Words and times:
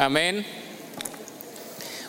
Amén. 0.00 0.46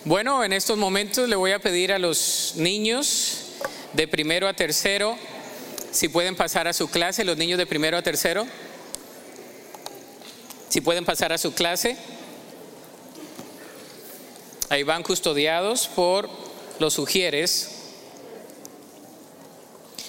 Bueno, 0.06 0.44
en 0.44 0.54
estos 0.54 0.78
momentos 0.78 1.28
le 1.28 1.36
voy 1.36 1.54
a 1.54 1.60
pedir 1.60 1.92
a 1.92 1.98
los 1.98 2.54
niños 2.56 3.46
de 3.94 4.08
primero 4.08 4.48
a 4.48 4.54
tercero 4.54 5.18
si 5.92 6.08
pueden 6.08 6.36
pasar 6.36 6.68
a 6.68 6.74
su 6.74 6.88
clase, 6.88 7.24
los 7.24 7.38
niños 7.38 7.58
de 7.58 7.66
primero 7.66 7.98
a 7.98 8.04
tercero. 8.04 8.46
Si 10.70 10.82
pueden 10.82 11.04
pasar 11.04 11.34
a 11.34 11.40
su 11.40 11.56
clase. 11.56 11.98
Ahí 14.70 14.84
van 14.84 15.02
custodiados 15.02 15.88
por 15.88 16.30
los 16.78 16.94
sugieres. 16.94 17.72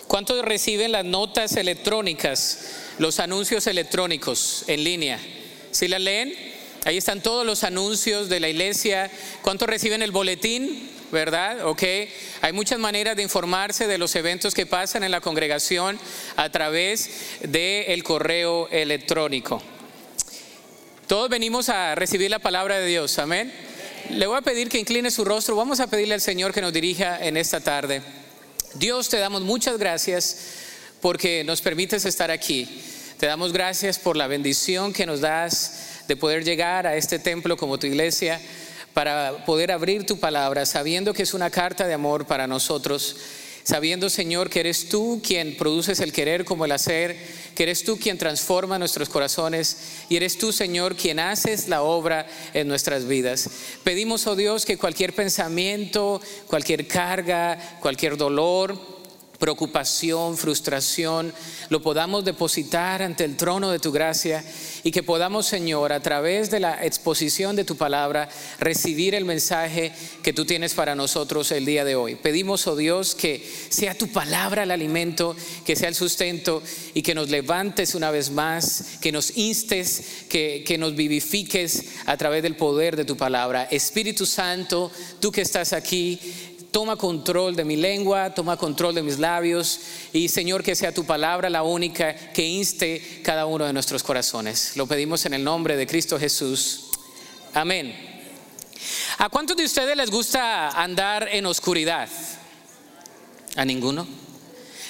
¿Cuántos 0.07 0.45
reciben 0.45 0.93
las 0.93 1.07
notas 1.07 1.57
electrónicas, 1.57 2.59
los 2.99 3.21
anuncios 3.21 3.67
electrónicos 3.67 4.65
en 4.67 4.85
línea? 4.85 5.19
¿Sí 5.71 5.89
las 5.89 6.03
leen? 6.03 6.50
Ahí 6.85 6.97
están 6.97 7.23
todos 7.23 7.45
los 7.45 7.63
anuncios 7.63 8.29
de 8.29 8.41
la 8.41 8.49
iglesia. 8.49 9.11
¿Cuántos 9.43 9.69
reciben 9.69 10.03
el 10.03 10.13
boletín? 10.13 10.91
¿Verdad? 11.13 11.67
Ok. 11.67 11.83
Hay 12.41 12.53
muchas 12.53 12.79
maneras 12.79 13.17
de 13.17 13.23
informarse 13.23 13.87
de 13.87 13.99
los 13.99 14.15
eventos 14.17 14.55
que 14.55 14.65
pasan 14.65 15.05
en 15.05 15.11
la 15.11 15.21
congregación 15.21 15.99
a 16.37 16.51
través 16.51 17.11
del 17.43 18.03
correo 18.03 18.69
electrónico. 18.71 19.63
Todos 21.07 21.29
venimos 21.29 21.69
a 21.69 21.95
recibir 21.97 22.31
la 22.31 22.39
palabra 22.39 22.79
de 22.79 22.87
Dios. 22.87 23.19
Amén. 23.19 23.53
Le 24.11 24.27
voy 24.27 24.39
a 24.39 24.43
pedir 24.43 24.69
que 24.69 24.79
incline 24.79 25.11
su 25.11 25.25
rostro. 25.25 25.57
Vamos 25.57 25.81
a 25.81 25.89
pedirle 25.89 26.15
al 26.15 26.21
Señor 26.21 26.55
que 26.55 26.63
nos 26.63 26.73
dirija 26.73 27.19
en 27.25 27.37
esta 27.37 27.61
tarde. 27.61 28.01
Dios, 28.75 29.09
te 29.09 29.19
damos 29.19 29.43
muchas 29.43 29.77
gracias 29.77 30.39
porque 31.03 31.45
nos 31.45 31.61
permites 31.61 32.05
estar 32.07 32.31
aquí. 32.31 32.83
Te 33.19 33.27
damos 33.27 33.53
gracias 33.53 33.99
por 33.99 34.17
la 34.17 34.29
bendición 34.29 34.93
que 34.93 35.05
nos 35.05 35.21
das 35.21 35.90
de 36.11 36.17
poder 36.17 36.43
llegar 36.43 36.89
a 36.89 36.97
este 36.97 37.21
templo 37.21 37.57
como 37.57 37.79
tu 37.79 37.87
iglesia 37.87 38.41
para 38.95 39.45
poder 39.47 39.71
abrir 39.71 40.05
tu 40.05 40.19
palabra, 40.19 40.67
sabiendo 40.67 41.15
que 41.15 41.23
es 41.23 41.35
una 41.35 41.51
carta 41.51 41.87
de 41.87 41.95
amor 41.95 42.27
para 42.27 42.49
nosotros 42.49 43.15
sabiendo, 43.63 44.11
Señor, 44.11 44.51
que 44.51 44.59
eres 44.59 44.89
tú 44.89 45.21
quien 45.25 45.57
produces 45.57 46.01
el 46.01 46.13
querer 46.13 46.45
como 46.45 46.65
el 46.65 46.73
hacer, 46.73 47.17
que 47.55 47.63
eres 47.63 47.85
tú 47.85 47.97
quien 47.97 48.19
transforma 48.19 48.79
nuestros 48.79 49.09
corazones 49.09 49.77
y 50.09 50.17
eres 50.17 50.37
tú, 50.39 50.53
Señor, 50.53 50.97
quien 50.97 51.21
haces 51.21 51.69
la 51.69 51.83
obra 51.83 52.27
en 52.53 52.67
nuestras 52.67 53.07
vidas. 53.07 53.49
Pedimos, 53.85 54.27
oh 54.27 54.35
Dios, 54.35 54.65
que 54.65 54.79
cualquier 54.79 55.13
pensamiento, 55.13 56.21
cualquier 56.49 56.89
carga, 56.89 57.79
cualquier 57.81 58.17
dolor, 58.17 59.00
preocupación, 59.41 60.37
frustración, 60.37 61.33
lo 61.71 61.83
podamos 61.83 62.25
depositar 62.25 63.03
ante 63.03 63.25
el 63.25 63.37
trono 63.37 63.71
de 63.71 63.79
tu 63.79 63.91
gracia 63.91 64.45
y 64.85 64.93
que 64.93 65.03
podamos, 65.03 65.47
Señor, 65.47 65.93
a 65.93 66.01
través 66.01 66.51
de 66.51 66.61
la 66.61 66.85
exposición 66.85 67.57
de 67.57 67.65
tu 67.65 67.77
palabra, 67.77 68.29
recibir 68.61 69.15
el 69.15 69.25
mensaje 69.25 69.93
que 70.23 70.35
tú 70.35 70.45
tienes 70.45 70.75
para 70.75 70.95
nosotros 70.95 71.51
el 71.53 71.65
día 71.65 71.85
de 71.85 71.97
hoy. 71.97 72.17
Pedimos, 72.17 72.67
oh 72.67 72.77
Dios, 72.77 73.15
que 73.15 73.45
sea 73.71 73.97
tu 73.97 74.09
palabra 74.09 74.65
el 74.65 74.71
alimento, 74.71 75.35
que 75.65 75.75
sea 75.75 75.89
el 75.89 75.95
sustento 75.95 76.63
y 76.93 77.03
que 77.03 77.15
nos 77.15 77.31
levantes 77.31 77.95
una 77.95 78.11
vez 78.11 78.31
más, 78.31 78.99
que 79.01 79.11
nos 79.11 79.37
instes, 79.39 80.27
que, 80.29 80.63
que 80.67 80.77
nos 80.77 80.95
vivifiques 80.95 81.87
a 82.05 82.17
través 82.19 82.43
del 82.43 82.57
poder 82.57 82.95
de 82.95 83.07
tu 83.07 83.17
palabra. 83.17 83.65
Espíritu 83.71 84.27
Santo, 84.27 84.93
tú 85.19 85.33
que 85.33 85.41
estás 85.41 85.73
aquí, 85.73 86.21
toma 86.71 86.97
control 86.97 87.57
de 87.57 87.65
mi 87.65 87.77
lengua, 87.77 88.35
toma 88.35 88.57
control 88.57 88.95
de 88.95 89.03
mis 89.03 89.19
labios 89.19 89.81
y 90.13 90.29
Señor 90.29 90.63
que 90.63 90.75
sea 90.75 90.93
tu 90.93 91.05
palabra 91.05 91.51
la 91.51 91.63
única 91.63 92.15
que 92.33 92.47
inste 92.47 93.21
cada 93.23 93.47
uno 93.47 93.65
de 93.65 93.73
nuestros 93.73 94.03
corazones. 94.03 94.77
Lo 94.77 94.87
pedimos 94.87 95.27
en 95.27 95.35
el 95.35 95.45
nombre 95.45 95.77
de 95.77 95.87
Cristo 95.87 96.19
Jesús. 96.19 96.91
Amén. 97.55 97.95
¿A 99.19 99.29
cuántos 99.29 99.57
de 99.57 99.65
ustedes 99.65 99.97
les 99.97 100.11
gusta 100.11 100.71
andar 100.71 101.29
en 101.31 101.47
oscuridad? 101.47 102.09
¿A 103.57 103.65
ninguno? 103.65 104.07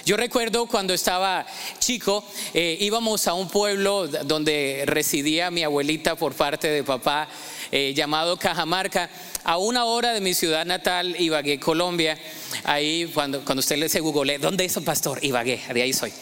Yo 0.06 0.16
recuerdo 0.16 0.66
cuando 0.66 0.94
estaba 0.94 1.46
chico, 1.78 2.24
eh, 2.54 2.76
íbamos 2.80 3.26
a 3.26 3.34
un 3.34 3.48
pueblo 3.48 4.08
donde 4.08 4.84
residía 4.86 5.50
mi 5.50 5.62
abuelita 5.62 6.16
por 6.16 6.32
parte 6.34 6.68
de 6.68 6.82
papá, 6.82 7.28
eh, 7.70 7.92
llamado 7.94 8.38
Cajamarca, 8.38 9.10
a 9.44 9.58
una 9.58 9.84
hora 9.84 10.12
de 10.12 10.20
mi 10.20 10.34
ciudad 10.34 10.64
natal, 10.66 11.16
Ibagué, 11.18 11.58
Colombia. 11.58 12.18
Ahí, 12.64 13.10
cuando, 13.14 13.44
cuando 13.44 13.60
usted 13.60 13.76
le 13.76 13.88
se 13.88 14.00
google, 14.00 14.38
¿dónde 14.38 14.64
es 14.64 14.76
el 14.76 14.84
pastor? 14.84 15.24
Ibagué, 15.24 15.60
de 15.72 15.82
ahí 15.82 15.92
soy. 15.92 16.12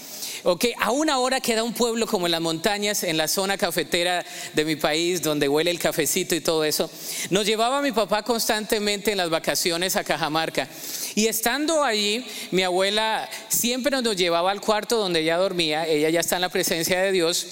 Ok, 0.45 0.67
a 0.79 0.93
una 0.93 1.19
hora 1.19 1.41
queda 1.41 1.65
un 1.65 1.73
pueblo 1.73 2.07
como 2.07 2.27
en 2.27 2.33
las 2.33 2.41
montañas, 2.41 3.03
en 3.03 3.17
la 3.17 3.27
zona 3.27 3.59
cafetera 3.59 4.25
de 4.55 4.65
mi 4.65 4.77
país, 4.77 5.21
donde 5.21 5.49
huele 5.49 5.71
el 5.71 5.81
cafecito 5.81 6.35
y 6.35 6.41
todo 6.41 6.65
eso. 6.65 6.89
Nos 7.31 7.45
llevaba 7.45 7.83
mi 7.83 7.91
papá 7.91 8.23
constantemente 8.23 9.11
en 9.11 9.19
las 9.19 9.31
vacaciones 9.31 9.97
a 9.97 10.05
Cajamarca. 10.05 10.69
Y 11.17 11.27
estando 11.27 11.83
allí, 11.83 12.25
mi 12.53 12.63
abuela 12.63 13.29
siempre 13.49 14.01
nos 14.01 14.17
llevaba 14.17 14.53
al 14.53 14.61
cuarto 14.61 14.97
donde 14.97 15.21
ella 15.21 15.37
dormía, 15.37 15.87
ella 15.87 16.09
ya 16.11 16.21
está 16.21 16.37
en 16.37 16.43
la 16.43 16.49
presencia 16.51 17.01
de 17.01 17.11
Dios, 17.11 17.47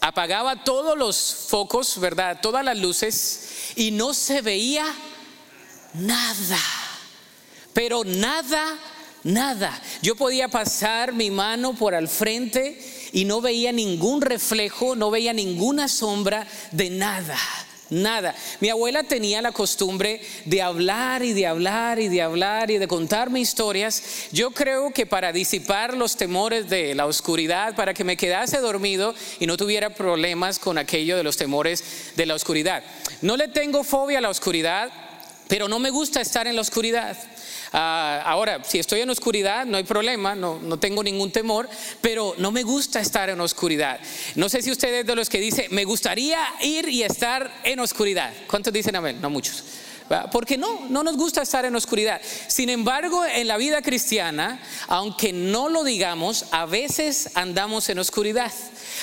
apagaba 0.00 0.64
todos 0.64 0.98
los 0.98 1.46
focos, 1.48 1.98
¿verdad? 1.98 2.40
Todas 2.42 2.64
las 2.64 2.76
luces 2.76 3.47
y 3.78 3.92
no 3.92 4.12
se 4.12 4.42
veía 4.42 4.84
nada, 5.94 6.58
pero 7.72 8.02
nada 8.04 8.76
nada. 9.24 9.80
Yo 10.02 10.16
podía 10.16 10.48
pasar 10.48 11.12
mi 11.12 11.30
mano 11.30 11.74
por 11.74 11.94
al 11.94 12.08
frente 12.08 12.80
y 13.12 13.24
no 13.24 13.40
veía 13.40 13.72
ningún 13.72 14.20
reflejo, 14.20 14.96
no 14.96 15.10
veía 15.10 15.32
ninguna 15.32 15.88
sombra 15.88 16.46
de 16.72 16.90
nada. 16.90 17.38
Nada. 17.90 18.34
Mi 18.60 18.68
abuela 18.68 19.02
tenía 19.02 19.40
la 19.40 19.52
costumbre 19.52 20.20
de 20.44 20.60
hablar 20.60 21.22
y 21.22 21.32
de 21.32 21.46
hablar 21.46 21.98
y 21.98 22.08
de 22.08 22.20
hablar 22.20 22.70
y 22.70 22.76
de 22.76 22.86
contarme 22.86 23.40
historias. 23.40 24.02
Yo 24.30 24.50
creo 24.50 24.90
que 24.92 25.06
para 25.06 25.32
disipar 25.32 25.96
los 25.96 26.16
temores 26.16 26.68
de 26.68 26.94
la 26.94 27.06
oscuridad, 27.06 27.74
para 27.74 27.94
que 27.94 28.04
me 28.04 28.18
quedase 28.18 28.58
dormido 28.58 29.14
y 29.40 29.46
no 29.46 29.56
tuviera 29.56 29.90
problemas 29.90 30.58
con 30.58 30.76
aquello 30.76 31.16
de 31.16 31.22
los 31.22 31.38
temores 31.38 32.12
de 32.14 32.26
la 32.26 32.34
oscuridad. 32.34 32.82
No 33.22 33.36
le 33.38 33.48
tengo 33.48 33.82
fobia 33.82 34.18
a 34.18 34.22
la 34.22 34.28
oscuridad, 34.28 34.90
pero 35.48 35.66
no 35.66 35.78
me 35.78 35.88
gusta 35.88 36.20
estar 36.20 36.46
en 36.46 36.56
la 36.56 36.62
oscuridad. 36.62 37.16
Ah, 37.72 38.22
ahora, 38.24 38.62
si 38.64 38.78
estoy 38.78 39.00
en 39.00 39.10
oscuridad, 39.10 39.66
no 39.66 39.76
hay 39.76 39.84
problema, 39.84 40.34
no, 40.34 40.58
no 40.60 40.78
tengo 40.78 41.02
ningún 41.02 41.30
temor, 41.30 41.68
pero 42.00 42.34
no 42.38 42.50
me 42.50 42.62
gusta 42.62 43.00
estar 43.00 43.28
en 43.30 43.40
oscuridad. 43.40 44.00
No 44.34 44.48
sé 44.48 44.62
si 44.62 44.70
ustedes 44.70 45.06
de 45.06 45.14
los 45.14 45.28
que 45.28 45.38
dicen, 45.38 45.66
me 45.70 45.84
gustaría 45.84 46.38
ir 46.62 46.88
y 46.88 47.02
estar 47.02 47.50
en 47.64 47.80
oscuridad. 47.80 48.32
¿Cuántos 48.48 48.72
dicen 48.72 48.96
amén? 48.96 49.20
No 49.20 49.30
muchos. 49.30 49.64
Porque 50.32 50.56
no, 50.56 50.86
no 50.88 51.02
nos 51.02 51.16
gusta 51.16 51.42
estar 51.42 51.64
en 51.64 51.76
oscuridad. 51.76 52.20
Sin 52.46 52.70
embargo, 52.70 53.24
en 53.26 53.46
la 53.46 53.58
vida 53.58 53.82
cristiana, 53.82 54.60
aunque 54.86 55.32
no 55.32 55.68
lo 55.68 55.84
digamos, 55.84 56.46
a 56.50 56.64
veces 56.64 57.30
andamos 57.34 57.88
en 57.90 57.98
oscuridad. 57.98 58.52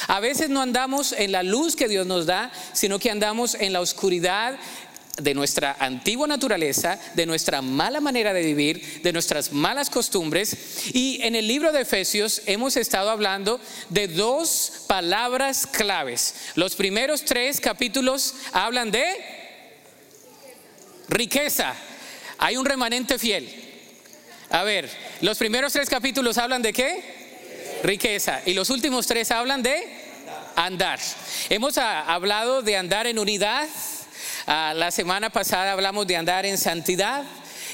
A 0.07 0.19
veces 0.19 0.49
no 0.49 0.61
andamos 0.61 1.11
en 1.11 1.31
la 1.31 1.43
luz 1.43 1.75
que 1.75 1.87
Dios 1.87 2.07
nos 2.07 2.25
da, 2.25 2.51
sino 2.73 2.97
que 2.97 3.11
andamos 3.11 3.55
en 3.55 3.71
la 3.71 3.81
oscuridad 3.81 4.57
de 5.17 5.33
nuestra 5.33 5.77
antigua 5.79 6.27
naturaleza, 6.27 6.99
de 7.13 7.25
nuestra 7.25 7.61
mala 7.61 8.01
manera 8.01 8.33
de 8.33 8.41
vivir, 8.41 9.01
de 9.01 9.13
nuestras 9.13 9.51
malas 9.51 9.89
costumbres. 9.89 10.55
Y 10.93 11.19
en 11.21 11.35
el 11.35 11.47
libro 11.47 11.71
de 11.71 11.81
Efesios 11.81 12.41
hemos 12.45 12.75
estado 12.75 13.09
hablando 13.09 13.59
de 13.89 14.07
dos 14.07 14.83
palabras 14.87 15.65
claves. 15.67 16.35
Los 16.55 16.75
primeros 16.75 17.23
tres 17.23 17.61
capítulos 17.61 18.35
hablan 18.51 18.91
de 18.91 19.05
riqueza. 21.07 21.73
Hay 22.37 22.57
un 22.57 22.65
remanente 22.65 23.17
fiel. 23.17 23.49
A 24.49 24.63
ver, 24.63 24.89
los 25.21 25.37
primeros 25.37 25.73
tres 25.73 25.89
capítulos 25.89 26.37
hablan 26.37 26.61
de 26.61 26.73
qué? 26.73 27.79
Riqueza. 27.83 28.41
Y 28.45 28.53
los 28.53 28.69
últimos 28.69 29.07
tres 29.07 29.31
hablan 29.31 29.63
de 29.63 30.06
andar. 30.56 31.00
Hemos 31.50 31.77
hablado 31.77 32.61
de 32.61 32.77
andar 32.77 33.07
en 33.07 33.19
unidad 33.19 33.68
Ah, 34.47 34.74
la 34.75 34.92
semana 34.92 35.31
pasada 35.31 35.71
hablamos 35.71 36.06
de 36.06 36.18
andar 36.18 36.45
en 36.45 36.59
santidad 36.59 37.24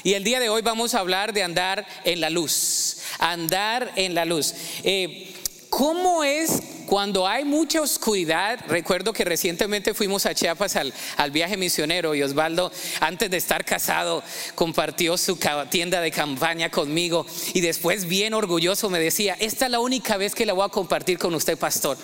y 0.02 0.14
el 0.14 0.24
día 0.24 0.40
de 0.40 0.48
hoy 0.48 0.62
vamos 0.62 0.94
a 0.94 1.00
hablar 1.00 1.34
de 1.34 1.42
andar 1.42 1.86
en 2.04 2.18
la 2.18 2.30
luz. 2.30 2.96
Andar 3.18 3.92
en 3.96 4.14
la 4.14 4.24
luz. 4.24 4.54
Eh, 4.82 5.34
¿Cómo 5.68 6.24
es 6.24 6.62
cuando 6.86 7.28
hay 7.28 7.44
mucha 7.44 7.82
oscuridad? 7.82 8.58
Recuerdo 8.68 9.12
que 9.12 9.24
recientemente 9.24 9.92
fuimos 9.92 10.24
a 10.24 10.34
Chiapas 10.34 10.76
al, 10.76 10.94
al, 11.18 11.30
viaje 11.30 11.58
misionero 11.58 12.14
y 12.14 12.22
Osvaldo, 12.22 12.72
antes 13.00 13.30
de 13.30 13.36
estar 13.36 13.66
casado, 13.66 14.22
compartió 14.54 15.18
su 15.18 15.38
tienda 15.68 16.00
de 16.00 16.10
campaña 16.10 16.70
conmigo 16.70 17.26
y 17.52 17.60
después 17.60 18.06
bien 18.06 18.32
orgulloso 18.32 18.88
me 18.88 18.98
decía, 18.98 19.36
esta 19.40 19.66
es 19.66 19.70
la 19.70 19.80
única 19.80 20.16
vez 20.16 20.34
que 20.34 20.46
la 20.46 20.54
voy 20.54 20.64
a 20.64 20.70
compartir 20.70 21.18
con 21.18 21.34
usted, 21.34 21.58
pastor, 21.58 21.98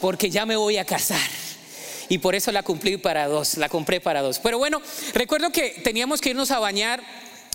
porque 0.00 0.30
ya 0.30 0.44
me 0.44 0.56
voy 0.56 0.76
a 0.78 0.84
casar 0.84 1.20
y 2.08 2.18
por 2.18 2.34
eso 2.34 2.52
la 2.52 2.62
cumplí 2.62 2.96
para 2.96 3.26
dos, 3.26 3.56
la 3.56 3.68
compré 3.68 4.00
para 4.00 4.22
dos. 4.22 4.38
Pero 4.38 4.58
bueno, 4.58 4.80
recuerdo 5.14 5.50
que 5.50 5.80
teníamos 5.82 6.20
que 6.20 6.30
irnos 6.30 6.50
a 6.50 6.58
bañar 6.58 7.02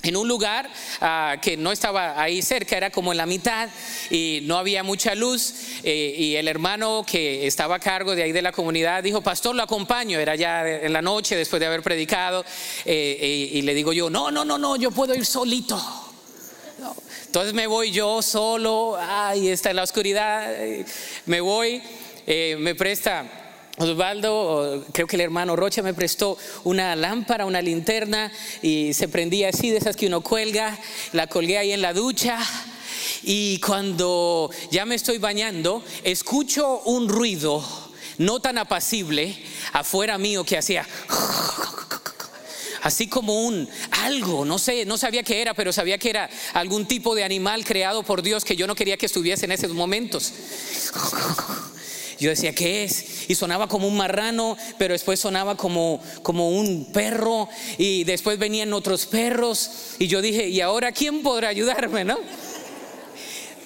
en 0.03 0.15
un 0.15 0.27
lugar 0.27 0.69
ah, 1.01 1.37
que 1.41 1.57
no 1.57 1.71
estaba 1.71 2.21
ahí 2.21 2.41
cerca, 2.41 2.77
era 2.77 2.91
como 2.91 3.11
en 3.11 3.17
la 3.17 3.25
mitad 3.25 3.69
y 4.09 4.39
no 4.43 4.57
había 4.57 4.83
mucha 4.83 5.15
luz. 5.15 5.53
Eh, 5.83 6.15
y 6.17 6.35
el 6.35 6.47
hermano 6.47 7.03
que 7.05 7.47
estaba 7.47 7.75
a 7.75 7.79
cargo 7.79 8.15
de 8.15 8.23
ahí 8.23 8.31
de 8.31 8.41
la 8.41 8.51
comunidad 8.51 9.03
dijo, 9.03 9.21
pastor, 9.21 9.55
lo 9.55 9.63
acompaño. 9.63 10.19
Era 10.19 10.35
ya 10.35 10.67
en 10.67 10.93
la 10.93 11.01
noche 11.01 11.35
después 11.35 11.59
de 11.59 11.65
haber 11.65 11.81
predicado. 11.81 12.45
Eh, 12.85 13.49
y 13.53 13.61
le 13.63 13.73
digo 13.73 13.91
yo, 13.91 14.09
no, 14.09 14.31
no, 14.31 14.45
no, 14.45 14.57
no, 14.57 14.75
yo 14.75 14.91
puedo 14.91 15.15
ir 15.15 15.25
solito. 15.25 15.81
Entonces 17.25 17.53
me 17.53 17.67
voy 17.67 17.91
yo 17.91 18.21
solo, 18.21 18.97
ahí 18.99 19.49
está 19.49 19.71
en 19.71 19.75
la 19.75 19.83
oscuridad, 19.83 20.49
me 21.25 21.41
voy, 21.41 21.81
eh, 22.25 22.55
me 22.57 22.73
presta 22.73 23.46
Osvaldo, 23.77 24.83
creo 24.91 25.05
que 25.05 25.17
el 25.17 25.21
hermano 25.21 25.55
Rocha 25.55 25.83
me 25.83 25.93
prestó 25.93 26.35
una 26.63 26.95
lámpara, 26.95 27.45
una 27.45 27.61
linterna 27.61 28.31
y 28.63 28.93
se 28.95 29.07
prendía 29.07 29.49
así, 29.49 29.69
de 29.69 29.77
esas 29.77 29.95
que 29.95 30.07
uno 30.07 30.21
cuelga, 30.21 30.77
la 31.13 31.27
colgué 31.27 31.59
ahí 31.59 31.71
en 31.71 31.83
la 31.83 31.93
ducha 31.93 32.39
y 33.21 33.59
cuando 33.59 34.49
ya 34.71 34.85
me 34.85 34.95
estoy 34.95 35.19
bañando, 35.19 35.83
escucho 36.03 36.79
un 36.85 37.07
ruido 37.07 37.63
no 38.17 38.39
tan 38.39 38.57
apacible 38.57 39.37
afuera 39.73 40.17
mío 40.17 40.43
que 40.43 40.57
hacía 40.57 40.83
así 42.81 43.07
como 43.07 43.45
un 43.45 43.69
algo, 43.91 44.45
no 44.45 44.57
sé, 44.57 44.85
no 44.85 44.97
sabía 44.97 45.21
qué 45.21 45.41
era, 45.41 45.53
pero 45.53 45.71
sabía 45.71 45.97
que 45.97 46.09
era 46.09 46.29
algún 46.53 46.87
tipo 46.87 47.13
de 47.13 47.23
animal 47.23 47.63
creado 47.63 48.01
por 48.01 48.23
Dios 48.23 48.43
que 48.43 48.55
yo 48.55 48.65
no 48.65 48.75
quería 48.75 48.97
que 48.97 49.05
estuviese 49.05 49.45
en 49.45 49.51
esos 49.51 49.71
momentos. 49.73 50.33
Yo 52.19 52.29
decía, 52.29 52.53
¿qué 52.53 52.83
es? 52.83 53.29
Y 53.29 53.35
sonaba 53.35 53.67
como 53.67 53.87
un 53.87 53.97
marrano, 53.97 54.57
pero 54.77 54.93
después 54.93 55.19
sonaba 55.19 55.55
como, 55.55 56.01
como 56.23 56.49
un 56.49 56.85
perro 56.85 57.47
y 57.77 58.03
después 58.05 58.39
venían 58.39 58.73
otros 58.73 59.05
perros. 59.05 59.69
Y 59.99 60.07
yo 60.07 60.21
dije, 60.21 60.47
¿y 60.49 60.61
ahora 60.61 60.91
quién 60.91 61.21
podrá 61.21 61.49
ayudarme? 61.49 62.03
¿No? 62.03 62.17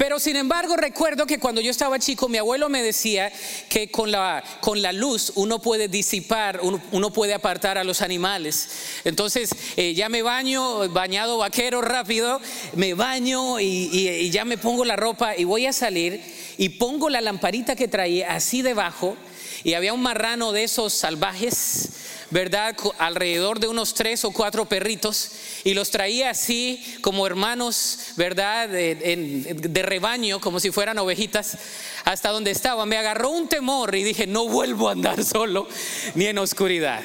Pero 0.01 0.19
sin 0.19 0.35
embargo 0.35 0.75
recuerdo 0.77 1.27
que 1.27 1.37
cuando 1.37 1.61
yo 1.61 1.69
estaba 1.69 1.99
chico 1.99 2.27
mi 2.27 2.39
abuelo 2.39 2.69
me 2.69 2.81
decía 2.81 3.31
que 3.69 3.91
con 3.91 4.09
la, 4.09 4.43
con 4.59 4.81
la 4.81 4.91
luz 4.93 5.31
uno 5.35 5.61
puede 5.61 5.89
disipar, 5.89 6.59
uno, 6.63 7.13
puede 7.13 7.35
apartar 7.35 7.77
a 7.77 7.83
los 7.83 8.01
animales. 8.01 8.69
Entonces 9.03 9.51
eh, 9.77 9.93
ya 9.93 10.09
me 10.09 10.23
baño, 10.23 10.89
bañado 10.89 11.37
vaquero 11.37 11.83
rápido, 11.83 12.41
me 12.73 12.95
baño 12.95 13.59
y 13.59 14.27
ya 14.31 14.43
me 14.43 14.57
pongo 14.57 14.85
la 14.85 14.95
ropa 14.95 15.37
y 15.37 15.43
voy 15.43 15.67
a 15.67 15.71
salir 15.71 16.19
y 16.57 16.69
pongo 16.69 17.07
la 17.07 17.21
lamparita 17.21 17.75
que 17.75 17.87
traía 17.87 18.33
así 18.33 18.63
debajo 18.63 19.15
y 19.63 19.73
había 19.73 19.93
un 19.93 20.01
marrano 20.01 20.51
de 20.51 20.63
esos 20.63 20.93
salvajes, 20.93 21.89
¿verdad? 22.31 22.75
Alrededor 22.97 23.59
de 23.59 23.67
unos 23.67 23.93
tres 23.93 24.25
o 24.25 24.31
cuatro 24.31 24.65
perritos 24.65 25.31
y 25.63 25.73
los 25.73 25.91
traía 25.91 26.29
así 26.31 26.83
como 27.01 27.27
hermanos, 27.27 27.99
¿verdad? 28.15 28.69
De, 28.69 29.83
rebaño, 29.85 30.39
como 30.39 30.59
si 30.59 30.71
fueran 30.71 30.97
ovejitas, 30.97 31.57
hasta 32.05 32.29
donde 32.29 32.51
estaba. 32.51 32.85
Me 32.85 32.97
agarró 32.97 33.29
un 33.29 33.47
temor 33.47 33.93
y 33.95 34.03
dije, 34.03 34.25
no 34.25 34.47
vuelvo 34.47 34.89
a 34.89 34.93
andar 34.93 35.23
solo 35.25 35.67
ni 36.15 36.25
en 36.25 36.37
oscuridad. 36.37 37.03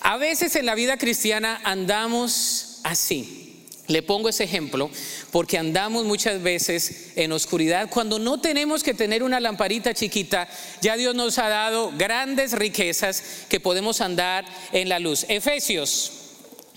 A 0.00 0.16
veces 0.16 0.56
en 0.56 0.66
la 0.66 0.74
vida 0.74 0.96
cristiana 0.96 1.60
andamos 1.64 2.78
así. 2.84 3.41
Le 3.92 4.02
pongo 4.02 4.30
ese 4.30 4.44
ejemplo 4.44 4.90
porque 5.30 5.58
andamos 5.58 6.06
muchas 6.06 6.42
veces 6.42 7.12
en 7.14 7.30
oscuridad 7.30 7.90
cuando 7.90 8.18
no 8.18 8.40
tenemos 8.40 8.82
que 8.82 8.94
tener 8.94 9.22
una 9.22 9.38
lamparita 9.38 9.92
chiquita. 9.92 10.48
Ya 10.80 10.96
Dios 10.96 11.14
nos 11.14 11.36
ha 11.36 11.50
dado 11.50 11.92
grandes 11.98 12.52
riquezas 12.52 13.22
que 13.50 13.60
podemos 13.60 14.00
andar 14.00 14.46
en 14.72 14.88
la 14.88 14.98
luz. 14.98 15.26
Efesios, 15.28 16.10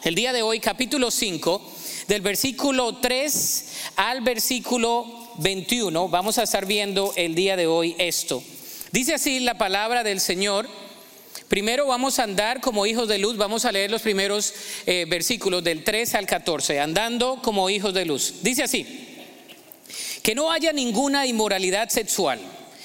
el 0.04 0.14
día 0.14 0.34
de 0.34 0.42
hoy, 0.42 0.60
capítulo 0.60 1.10
5, 1.10 1.62
del 2.10 2.20
versículo 2.20 2.98
3 2.98 3.66
al 3.96 4.20
versículo 4.20 5.32
21, 5.38 6.10
vamos 6.10 6.38
a 6.38 6.44
estar 6.44 6.66
viendo 6.66 7.14
el 7.16 7.34
día 7.34 7.56
de 7.56 7.66
hoy 7.66 7.96
esto. 7.98 8.44
Dice 8.92 9.14
así 9.14 9.40
la 9.40 9.58
palabra 9.58 10.04
del 10.04 10.20
Señor. 10.20 10.68
Primero 11.48 11.86
vamos 11.86 12.18
a 12.18 12.24
andar 12.24 12.60
como 12.60 12.88
hijos 12.88 13.08
de 13.08 13.20
luz, 13.20 13.38
vamos 13.38 13.66
a 13.66 13.72
leer 13.72 13.92
los 13.92 14.02
primeros 14.02 14.54
eh, 14.88 15.06
versículos 15.08 15.64
del 15.64 15.84
3 15.84 16.16
al 16.16 16.26
14, 16.26 16.80
andando 16.80 17.40
como 17.44 17.70
hijos 17.70 17.94
de 17.94 18.06
luz. 18.06 18.36
Dice 18.42 18.64
así, 18.64 19.24
que 20.24 20.34
no 20.34 20.52
haya 20.52 20.74
ninguna 20.74 21.28
inmoralidad 21.28 21.90
sexual, 21.90 22.40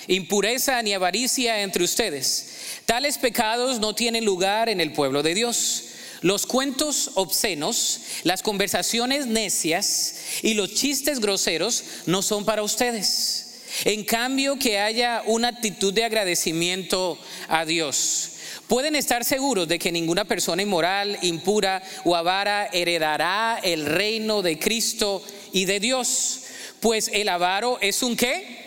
impureza 0.09 0.83
ni 0.83 0.93
avaricia 0.93 1.63
entre 1.63 1.85
ustedes. 1.85 2.83
Tales 2.85 3.17
pecados 3.17 3.81
no 3.81 3.95
tienen 3.95 4.27
lugar 4.27 4.69
en 4.69 4.83
el 4.83 4.93
pueblo 4.93 5.23
de 5.23 5.35
Dios. 5.35 5.85
Los 6.21 6.45
cuentos 6.45 7.13
obscenos, 7.15 8.01
las 8.25 8.43
conversaciones 8.43 9.27
necias 9.27 10.17
y 10.43 10.53
los 10.53 10.75
chistes 10.75 11.21
groseros 11.21 11.83
no 12.05 12.21
son 12.21 12.45
para 12.45 12.63
ustedes. 12.63 13.47
En 13.87 14.05
cambio, 14.05 14.59
que 14.59 14.79
haya 14.79 15.23
una 15.25 15.49
actitud 15.49 15.95
de 15.95 16.05
agradecimiento 16.05 17.17
a 17.49 17.65
Dios 17.65 18.30
pueden 18.71 18.95
estar 18.95 19.25
seguros 19.25 19.67
de 19.67 19.81
que 19.81 19.91
ninguna 19.91 20.25
persona 20.25 20.63
inmoral, 20.63 21.19
impura 21.23 21.83
o 22.05 22.15
avara 22.15 22.69
heredará 22.73 23.59
el 23.65 23.85
reino 23.85 24.43
de 24.43 24.61
Cristo 24.61 25.25
y 25.51 25.65
de 25.65 25.81
Dios. 25.81 26.45
Pues 26.79 27.11
el 27.13 27.29
avaro 27.31 27.79
es 27.81 28.01
un 28.05 28.15
qué? 28.15 28.60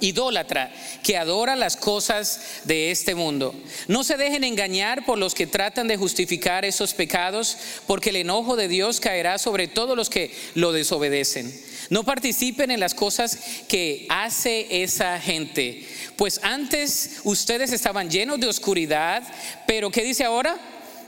Idólatra 0.00 0.72
que 1.02 1.16
adora 1.16 1.56
las 1.56 1.76
cosas 1.76 2.62
de 2.64 2.90
este 2.90 3.14
mundo. 3.14 3.54
No 3.88 4.04
se 4.04 4.16
dejen 4.16 4.44
engañar 4.44 5.04
por 5.04 5.18
los 5.18 5.34
que 5.34 5.46
tratan 5.46 5.88
de 5.88 5.96
justificar 5.96 6.64
esos 6.64 6.94
pecados, 6.94 7.56
porque 7.86 8.10
el 8.10 8.16
enojo 8.16 8.56
de 8.56 8.68
Dios 8.68 9.00
caerá 9.00 9.38
sobre 9.38 9.68
todos 9.68 9.96
los 9.96 10.10
que 10.10 10.34
lo 10.54 10.72
desobedecen. 10.72 11.52
No 11.90 12.04
participen 12.04 12.70
en 12.70 12.80
las 12.80 12.94
cosas 12.94 13.38
que 13.68 14.06
hace 14.08 14.82
esa 14.82 15.20
gente, 15.20 15.86
pues 16.16 16.40
antes 16.42 17.20
ustedes 17.24 17.72
estaban 17.72 18.10
llenos 18.10 18.40
de 18.40 18.48
oscuridad, 18.48 19.22
pero 19.66 19.90
¿qué 19.90 20.02
dice 20.02 20.24
ahora? 20.24 20.58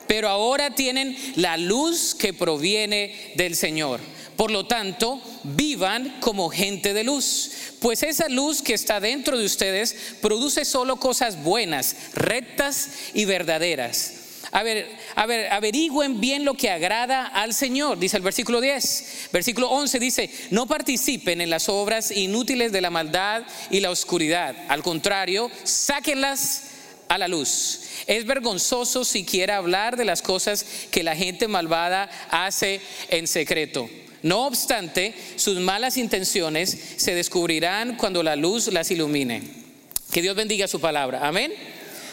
Pero 0.07 0.29
ahora 0.29 0.75
tienen 0.75 1.17
la 1.37 1.57
luz 1.57 2.15
que 2.15 2.33
proviene 2.33 3.33
del 3.35 3.57
Señor. 3.57 4.01
Por 4.37 4.51
lo 4.51 4.67
tanto, 4.67 5.21
vivan 5.45 6.19
como 6.21 6.51
gente 6.51 6.93
de 6.93 7.05
luz, 7.05 7.51
pues 7.81 8.03
esa 8.03 8.29
luz 8.29 8.63
que 8.63 8.75
está 8.75 9.01
dentro 9.01 9.39
de 9.39 9.47
ustedes 9.47 9.97
produce 10.21 10.65
solo 10.65 10.97
cosas 10.97 11.43
buenas, 11.43 11.97
rectas 12.15 12.91
y 13.15 13.25
verdaderas 13.25 14.27
a 14.53 14.63
ver, 14.63 14.89
a 15.17 15.27
ver, 15.27 15.53
averigüen 15.53 16.19
bien 16.21 16.45
lo 16.45 16.55
que 16.55 16.71
agrada 16.71 17.27
al 17.27 17.53
Señor, 17.53 17.99
dice 17.99 18.17
el 18.17 18.23
versículo 18.23 18.61
10. 18.61 19.29
Versículo 19.31 19.69
11 19.71 19.99
dice, 19.99 20.31
no 20.51 20.67
participen 20.67 21.43
en 21.43 21.51
las 21.51 21.69
obras 21.69 22.11
inútiles 22.11 22.73
de 22.73 22.81
la 22.81 22.91
maldad 22.91 23.43
y 23.71 23.81
la 23.81 23.91
oscuridad. 23.91 24.57
Al 24.69 24.83
contrario, 24.83 25.51
sáquenlas 25.65 26.63
a 27.09 27.19
la 27.19 27.29
luz. 27.29 27.81
Es 28.07 28.25
vergonzoso 28.25 29.05
siquiera 29.05 29.57
hablar 29.57 29.97
de 29.97 30.05
las 30.05 30.23
cosas 30.23 30.65
que 30.91 31.03
la 31.03 31.17
gente 31.17 31.49
malvada 31.49 32.09
hace 32.31 32.81
en 33.11 33.27
secreto. 33.27 33.91
No 34.27 34.45
obstante, 34.45 35.15
sus 35.37 35.61
malas 35.61 35.97
intenciones 35.97 36.77
se 36.97 37.15
descubrirán 37.15 37.97
cuando 37.97 38.25
la 38.25 38.35
luz 38.35 38.67
las 38.73 38.91
ilumine. 38.91 39.41
Que 40.11 40.21
Dios 40.21 40.35
bendiga 40.35 40.67
su 40.67 40.81
palabra. 40.81 41.21
Amén. 41.23 41.53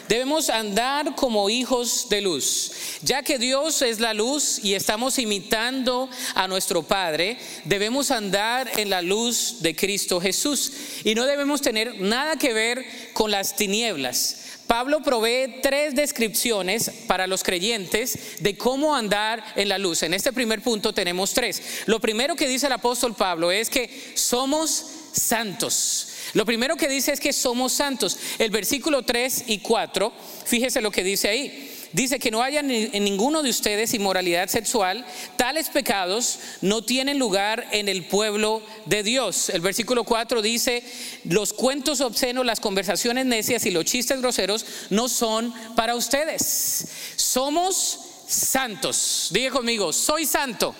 Debemos 0.08 0.48
andar 0.48 1.16
como 1.16 1.50
hijos 1.50 2.08
de 2.10 2.20
luz. 2.20 2.70
Ya 3.02 3.24
que 3.24 3.40
Dios 3.40 3.82
es 3.82 3.98
la 3.98 4.14
luz 4.14 4.60
y 4.62 4.74
estamos 4.74 5.18
imitando 5.18 6.08
a 6.36 6.46
nuestro 6.46 6.84
Padre, 6.84 7.36
debemos 7.64 8.12
andar 8.12 8.70
en 8.78 8.90
la 8.90 9.02
luz 9.02 9.56
de 9.58 9.74
Cristo 9.74 10.20
Jesús. 10.20 10.70
Y 11.02 11.16
no 11.16 11.26
debemos 11.26 11.62
tener 11.62 12.00
nada 12.00 12.36
que 12.36 12.52
ver 12.52 12.86
con 13.12 13.32
las 13.32 13.56
tinieblas. 13.56 14.36
Pablo 14.66 15.02
provee 15.02 15.60
tres 15.62 15.94
descripciones 15.94 16.90
para 17.06 17.26
los 17.26 17.42
creyentes 17.42 18.40
de 18.40 18.56
cómo 18.56 18.94
andar 18.94 19.44
en 19.56 19.68
la 19.68 19.78
luz. 19.78 20.02
En 20.02 20.14
este 20.14 20.32
primer 20.32 20.62
punto 20.62 20.92
tenemos 20.92 21.32
tres. 21.34 21.82
Lo 21.86 22.00
primero 22.00 22.36
que 22.36 22.48
dice 22.48 22.66
el 22.66 22.72
apóstol 22.72 23.14
Pablo 23.14 23.52
es 23.52 23.68
que 23.70 24.12
somos 24.14 24.86
santos. 25.12 26.08
Lo 26.32 26.44
primero 26.44 26.76
que 26.76 26.88
dice 26.88 27.12
es 27.12 27.20
que 27.20 27.32
somos 27.32 27.72
santos. 27.72 28.18
El 28.38 28.50
versículo 28.50 29.04
3 29.04 29.44
y 29.46 29.58
4, 29.58 30.12
fíjese 30.44 30.80
lo 30.80 30.90
que 30.90 31.04
dice 31.04 31.28
ahí. 31.28 31.73
Dice 31.94 32.18
que 32.18 32.32
no 32.32 32.42
haya 32.42 32.58
en 32.58 33.04
ninguno 33.04 33.44
de 33.44 33.50
ustedes 33.50 33.94
inmoralidad 33.94 34.48
sexual. 34.48 35.06
Tales 35.36 35.68
pecados 35.68 36.40
no 36.60 36.82
tienen 36.82 37.20
lugar 37.20 37.68
en 37.70 37.88
el 37.88 38.04
pueblo 38.06 38.62
de 38.84 39.04
Dios. 39.04 39.48
El 39.48 39.60
versículo 39.60 40.02
4 40.02 40.42
dice, 40.42 40.82
los 41.22 41.52
cuentos 41.52 42.00
obscenos, 42.00 42.44
las 42.44 42.58
conversaciones 42.58 43.26
necias 43.26 43.64
y 43.64 43.70
los 43.70 43.84
chistes 43.84 44.20
groseros 44.20 44.66
no 44.90 45.08
son 45.08 45.54
para 45.76 45.94
ustedes. 45.94 46.88
Somos 47.14 48.00
santos. 48.26 49.28
Diga 49.30 49.52
conmigo, 49.52 49.92
soy 49.92 50.26
santo. 50.26 50.74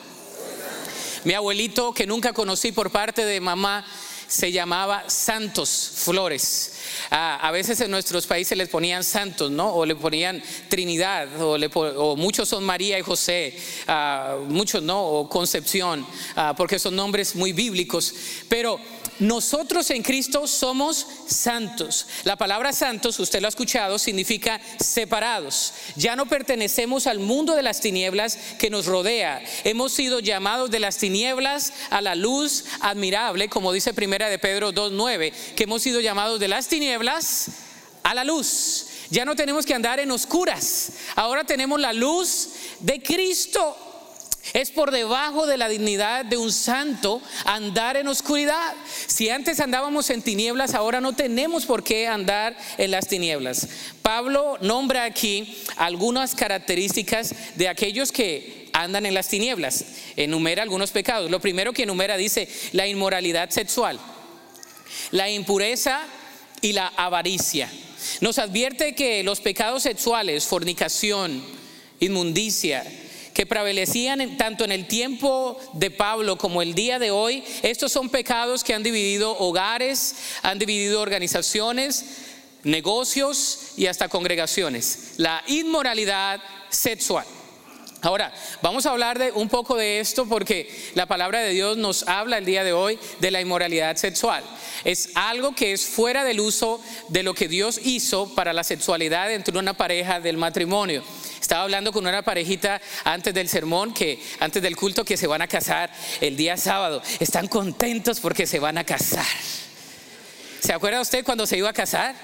Mi 1.23 1.35
abuelito 1.35 1.94
que 1.94 2.09
nunca 2.09 2.33
conocí 2.33 2.73
por 2.73 2.90
parte 2.90 3.25
de 3.25 3.40
mamá 3.40 3.87
se 4.26 4.52
llamaba 4.52 5.04
Santos 5.08 5.90
Flores. 5.94 6.72
A 7.10 7.50
veces 7.50 7.80
en 7.80 7.90
nuestros 7.90 8.26
países 8.26 8.56
les 8.56 8.68
ponían 8.68 9.04
santos, 9.04 9.50
¿no? 9.50 9.72
O 9.72 9.86
le 9.86 9.94
ponían 9.96 10.42
Trinidad, 10.68 11.28
o, 11.40 12.16
muchos 12.16 12.48
son 12.48 12.64
María 12.64 12.98
y 12.98 13.02
José, 13.02 13.56
muchos 14.48 14.82
no, 14.82 15.02
o 15.02 15.28
Concepción, 15.28 16.06
porque 16.56 16.78
son 16.78 16.96
nombres 16.96 17.34
muy 17.34 17.52
bíblicos. 17.52 18.14
Pero 18.48 18.80
nosotros 19.18 19.90
en 19.90 20.02
Cristo 20.02 20.47
somos 20.47 21.06
santos. 21.26 22.06
La 22.25 22.37
palabra 22.37 22.73
santos, 22.73 23.18
usted 23.21 23.40
lo 23.40 23.47
ha 23.47 23.49
escuchado, 23.49 23.99
significa 23.99 24.61
separados. 24.78 25.73
Ya 25.97 26.16
no 26.16 26.26
pertenecemos 26.26 27.06
al 27.06 27.18
mundo 27.18 27.54
de 27.54 27.62
las 27.62 27.80
tinieblas 27.80 28.38
que 28.59 28.71
nos 28.71 28.87
rodea. 28.87 29.42
Hemos 29.64 29.92
sido 29.92 30.21
llamados 30.21 30.71
de 30.71 30.80
las 30.80 30.99
tinieblas 30.99 31.73
a 31.90 32.00
la 32.00 32.14
luz 32.14 32.64
admirable, 32.80 33.49
como 33.49 33.73
dice 33.73 33.94
Primera 33.94 34.28
de 34.28 34.38
Pedro 34.38 34.73
2:9, 34.73 35.33
que 35.54 35.64
hemos 35.64 35.83
sido 35.83 36.00
llamados 36.00 36.40
de 36.40 36.49
las 36.49 36.68
tinieblas 36.68 37.47
a 38.02 38.14
la 38.14 38.25
luz. 38.25 38.87
Ya 39.11 39.25
no 39.25 39.37
tenemos 39.37 39.66
que 39.66 39.75
andar 39.75 40.00
en 40.00 40.11
oscuras. 40.11 40.90
Ahora 41.14 41.44
tenemos 41.44 41.80
la 41.80 41.92
luz 41.92 42.49
de 42.80 43.02
Cristo. 43.02 43.76
Es 44.52 44.70
por 44.70 44.90
debajo 44.90 45.46
de 45.46 45.56
la 45.56 45.68
dignidad 45.68 46.24
de 46.24 46.36
un 46.36 46.52
santo 46.52 47.22
andar 47.44 47.96
en 47.96 48.08
oscuridad. 48.08 48.74
Si 49.06 49.30
antes 49.30 49.58
andábamos 49.60 50.10
en 50.10 50.22
tinieblas, 50.22 50.74
ahora 50.74 51.00
no 51.00 51.14
tenemos 51.14 51.64
por 51.64 51.82
qué 51.82 52.06
andar 52.06 52.56
en 52.76 52.90
las 52.90 53.08
tinieblas. 53.08 53.68
Pablo 54.02 54.58
nombra 54.60 55.04
aquí 55.04 55.56
algunas 55.76 56.34
características 56.34 57.34
de 57.54 57.68
aquellos 57.68 58.12
que 58.12 58.68
andan 58.72 59.06
en 59.06 59.14
las 59.14 59.28
tinieblas. 59.28 59.84
Enumera 60.16 60.62
algunos 60.62 60.90
pecados. 60.90 61.30
Lo 61.30 61.40
primero 61.40 61.72
que 61.72 61.84
enumera 61.84 62.16
dice 62.16 62.48
la 62.72 62.86
inmoralidad 62.86 63.50
sexual, 63.50 63.98
la 65.10 65.30
impureza 65.30 66.02
y 66.60 66.72
la 66.72 66.88
avaricia. 66.88 67.70
Nos 68.20 68.38
advierte 68.38 68.94
que 68.94 69.22
los 69.22 69.40
pecados 69.40 69.82
sexuales, 69.82 70.44
fornicación, 70.44 71.42
inmundicia, 72.00 72.84
que 73.34 73.46
prevalecían 73.46 74.36
tanto 74.38 74.64
en 74.64 74.72
el 74.72 74.86
tiempo 74.86 75.58
de 75.74 75.90
Pablo 75.90 76.38
como 76.38 76.62
el 76.62 76.74
día 76.74 76.98
de 76.98 77.10
hoy, 77.10 77.44
estos 77.62 77.92
son 77.92 78.08
pecados 78.08 78.62
que 78.62 78.72
han 78.72 78.84
dividido 78.84 79.36
hogares, 79.38 80.14
han 80.42 80.58
dividido 80.58 81.00
organizaciones, 81.00 82.04
negocios 82.62 83.72
y 83.76 83.86
hasta 83.86 84.08
congregaciones. 84.08 85.14
La 85.16 85.42
inmoralidad 85.48 86.40
sexual. 86.70 87.26
Ahora, 88.04 88.34
vamos 88.61 88.84
a 88.84 88.90
hablar 88.90 89.18
de 89.18 89.32
un 89.32 89.49
poco 89.49 89.76
de 89.76 89.99
esto 89.99 90.26
porque 90.26 90.70
la 90.94 91.06
palabra 91.06 91.40
de 91.40 91.49
Dios 91.52 91.78
nos 91.78 92.06
habla 92.06 92.37
el 92.37 92.44
día 92.44 92.62
de 92.62 92.75
hoy 92.75 92.99
de 93.18 93.30
la 93.30 93.40
inmoralidad 93.40 93.96
sexual. 93.96 94.44
Es 94.84 95.08
algo 95.14 95.54
que 95.54 95.73
es 95.73 95.87
fuera 95.87 96.23
del 96.23 96.40
uso 96.40 96.82
de 97.08 97.23
lo 97.23 97.32
que 97.32 97.49
Dios 97.49 97.80
hizo 97.82 98.34
para 98.34 98.52
la 98.52 98.62
sexualidad 98.62 99.32
entre 99.32 99.58
una 99.58 99.73
pareja 99.73 100.20
del 100.20 100.37
matrimonio. 100.37 101.02
Estaba 101.40 101.62
hablando 101.62 101.92
con 101.92 102.06
una 102.06 102.20
parejita 102.20 102.78
antes 103.04 103.32
del 103.32 103.49
sermón, 103.49 103.94
que 103.94 104.23
antes 104.38 104.62
del 104.62 104.76
culto, 104.76 105.02
que 105.02 105.16
se 105.16 105.26
van 105.26 105.40
a 105.40 105.49
casar 105.49 105.90
el 106.20 106.37
día 106.37 106.58
sábado. 106.58 107.00
Están 107.20 107.49
contentos 107.49 108.20
porque 108.20 108.46
se 108.46 108.58
van 108.58 108.76
a 108.76 108.84
casar. 108.84 109.25
¿Se 110.61 110.75
acuerda 110.75 111.00
usted 111.00 111.25
cuando 111.25 111.46
se 111.46 111.56
iba 111.56 111.70
a 111.70 111.73
casar? 111.73 112.14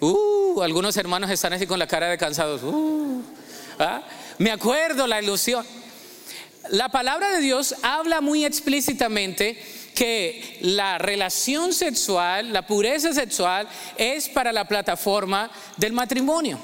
Uh, 0.00 0.60
algunos 0.60 0.98
hermanos 0.98 1.30
están 1.30 1.54
así 1.54 1.66
con 1.66 1.78
la 1.78 1.86
cara 1.86 2.10
de 2.10 2.18
cansados. 2.18 2.62
Uh, 2.62 3.22
¿ah? 3.78 4.02
Me 4.38 4.50
acuerdo 4.50 5.06
la 5.06 5.20
ilusión. 5.20 5.66
La 6.70 6.90
palabra 6.90 7.30
de 7.30 7.40
Dios 7.40 7.74
habla 7.82 8.20
muy 8.20 8.44
explícitamente 8.44 9.58
que 9.94 10.58
la 10.60 10.98
relación 10.98 11.72
sexual, 11.72 12.52
la 12.52 12.66
pureza 12.66 13.12
sexual 13.12 13.66
es 13.96 14.28
para 14.28 14.52
la 14.52 14.68
plataforma 14.68 15.50
del 15.76 15.92
matrimonio. 15.92 16.60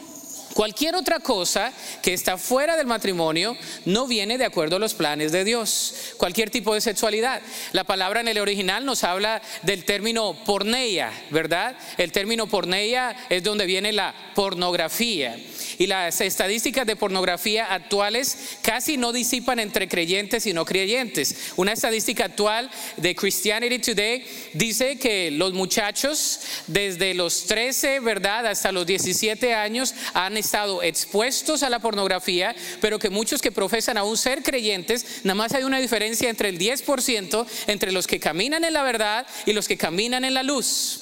Cualquier 0.55 0.95
otra 0.95 1.19
cosa 1.19 1.73
que 2.01 2.15
está 2.15 2.39
fuera 2.39 2.77
del 2.77 2.87
matrimonio 2.87 3.57
no 3.85 4.07
viene 4.07 4.39
de 4.39 4.45
acuerdo 4.45 4.77
a 4.77 4.79
los 4.79 4.95
planes 4.95 5.33
de 5.33 5.45
Dios. 5.45 6.15
Cualquier 6.17 6.49
tipo 6.49 6.75
de 6.75 6.81
sexualidad. 6.81 7.43
La 7.73 7.83
palabra 7.83 8.21
en 8.21 8.29
el 8.29 8.39
original 8.39 8.85
nos 8.85 9.03
habla 9.03 9.43
del 9.63 9.85
término 9.85 10.33
porneia, 10.45 11.11
¿verdad? 11.31 11.77
El 11.99 12.13
término 12.13 12.47
porneia 12.47 13.17
es 13.29 13.43
donde 13.43 13.67
viene 13.67 13.93
la 13.93 14.15
pornografía. 14.37 15.37
Y 15.79 15.89
las 15.89 16.21
estadísticas 16.21 16.87
de 16.87 16.95
pornografía 16.95 17.73
actuales 17.75 18.59
casi 18.63 18.97
no 18.97 19.13
disipan 19.13 19.59
entre 19.59 19.89
creyentes 19.89 20.47
y 20.47 20.53
no 20.53 20.65
creyentes. 20.65 21.53
Una 21.57 21.73
estadística 21.73 22.27
actual 22.27 22.71
de 22.97 23.17
Christianity 23.17 23.81
Today 23.81 24.25
dice 24.53 24.99
que 24.99 25.33
los 25.33 25.53
muchachos 25.53 26.41
desde 26.69 27.13
los 27.15 27.47
13, 27.47 27.99
¿verdad?, 27.99 28.47
hasta 28.47 28.71
los 28.71 28.87
17 28.87 29.53
años 29.53 29.95
han 30.13 30.37
estado 30.45 30.83
expuestos 30.83 31.63
a 31.63 31.71
la 31.71 31.81
pornografía, 31.81 32.55
pero 32.81 32.99
que 32.99 33.11
muchos 33.11 33.41
que 33.41 33.53
profesan 33.53 33.97
aún 33.97 34.17
ser 34.17 34.43
creyentes, 34.43 35.25
nada 35.25 35.35
más 35.35 35.53
hay 35.53 35.65
una 35.65 35.79
diferencia 35.79 36.31
entre 36.31 36.49
el 36.49 36.59
10% 36.59 37.47
entre 37.67 37.93
los 37.93 38.07
que 38.07 38.21
caminan 38.21 38.65
en 38.65 38.73
la 38.73 38.83
verdad 38.83 39.27
y 39.47 39.53
los 39.53 39.69
que 39.69 39.77
caminan 39.77 40.25
en 40.25 40.35
la 40.35 40.43
luz 40.43 41.01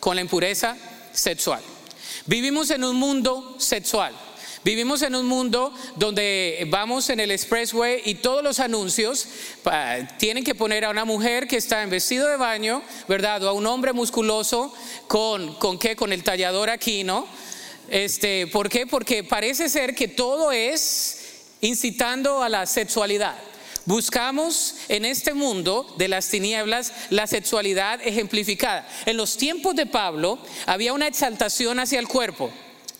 con 0.00 0.14
la 0.14 0.22
impureza 0.22 0.76
sexual. 1.12 1.62
Vivimos 2.26 2.70
en 2.70 2.84
un 2.84 2.96
mundo 2.96 3.56
sexual. 3.58 4.14
Vivimos 4.66 5.02
en 5.02 5.14
un 5.14 5.26
mundo 5.26 5.72
donde 5.94 6.66
vamos 6.70 7.08
en 7.10 7.20
el 7.20 7.30
expressway 7.30 8.02
y 8.04 8.16
todos 8.16 8.42
los 8.42 8.58
anuncios 8.58 9.28
tienen 10.18 10.42
que 10.42 10.56
poner 10.56 10.84
a 10.84 10.90
una 10.90 11.04
mujer 11.04 11.46
que 11.46 11.56
está 11.56 11.84
en 11.84 11.90
vestido 11.90 12.26
de 12.28 12.36
baño, 12.36 12.82
¿verdad? 13.06 13.44
O 13.44 13.48
a 13.48 13.52
un 13.52 13.64
hombre 13.64 13.92
musculoso 13.92 14.74
con, 15.06 15.54
¿con 15.60 15.78
qué? 15.78 15.94
Con 15.94 16.12
el 16.12 16.24
tallador 16.24 16.68
aquí, 16.68 17.04
¿no? 17.04 17.28
Este, 17.90 18.48
¿Por 18.48 18.68
qué? 18.68 18.88
Porque 18.88 19.22
parece 19.22 19.68
ser 19.68 19.94
que 19.94 20.08
todo 20.08 20.50
es 20.50 21.44
incitando 21.60 22.42
a 22.42 22.48
la 22.48 22.66
sexualidad. 22.66 23.36
Buscamos 23.84 24.74
en 24.88 25.04
este 25.04 25.32
mundo 25.32 25.94
de 25.96 26.08
las 26.08 26.28
tinieblas 26.28 26.92
la 27.10 27.28
sexualidad 27.28 28.00
ejemplificada. 28.02 28.84
En 29.06 29.16
los 29.16 29.36
tiempos 29.36 29.76
de 29.76 29.86
Pablo 29.86 30.40
había 30.66 30.92
una 30.92 31.06
exaltación 31.06 31.78
hacia 31.78 32.00
el 32.00 32.08
cuerpo. 32.08 32.50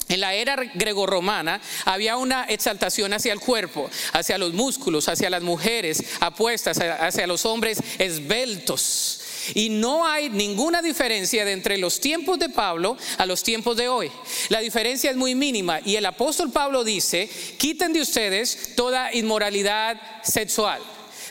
En 0.08 0.20
la 0.20 0.34
era 0.34 0.56
grecorromana 0.74 1.60
había 1.84 2.16
una 2.16 2.44
exaltación 2.44 3.12
hacia 3.12 3.32
el 3.32 3.40
cuerpo, 3.40 3.90
hacia 4.12 4.38
los 4.38 4.52
músculos, 4.52 5.08
hacia 5.08 5.30
las 5.30 5.42
mujeres 5.42 6.04
apuestas, 6.20 6.78
hacia 6.78 7.26
los 7.26 7.44
hombres 7.44 7.78
esbeltos. 7.98 9.20
Y 9.54 9.68
no 9.68 10.06
hay 10.06 10.28
ninguna 10.28 10.82
diferencia 10.82 11.44
de 11.44 11.52
entre 11.52 11.78
los 11.78 12.00
tiempos 12.00 12.38
de 12.38 12.48
Pablo 12.48 12.96
a 13.18 13.26
los 13.26 13.42
tiempos 13.42 13.76
de 13.76 13.88
hoy. 13.88 14.10
La 14.48 14.60
diferencia 14.60 15.10
es 15.10 15.16
muy 15.16 15.34
mínima 15.34 15.80
y 15.84 15.96
el 15.96 16.06
apóstol 16.06 16.52
Pablo 16.52 16.84
dice, 16.84 17.28
quiten 17.58 17.92
de 17.92 18.00
ustedes 18.00 18.74
toda 18.76 19.12
inmoralidad 19.12 20.00
sexual. 20.22 20.80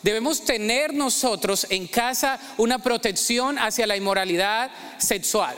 Debemos 0.03 0.45
tener 0.45 0.93
nosotros 0.93 1.65
en 1.69 1.87
casa 1.87 2.39
una 2.57 2.79
protección 2.79 3.57
hacia 3.57 3.87
la 3.87 3.97
inmoralidad 3.97 4.69
sexual. 4.99 5.55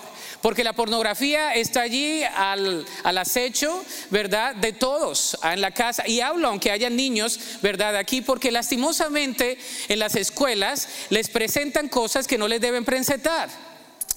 Porque 0.47 0.63
la 0.63 0.71
pornografía 0.71 1.55
está 1.55 1.81
allí 1.81 2.23
al, 2.23 2.85
acecho, 3.03 3.83
¿verdad? 4.11 4.55
De 4.55 4.71
todos 4.71 5.37
en 5.43 5.59
la 5.59 5.71
casa. 5.71 6.07
Y 6.07 6.21
hablo, 6.21 6.47
aunque 6.47 6.71
haya 6.71 6.89
niños, 6.89 7.37
¿verdad? 7.61 7.97
Aquí, 7.97 8.21
porque 8.21 8.49
lastimosamente 8.49 9.57
en 9.89 9.99
las 9.99 10.15
escuelas 10.15 10.87
les 11.09 11.27
presentan 11.27 11.89
cosas 11.89 12.27
que 12.27 12.37
no 12.37 12.47
les 12.47 12.61
deben 12.61 12.85
presentar. 12.85 13.49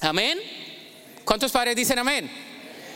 Amén. 0.01 0.39
¿Cuántos 1.25 1.51
padres 1.51 1.75
dicen 1.75 1.99
amén? 1.99 2.31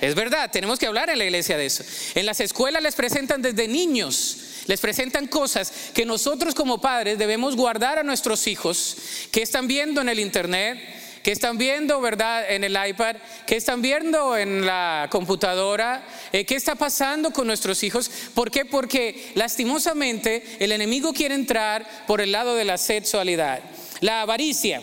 Es 0.01 0.15
verdad, 0.15 0.49
tenemos 0.53 0.79
que 0.79 0.87
hablar 0.87 1.11
en 1.11 1.19
la 1.19 1.25
iglesia 1.25 1.57
de 1.57 1.67
eso. 1.67 1.83
En 2.15 2.27
las 2.27 2.39
escuelas 2.39 2.85
les 2.85 2.95
presentan 2.95 3.43
desde 3.43 3.67
niños, 3.67 4.63
les 4.67 4.79
presentan 4.81 5.27
cosas 5.27 5.73
que 5.93 6.07
nosotros 6.07 6.55
como 6.55 6.81
padres 6.81 7.19
debemos 7.19 7.57
guardar 7.57 7.99
a 7.99 8.05
nuestros 8.05 8.47
hijos, 8.47 8.97
que 9.33 9.43
están 9.43 9.67
viendo 9.67 10.01
en 10.01 10.09
el 10.09 10.21
internet, 10.21 11.03
que 11.25 11.33
están 11.33 11.57
viendo, 11.57 12.01
¿verdad?, 12.03 12.53
en 12.53 12.65
el 12.65 12.77
iPad, 12.87 13.17
que 13.47 13.57
están 13.57 13.81
viendo 13.81 14.37
en 14.37 14.67
la 14.67 15.09
computadora, 15.11 16.07
eh, 16.33 16.45
qué 16.45 16.55
está 16.55 16.75
pasando 16.75 17.33
con 17.33 17.47
nuestros 17.47 17.83
hijos. 17.83 18.11
¿Por 18.35 18.51
qué? 18.51 18.67
Porque 18.67 19.33
lastimosamente 19.35 20.45
el 20.61 20.71
enemigo 20.71 21.15
quiere 21.15 21.35
entrar 21.35 22.05
por 22.07 22.21
el 22.21 22.31
lado 22.31 22.55
de 22.55 22.67
la 22.67 22.77
sexualidad. 22.77 23.61
La 24.01 24.21
avaricia. 24.21 24.83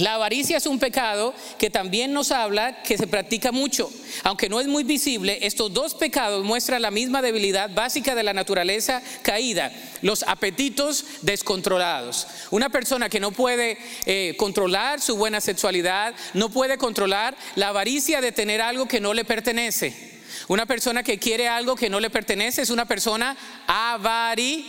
La 0.00 0.14
avaricia 0.14 0.56
es 0.56 0.64
un 0.64 0.78
pecado 0.78 1.34
que 1.58 1.68
también 1.68 2.14
nos 2.14 2.30
habla 2.32 2.82
que 2.82 2.96
se 2.96 3.06
practica 3.06 3.52
mucho. 3.52 3.92
Aunque 4.22 4.48
no 4.48 4.58
es 4.58 4.66
muy 4.66 4.82
visible, 4.82 5.38
estos 5.42 5.74
dos 5.74 5.92
pecados 5.94 6.42
muestran 6.42 6.80
la 6.80 6.90
misma 6.90 7.20
debilidad 7.20 7.68
básica 7.68 8.14
de 8.14 8.22
la 8.22 8.32
naturaleza 8.32 9.02
caída, 9.20 9.70
los 10.00 10.22
apetitos 10.22 11.04
descontrolados. 11.20 12.26
Una 12.50 12.70
persona 12.70 13.10
que 13.10 13.20
no 13.20 13.30
puede 13.30 13.76
eh, 14.06 14.36
controlar 14.38 15.02
su 15.02 15.18
buena 15.18 15.42
sexualidad, 15.42 16.14
no 16.32 16.48
puede 16.48 16.78
controlar 16.78 17.36
la 17.54 17.68
avaricia 17.68 18.22
de 18.22 18.32
tener 18.32 18.62
algo 18.62 18.88
que 18.88 19.00
no 19.00 19.12
le 19.12 19.26
pertenece. 19.26 20.18
Una 20.48 20.64
persona 20.64 21.02
que 21.02 21.18
quiere 21.18 21.46
algo 21.46 21.76
que 21.76 21.90
no 21.90 22.00
le 22.00 22.08
pertenece 22.08 22.62
es 22.62 22.70
una 22.70 22.86
persona 22.86 23.36
avariciosa. 23.66 24.66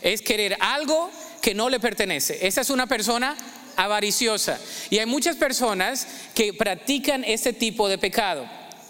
Es 0.00 0.22
querer 0.22 0.56
algo 0.60 1.10
que 1.42 1.54
no 1.54 1.68
le 1.68 1.78
pertenece. 1.78 2.46
Esa 2.46 2.62
es 2.62 2.70
una 2.70 2.86
persona 2.86 3.36
avariciosa. 3.76 4.58
Y 4.90 4.98
hay 4.98 5.06
muchas 5.06 5.36
personas 5.36 6.06
que 6.34 6.52
practican 6.54 7.24
este 7.24 7.52
tipo 7.52 7.88
de 7.88 7.98
pecado. 7.98 8.46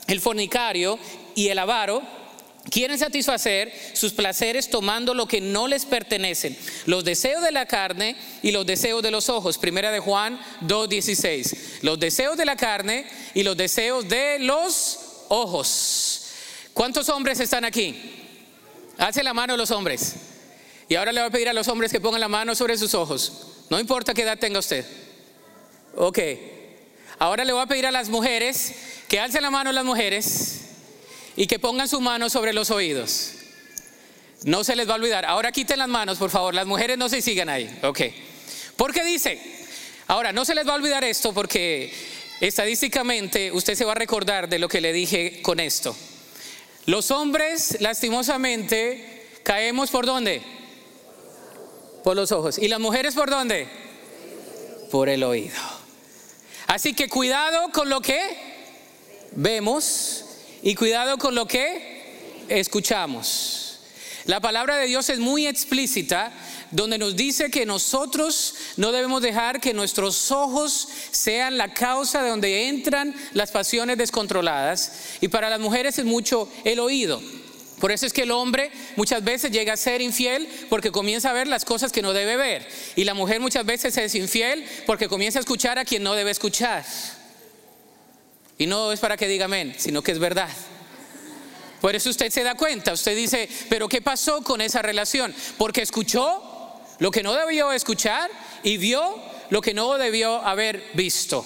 El 0.06 0.20
fornicario 0.20 0.98
y 1.34 1.48
el 1.48 1.58
avaro 1.58 2.02
quieren 2.70 2.98
satisfacer 2.98 3.72
sus 3.92 4.12
placeres 4.12 4.70
tomando 4.70 5.14
lo 5.14 5.26
que 5.26 5.40
no 5.40 5.68
les 5.68 5.84
pertenecen, 5.84 6.56
los 6.86 7.04
deseos 7.04 7.42
de 7.42 7.52
la 7.52 7.66
carne 7.66 8.16
y 8.42 8.50
los 8.50 8.66
deseos 8.66 9.02
de 9.02 9.10
los 9.10 9.28
ojos. 9.28 9.58
Primera 9.58 9.90
de 9.90 10.00
Juan 10.00 10.38
2:16. 10.62 11.82
Los 11.82 11.98
deseos 11.98 12.36
de 12.36 12.44
la 12.44 12.56
carne 12.56 13.06
y 13.34 13.42
los 13.42 13.56
deseos 13.56 14.08
de 14.08 14.38
los 14.40 14.98
ojos. 15.28 16.22
¿Cuántos 16.72 17.08
hombres 17.08 17.40
están 17.40 17.64
aquí? 17.64 17.96
Hace 18.98 19.22
la 19.22 19.34
mano 19.34 19.56
los 19.56 19.70
hombres. 19.70 20.14
Y 20.88 20.94
ahora 20.94 21.12
le 21.12 21.20
voy 21.20 21.28
a 21.28 21.32
pedir 21.32 21.48
a 21.48 21.52
los 21.52 21.68
hombres 21.68 21.90
que 21.90 22.00
pongan 22.00 22.20
la 22.20 22.28
mano 22.28 22.54
sobre 22.54 22.76
sus 22.76 22.94
ojos. 22.94 23.55
No 23.68 23.80
importa 23.80 24.14
qué 24.14 24.22
edad 24.22 24.38
tenga 24.38 24.58
usted. 24.58 24.86
Ok. 25.96 26.18
Ahora 27.18 27.44
le 27.44 27.52
voy 27.52 27.62
a 27.62 27.66
pedir 27.66 27.86
a 27.86 27.90
las 27.90 28.08
mujeres 28.08 28.74
que 29.08 29.20
alcen 29.20 29.42
la 29.42 29.50
mano 29.50 29.72
las 29.72 29.84
mujeres 29.84 30.60
y 31.36 31.46
que 31.46 31.58
pongan 31.58 31.88
su 31.88 32.00
mano 32.00 32.28
sobre 32.30 32.52
los 32.52 32.70
oídos. 32.70 33.32
No 34.44 34.64
se 34.64 34.76
les 34.76 34.88
va 34.88 34.92
a 34.92 34.96
olvidar. 34.96 35.24
Ahora 35.24 35.52
quiten 35.52 35.78
las 35.78 35.88
manos, 35.88 36.18
por 36.18 36.30
favor. 36.30 36.54
Las 36.54 36.66
mujeres 36.66 36.98
no 36.98 37.08
se 37.08 37.22
sigan 37.22 37.48
ahí. 37.48 37.78
Ok. 37.82 38.00
Porque 38.76 39.02
dice, 39.04 39.40
ahora 40.06 40.32
no 40.32 40.44
se 40.44 40.54
les 40.54 40.66
va 40.66 40.72
a 40.72 40.76
olvidar 40.76 41.04
esto 41.04 41.32
porque 41.32 41.92
estadísticamente 42.40 43.50
usted 43.52 43.74
se 43.74 43.84
va 43.84 43.92
a 43.92 43.96
recordar 43.96 44.48
de 44.48 44.58
lo 44.58 44.68
que 44.68 44.80
le 44.80 44.92
dije 44.92 45.40
con 45.42 45.58
esto. 45.58 45.96
Los 46.84 47.10
hombres, 47.10 47.78
lastimosamente, 47.80 49.26
caemos 49.42 49.90
por 49.90 50.06
dónde? 50.06 50.42
Por 52.06 52.14
los 52.14 52.30
ojos. 52.30 52.56
¿Y 52.58 52.68
las 52.68 52.78
mujeres 52.78 53.16
por 53.16 53.28
dónde? 53.28 53.66
Por 54.92 55.08
el 55.08 55.24
oído. 55.24 55.56
Así 56.68 56.94
que 56.94 57.08
cuidado 57.08 57.72
con 57.72 57.88
lo 57.88 58.00
que 58.00 58.20
vemos 59.32 60.24
y 60.62 60.76
cuidado 60.76 61.18
con 61.18 61.34
lo 61.34 61.48
que 61.48 62.44
escuchamos. 62.46 63.80
La 64.24 64.38
palabra 64.38 64.76
de 64.76 64.86
Dios 64.86 65.10
es 65.10 65.18
muy 65.18 65.48
explícita 65.48 66.32
donde 66.70 66.96
nos 66.96 67.16
dice 67.16 67.50
que 67.50 67.66
nosotros 67.66 68.54
no 68.76 68.92
debemos 68.92 69.20
dejar 69.20 69.60
que 69.60 69.74
nuestros 69.74 70.30
ojos 70.30 70.88
sean 71.10 71.58
la 71.58 71.74
causa 71.74 72.22
de 72.22 72.30
donde 72.30 72.68
entran 72.68 73.16
las 73.32 73.50
pasiones 73.50 73.98
descontroladas. 73.98 74.92
Y 75.20 75.26
para 75.26 75.50
las 75.50 75.58
mujeres 75.58 75.98
es 75.98 76.04
mucho 76.04 76.48
el 76.62 76.78
oído. 76.78 77.20
Por 77.80 77.92
eso 77.92 78.06
es 78.06 78.12
que 78.12 78.22
el 78.22 78.30
hombre 78.30 78.70
muchas 78.96 79.22
veces 79.22 79.50
llega 79.50 79.74
a 79.74 79.76
ser 79.76 80.00
infiel 80.00 80.48
porque 80.70 80.90
comienza 80.90 81.30
a 81.30 81.34
ver 81.34 81.46
las 81.46 81.64
cosas 81.64 81.92
que 81.92 82.00
no 82.00 82.14
debe 82.14 82.36
ver. 82.36 82.66
Y 82.96 83.04
la 83.04 83.12
mujer 83.12 83.40
muchas 83.40 83.66
veces 83.66 83.96
es 83.98 84.14
infiel 84.14 84.66
porque 84.86 85.08
comienza 85.08 85.38
a 85.38 85.40
escuchar 85.40 85.78
a 85.78 85.84
quien 85.84 86.02
no 86.02 86.14
debe 86.14 86.30
escuchar. 86.30 86.84
Y 88.58 88.66
no 88.66 88.92
es 88.92 89.00
para 89.00 89.16
que 89.18 89.28
diga 89.28 89.44
amén, 89.44 89.74
sino 89.78 90.02
que 90.02 90.12
es 90.12 90.18
verdad. 90.18 90.48
Por 91.80 91.94
eso 91.94 92.08
usted 92.08 92.30
se 92.30 92.42
da 92.42 92.54
cuenta, 92.54 92.94
usted 92.94 93.14
dice, 93.14 93.48
pero 93.68 93.88
¿qué 93.88 94.00
pasó 94.00 94.42
con 94.42 94.62
esa 94.62 94.80
relación? 94.80 95.34
Porque 95.58 95.82
escuchó 95.82 96.42
lo 96.98 97.10
que 97.10 97.22
no 97.22 97.34
debió 97.34 97.72
escuchar 97.72 98.30
y 98.62 98.78
vio 98.78 99.20
lo 99.50 99.60
que 99.60 99.74
no 99.74 99.98
debió 99.98 100.40
haber 100.40 100.82
visto. 100.94 101.44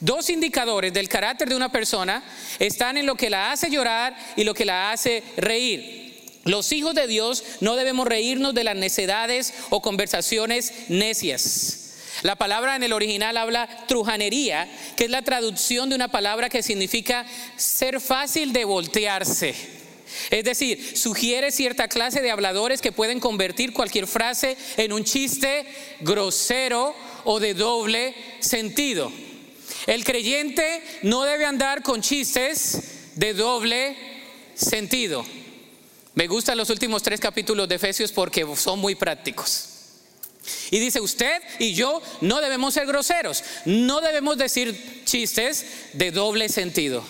Dos 0.00 0.28
indicadores 0.30 0.92
del 0.92 1.08
carácter 1.08 1.48
de 1.48 1.56
una 1.56 1.72
persona 1.72 2.22
están 2.58 2.96
en 2.96 3.06
lo 3.06 3.14
que 3.14 3.30
la 3.30 3.52
hace 3.52 3.70
llorar 3.70 4.16
y 4.36 4.44
lo 4.44 4.54
que 4.54 4.64
la 4.64 4.90
hace 4.92 5.22
reír. 5.36 6.06
Los 6.44 6.70
hijos 6.72 6.94
de 6.94 7.06
Dios 7.06 7.42
no 7.60 7.76
debemos 7.76 8.06
reírnos 8.06 8.54
de 8.54 8.64
las 8.64 8.76
necedades 8.76 9.52
o 9.70 9.82
conversaciones 9.82 10.72
necias. 10.88 11.82
La 12.22 12.36
palabra 12.36 12.76
en 12.76 12.82
el 12.82 12.92
original 12.92 13.36
habla 13.36 13.68
trujanería, 13.88 14.68
que 14.96 15.04
es 15.04 15.10
la 15.10 15.22
traducción 15.22 15.88
de 15.88 15.96
una 15.96 16.08
palabra 16.08 16.48
que 16.48 16.62
significa 16.62 17.26
ser 17.56 18.00
fácil 18.00 18.52
de 18.52 18.64
voltearse. 18.64 19.54
Es 20.30 20.44
decir, 20.44 20.96
sugiere 20.96 21.50
cierta 21.50 21.88
clase 21.88 22.22
de 22.22 22.30
habladores 22.30 22.80
que 22.80 22.92
pueden 22.92 23.20
convertir 23.20 23.72
cualquier 23.72 24.06
frase 24.06 24.56
en 24.76 24.92
un 24.92 25.04
chiste 25.04 25.66
grosero 26.00 26.94
o 27.24 27.40
de 27.40 27.54
doble 27.54 28.14
sentido. 28.40 29.10
El 29.86 30.04
creyente 30.04 30.82
no 31.02 31.22
debe 31.22 31.44
andar 31.44 31.82
con 31.82 32.02
chistes 32.02 33.12
de 33.14 33.34
doble 33.34 33.96
sentido. 34.54 35.24
Me 36.14 36.26
gustan 36.26 36.58
los 36.58 36.70
últimos 36.70 37.02
tres 37.02 37.20
capítulos 37.20 37.68
de 37.68 37.76
Efesios 37.76 38.10
porque 38.10 38.46
son 38.56 38.80
muy 38.80 38.94
prácticos. 38.94 39.68
Y 40.70 40.78
dice, 40.78 41.00
usted 41.00 41.42
y 41.58 41.74
yo 41.74 42.02
no 42.20 42.40
debemos 42.40 42.74
ser 42.74 42.86
groseros, 42.86 43.44
no 43.64 44.00
debemos 44.00 44.38
decir 44.38 45.02
chistes 45.04 45.66
de 45.92 46.10
doble 46.10 46.48
sentido. 46.48 47.04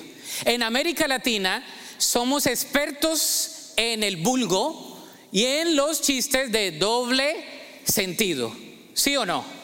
En 0.45 0.63
América 0.63 1.09
Latina 1.09 1.65
somos 1.99 2.47
expertos 2.47 3.73
en 3.77 4.03
el 4.03 4.17
vulgo 4.17 5.07
y 5.33 5.45
en 5.45 5.77
los 5.77 6.03
chistes 6.03 6.53
de 6.53 6.73
doble 6.73 7.45
sentido. 7.85 8.55
¿Sí 8.95 9.17
o 9.17 9.25
no? 9.25 9.56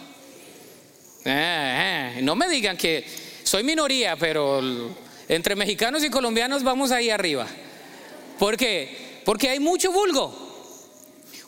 Eh, 1.25 2.15
eh, 2.17 2.23
no 2.23 2.35
me 2.35 2.49
digan 2.49 2.77
que 2.77 3.05
soy 3.43 3.63
minoría, 3.63 4.17
pero 4.17 4.61
entre 5.29 5.55
mexicanos 5.55 6.05
y 6.05 6.11
colombianos 6.11 6.63
vamos 6.63 6.91
ahí 6.91 7.11
arriba. 7.11 7.47
¿Por 8.39 8.57
qué? 8.57 9.21
Porque 9.25 9.49
hay 9.49 9.61
mucho 9.61 9.93
vulgo. 9.93 10.43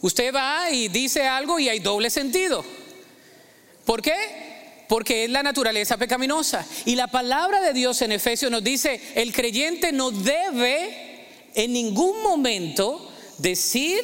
Usted 0.01 0.35
va 0.35 0.71
y 0.71 0.89
dice 0.89 1.27
algo 1.27 1.59
y 1.59 1.69
hay 1.69 1.81
doble 1.81 2.11
sentido. 2.11 2.65
¿Por 3.85 4.03
qué? 4.03 4.15
Porque 4.89 5.25
es 5.25 5.31
la 5.31 5.43
naturaleza 5.43 5.97
pecaminosa. 5.97 6.67
Y 6.85 6.95
la 6.95 7.09
palabra 7.09 7.61
de 7.61 7.73
Dios 7.73 8.01
en 8.03 8.13
Efesios 8.13 8.51
nos 8.51 8.63
dice, 8.63 9.01
el 9.15 9.33
creyente 9.33 9.93
no 9.93 10.11
debe 10.11 11.27
en 11.55 11.73
ningún 11.73 12.23
momento 12.23 13.11
decir 13.39 14.03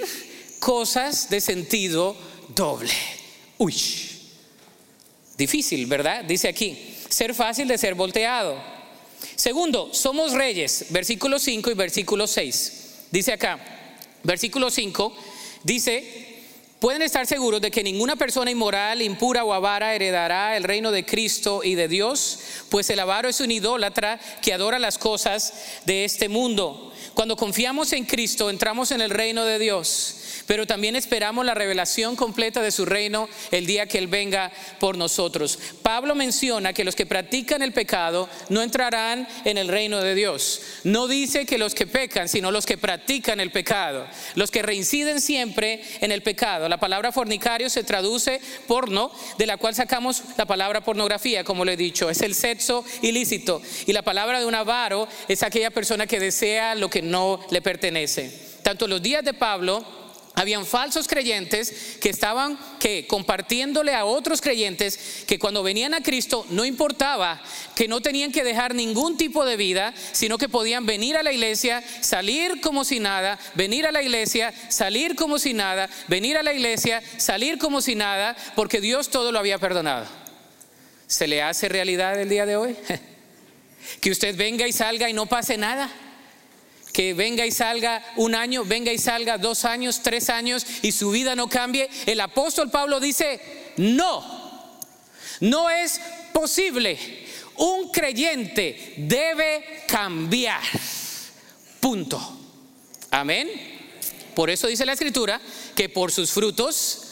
cosas 0.58 1.28
de 1.30 1.40
sentido 1.40 2.16
doble. 2.54 2.92
Uy. 3.58 4.09
Difícil, 5.40 5.86
¿verdad? 5.86 6.22
Dice 6.24 6.48
aquí, 6.48 6.76
ser 7.08 7.34
fácil 7.34 7.66
de 7.66 7.78
ser 7.78 7.94
volteado. 7.94 8.58
Segundo, 9.36 9.88
somos 9.94 10.34
reyes, 10.34 10.84
versículo 10.90 11.38
5 11.38 11.70
y 11.70 11.74
versículo 11.74 12.26
6. 12.26 13.06
Dice 13.10 13.32
acá, 13.32 13.58
versículo 14.22 14.70
5, 14.70 15.16
dice, 15.62 16.42
pueden 16.78 17.00
estar 17.00 17.26
seguros 17.26 17.62
de 17.62 17.70
que 17.70 17.82
ninguna 17.82 18.16
persona 18.16 18.50
inmoral, 18.50 19.00
impura 19.00 19.42
o 19.42 19.54
avara 19.54 19.94
heredará 19.94 20.58
el 20.58 20.64
reino 20.64 20.92
de 20.92 21.06
Cristo 21.06 21.62
y 21.64 21.74
de 21.74 21.88
Dios, 21.88 22.40
pues 22.68 22.90
el 22.90 23.00
avaro 23.00 23.30
es 23.30 23.40
un 23.40 23.50
idólatra 23.50 24.20
que 24.42 24.52
adora 24.52 24.78
las 24.78 24.98
cosas 24.98 25.54
de 25.86 26.04
este 26.04 26.28
mundo. 26.28 26.92
Cuando 27.14 27.34
confiamos 27.34 27.94
en 27.94 28.04
Cristo, 28.04 28.50
entramos 28.50 28.90
en 28.90 29.00
el 29.00 29.08
reino 29.08 29.46
de 29.46 29.58
Dios 29.58 30.19
pero 30.50 30.66
también 30.66 30.96
esperamos 30.96 31.46
la 31.46 31.54
revelación 31.54 32.16
completa 32.16 32.60
de 32.60 32.72
su 32.72 32.84
reino 32.84 33.28
el 33.52 33.66
día 33.66 33.86
que 33.86 33.98
Él 33.98 34.08
venga 34.08 34.50
por 34.80 34.98
nosotros. 34.98 35.56
Pablo 35.80 36.16
menciona 36.16 36.72
que 36.72 36.82
los 36.82 36.96
que 36.96 37.06
practican 37.06 37.62
el 37.62 37.72
pecado 37.72 38.28
no 38.48 38.60
entrarán 38.60 39.28
en 39.44 39.58
el 39.58 39.68
reino 39.68 40.00
de 40.00 40.16
Dios. 40.16 40.60
No 40.82 41.06
dice 41.06 41.46
que 41.46 41.56
los 41.56 41.76
que 41.76 41.86
pecan, 41.86 42.28
sino 42.28 42.50
los 42.50 42.66
que 42.66 42.78
practican 42.78 43.38
el 43.38 43.52
pecado, 43.52 44.08
los 44.34 44.50
que 44.50 44.62
reinciden 44.62 45.20
siempre 45.20 45.84
en 46.00 46.10
el 46.10 46.24
pecado. 46.24 46.68
La 46.68 46.80
palabra 46.80 47.12
fornicario 47.12 47.70
se 47.70 47.84
traduce 47.84 48.40
porno, 48.66 49.12
de 49.38 49.46
la 49.46 49.56
cual 49.56 49.76
sacamos 49.76 50.20
la 50.36 50.46
palabra 50.46 50.80
pornografía, 50.80 51.44
como 51.44 51.64
lo 51.64 51.70
he 51.70 51.76
dicho, 51.76 52.10
es 52.10 52.22
el 52.22 52.34
sexo 52.34 52.84
ilícito. 53.02 53.62
Y 53.86 53.92
la 53.92 54.02
palabra 54.02 54.40
de 54.40 54.46
un 54.46 54.56
avaro 54.56 55.06
es 55.28 55.44
aquella 55.44 55.70
persona 55.70 56.08
que 56.08 56.18
desea 56.18 56.74
lo 56.74 56.90
que 56.90 57.02
no 57.02 57.38
le 57.52 57.62
pertenece. 57.62 58.50
Tanto 58.64 58.88
los 58.88 59.00
días 59.00 59.24
de 59.24 59.32
Pablo, 59.32 60.00
habían 60.34 60.64
falsos 60.64 61.08
creyentes 61.08 61.98
que 62.00 62.08
estaban 62.08 62.58
que 62.78 63.06
compartiéndole 63.06 63.94
a 63.94 64.04
otros 64.04 64.40
creyentes 64.40 65.24
que 65.26 65.38
cuando 65.38 65.62
venían 65.62 65.92
a 65.92 66.02
Cristo 66.02 66.46
no 66.50 66.64
importaba 66.64 67.42
que 67.74 67.88
no 67.88 68.00
tenían 68.00 68.30
que 68.30 68.44
dejar 68.44 68.74
ningún 68.74 69.16
tipo 69.16 69.44
de 69.44 69.56
vida, 69.56 69.92
sino 70.12 70.38
que 70.38 70.48
podían 70.48 70.86
venir 70.86 71.16
a 71.16 71.22
la 71.22 71.32
iglesia, 71.32 71.82
salir 72.00 72.60
como 72.60 72.84
si 72.84 73.00
nada, 73.00 73.38
venir 73.54 73.86
a 73.86 73.92
la 73.92 74.02
iglesia, 74.02 74.54
salir 74.68 75.16
como 75.16 75.38
si 75.38 75.52
nada, 75.52 75.90
venir 76.08 76.36
a 76.36 76.42
la 76.42 76.52
iglesia, 76.52 77.02
salir 77.16 77.58
como 77.58 77.80
si 77.80 77.94
nada, 77.94 78.36
porque 78.54 78.80
Dios 78.80 79.10
todo 79.10 79.32
lo 79.32 79.38
había 79.38 79.58
perdonado. 79.58 80.06
¿Se 81.06 81.26
le 81.26 81.42
hace 81.42 81.68
realidad 81.68 82.20
el 82.20 82.28
día 82.28 82.46
de 82.46 82.56
hoy? 82.56 82.76
Que 84.00 84.10
usted 84.10 84.36
venga 84.36 84.68
y 84.68 84.72
salga 84.72 85.08
y 85.08 85.14
no 85.14 85.24
pase 85.24 85.56
nada 85.56 85.90
que 86.92 87.14
venga 87.14 87.46
y 87.46 87.52
salga 87.52 88.04
un 88.16 88.34
año, 88.34 88.64
venga 88.64 88.92
y 88.92 88.98
salga 88.98 89.38
dos 89.38 89.64
años, 89.64 90.00
tres 90.02 90.30
años 90.30 90.66
y 90.82 90.92
su 90.92 91.10
vida 91.10 91.36
no 91.36 91.48
cambie. 91.48 91.88
El 92.06 92.20
apóstol 92.20 92.70
Pablo 92.70 93.00
dice, 93.00 93.40
no, 93.76 94.78
no 95.40 95.70
es 95.70 96.00
posible. 96.32 96.98
Un 97.56 97.90
creyente 97.90 98.94
debe 98.96 99.84
cambiar. 99.86 100.62
Punto. 101.80 102.38
Amén. 103.10 103.48
Por 104.34 104.50
eso 104.50 104.66
dice 104.68 104.86
la 104.86 104.92
escritura 104.92 105.40
que 105.74 105.88
por 105.88 106.12
sus 106.12 106.30
frutos 106.30 107.02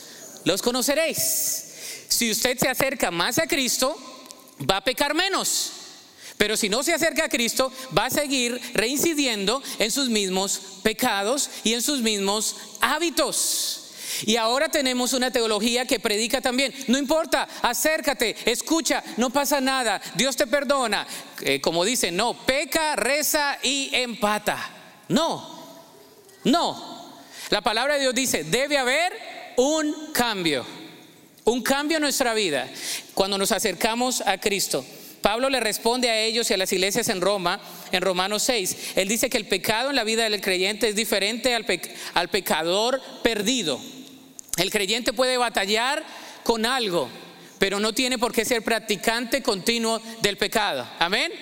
los 0.45 0.63
conoceréis. 0.63 1.65
Si 2.09 2.31
usted 2.31 2.57
se 2.59 2.69
acerca 2.69 3.11
más 3.11 3.39
a 3.39 3.47
Cristo, 3.47 3.97
va 4.69 4.79
a 4.79 4.85
pecar 4.85 5.15
menos. 5.15 5.73
Pero 6.39 6.57
si 6.57 6.69
no 6.69 6.85
se 6.85 6.95
acerca 6.95 7.25
a 7.25 7.29
Cristo, 7.29 7.73
va 7.97 8.07
a 8.07 8.11
seguir 8.11 8.61
reincidiendo 8.73 9.61
en 9.81 9.91
sus 9.91 10.09
mismos 10.09 10.61
pecados 10.85 11.51
y 11.65 11.75
en 11.75 11.83
sus 11.83 12.01
mismos 12.01 12.57
hábitos. 12.81 13.85
Y 14.25 14.37
ahora 14.37 14.69
tenemos 14.69 15.13
una 15.13 15.31
teología 15.31 15.85
que 15.85 16.01
predica 16.01 16.41
también, 16.41 16.73
no 16.87 16.97
importa, 16.97 17.49
acércate, 17.61 18.37
escucha, 18.47 19.03
no 19.17 19.31
pasa 19.31 19.61
nada, 19.61 20.01
Dios 20.15 20.37
te 20.37 20.47
perdona. 20.47 21.07
Eh, 21.43 21.61
como 21.61 21.85
dice, 21.85 22.11
no, 22.11 22.35
peca, 22.47 22.97
reza 22.97 23.59
y 23.63 23.91
empata. 23.93 24.59
No, 25.09 25.85
no. 26.45 26.99
La 27.51 27.63
palabra 27.63 27.95
de 27.95 28.01
Dios 28.01 28.15
dice, 28.15 28.45
debe 28.45 28.79
haber 28.79 29.13
un 29.57 30.13
cambio, 30.13 30.65
un 31.45 31.63
cambio 31.63 31.97
en 31.97 32.03
nuestra 32.03 32.33
vida 32.33 32.69
cuando 33.15 33.39
nos 33.39 33.51
acercamos 33.51 34.21
a 34.21 34.39
Cristo. 34.39 34.85
Pablo 35.21 35.51
le 35.51 35.61
responde 35.61 36.11
a 36.11 36.21
ellos 36.21 36.51
y 36.51 36.55
a 36.55 36.57
las 36.57 36.73
iglesias 36.73 37.09
en 37.09 37.21
Roma, 37.21 37.61
en 37.93 38.03
Romanos 38.03 38.43
6. 38.45 38.77
Él 38.97 39.09
dice 39.09 39.29
que 39.29 39.37
el 39.37 39.47
pecado 39.47 39.91
en 39.91 39.97
la 39.97 40.05
vida 40.05 40.25
del 40.25 40.41
creyente 40.41 40.89
es 40.89 40.97
diferente 40.97 41.55
al, 41.55 41.67
al 42.15 42.29
pecador 42.29 43.01
perdido. 43.23 43.81
El 44.57 44.71
creyente 44.71 45.13
puede 45.13 45.37
batallar 45.37 46.05
con 46.45 46.67
algo, 46.67 47.09
pero 47.59 47.81
no 47.81 47.93
tiene 47.93 48.19
por 48.19 48.33
qué 48.33 48.45
ser 48.45 48.63
practicante 48.63 49.43
continuo 49.43 50.01
del 50.21 50.37
pecado. 50.37 50.89
Amén. 50.99 51.33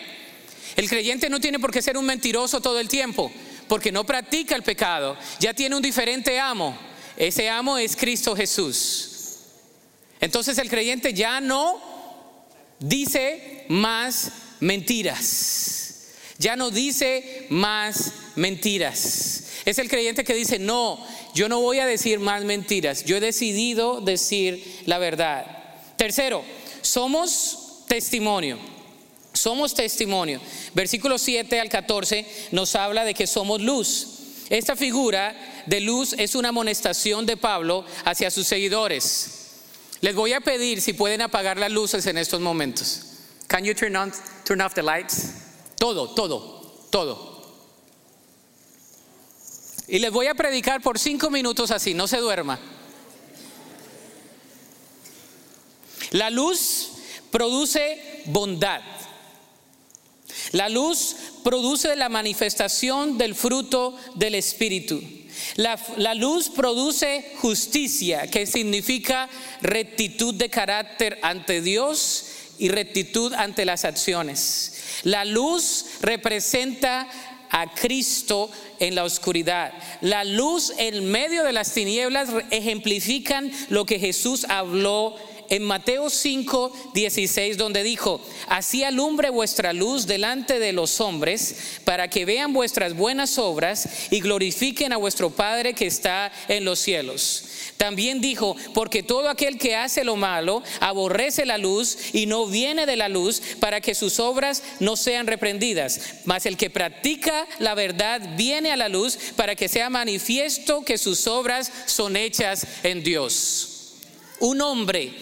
El 0.76 0.88
creyente 0.88 1.30
no 1.30 1.40
tiene 1.40 1.58
por 1.58 1.72
qué 1.72 1.80
ser 1.80 1.96
un 1.96 2.04
mentiroso 2.04 2.60
todo 2.60 2.78
el 2.78 2.88
tiempo, 2.88 3.32
porque 3.68 3.92
no 3.92 4.04
practica 4.04 4.54
el 4.54 4.62
pecado. 4.62 5.16
Ya 5.40 5.54
tiene 5.54 5.76
un 5.76 5.82
diferente 5.82 6.38
amo. 6.38 6.76
Ese 7.16 7.48
amo 7.48 7.78
es 7.78 7.96
Cristo 7.96 8.36
Jesús. 8.36 9.12
Entonces 10.20 10.58
el 10.58 10.68
creyente 10.68 11.14
ya 11.14 11.40
no 11.40 11.80
dice 12.78 13.55
más 13.68 14.30
mentiras. 14.60 15.76
Ya 16.38 16.56
no 16.56 16.70
dice 16.70 17.46
más 17.48 18.12
mentiras. 18.34 19.44
Es 19.64 19.78
el 19.78 19.88
creyente 19.88 20.24
que 20.24 20.34
dice, 20.34 20.58
no, 20.58 21.04
yo 21.34 21.48
no 21.48 21.60
voy 21.60 21.80
a 21.80 21.86
decir 21.86 22.20
más 22.20 22.44
mentiras, 22.44 23.04
yo 23.04 23.16
he 23.16 23.20
decidido 23.20 24.00
decir 24.00 24.82
la 24.86 24.98
verdad. 24.98 25.46
Tercero, 25.96 26.44
somos 26.82 27.84
testimonio. 27.88 28.58
Somos 29.32 29.74
testimonio. 29.74 30.40
Versículo 30.74 31.18
7 31.18 31.60
al 31.60 31.68
14 31.68 32.26
nos 32.52 32.74
habla 32.74 33.04
de 33.04 33.14
que 33.14 33.26
somos 33.26 33.60
luz. 33.60 34.08
Esta 34.48 34.76
figura 34.76 35.34
de 35.66 35.80
luz 35.80 36.14
es 36.16 36.34
una 36.34 36.50
amonestación 36.50 37.26
de 37.26 37.36
Pablo 37.36 37.84
hacia 38.04 38.30
sus 38.30 38.46
seguidores. 38.46 39.30
Les 40.00 40.14
voy 40.14 40.32
a 40.32 40.40
pedir 40.40 40.80
si 40.80 40.92
pueden 40.92 41.20
apagar 41.20 41.58
las 41.58 41.70
luces 41.70 42.06
en 42.06 42.18
estos 42.18 42.40
momentos. 42.40 43.15
Can 43.48 43.64
you 43.64 43.74
turn 43.74 43.96
on 43.96 44.12
turn 44.44 44.60
off 44.60 44.74
the 44.74 44.82
lights? 44.82 45.32
Todo, 45.76 46.14
todo, 46.14 46.88
todo. 46.90 47.36
Y 49.88 49.98
les 49.98 50.10
voy 50.10 50.26
a 50.26 50.34
predicar 50.34 50.82
por 50.82 50.98
cinco 50.98 51.30
minutos 51.30 51.70
así, 51.70 51.94
no 51.94 52.08
se 52.08 52.18
duerma. 52.18 52.58
La 56.10 56.30
luz 56.30 56.92
produce 57.30 58.22
bondad. 58.26 58.80
La 60.52 60.68
luz 60.68 61.16
produce 61.44 61.94
la 61.96 62.08
manifestación 62.08 63.18
del 63.18 63.34
fruto 63.34 63.96
del 64.14 64.34
Espíritu. 64.34 65.02
La, 65.56 65.78
la, 65.96 66.14
luz 66.14 66.48
produce 66.48 67.34
justicia, 67.36 68.26
que 68.28 68.46
significa 68.46 69.28
rectitud 69.60 70.34
de 70.34 70.48
carácter 70.48 71.18
ante 71.22 71.60
Dios 71.60 72.35
y 72.58 72.68
rectitud 72.68 73.32
ante 73.34 73.64
las 73.64 73.84
acciones. 73.84 75.00
La 75.02 75.24
luz 75.24 75.86
representa 76.00 77.08
a 77.50 77.72
Cristo 77.74 78.50
en 78.80 78.94
la 78.94 79.04
oscuridad. 79.04 79.72
La 80.00 80.24
luz 80.24 80.72
en 80.78 81.10
medio 81.10 81.44
de 81.44 81.52
las 81.52 81.72
tinieblas 81.72 82.30
ejemplifican 82.50 83.50
lo 83.68 83.86
que 83.86 83.98
Jesús 83.98 84.44
habló 84.48 85.16
en 85.50 85.62
Mateo 85.62 86.10
5, 86.10 86.90
16, 86.94 87.56
donde 87.56 87.82
dijo, 87.82 88.20
así 88.48 88.84
alumbre 88.84 89.30
vuestra 89.30 89.72
luz 89.72 90.06
delante 90.06 90.58
de 90.58 90.72
los 90.72 91.00
hombres, 91.00 91.80
para 91.84 92.08
que 92.08 92.24
vean 92.24 92.52
vuestras 92.52 92.94
buenas 92.94 93.38
obras 93.38 93.88
y 94.10 94.20
glorifiquen 94.20 94.92
a 94.92 94.96
vuestro 94.96 95.30
Padre 95.30 95.74
que 95.74 95.86
está 95.86 96.32
en 96.48 96.64
los 96.64 96.78
cielos. 96.78 97.44
También 97.76 98.20
dijo, 98.20 98.56
porque 98.74 99.02
todo 99.02 99.28
aquel 99.28 99.58
que 99.58 99.76
hace 99.76 100.04
lo 100.04 100.16
malo 100.16 100.62
aborrece 100.80 101.44
la 101.44 101.58
luz 101.58 102.14
y 102.14 102.26
no 102.26 102.46
viene 102.46 102.86
de 102.86 102.96
la 102.96 103.08
luz 103.08 103.42
para 103.60 103.80
que 103.80 103.94
sus 103.94 104.18
obras 104.18 104.62
no 104.80 104.96
sean 104.96 105.26
reprendidas. 105.26 106.00
Mas 106.24 106.46
el 106.46 106.56
que 106.56 106.70
practica 106.70 107.46
la 107.58 107.74
verdad 107.74 108.36
viene 108.36 108.72
a 108.72 108.76
la 108.76 108.88
luz 108.88 109.18
para 109.36 109.54
que 109.54 109.68
sea 109.68 109.90
manifiesto 109.90 110.84
que 110.84 110.98
sus 110.98 111.26
obras 111.26 111.70
son 111.86 112.16
hechas 112.16 112.66
en 112.82 113.02
Dios. 113.02 113.72
Un 114.40 114.60
hombre, 114.60 115.14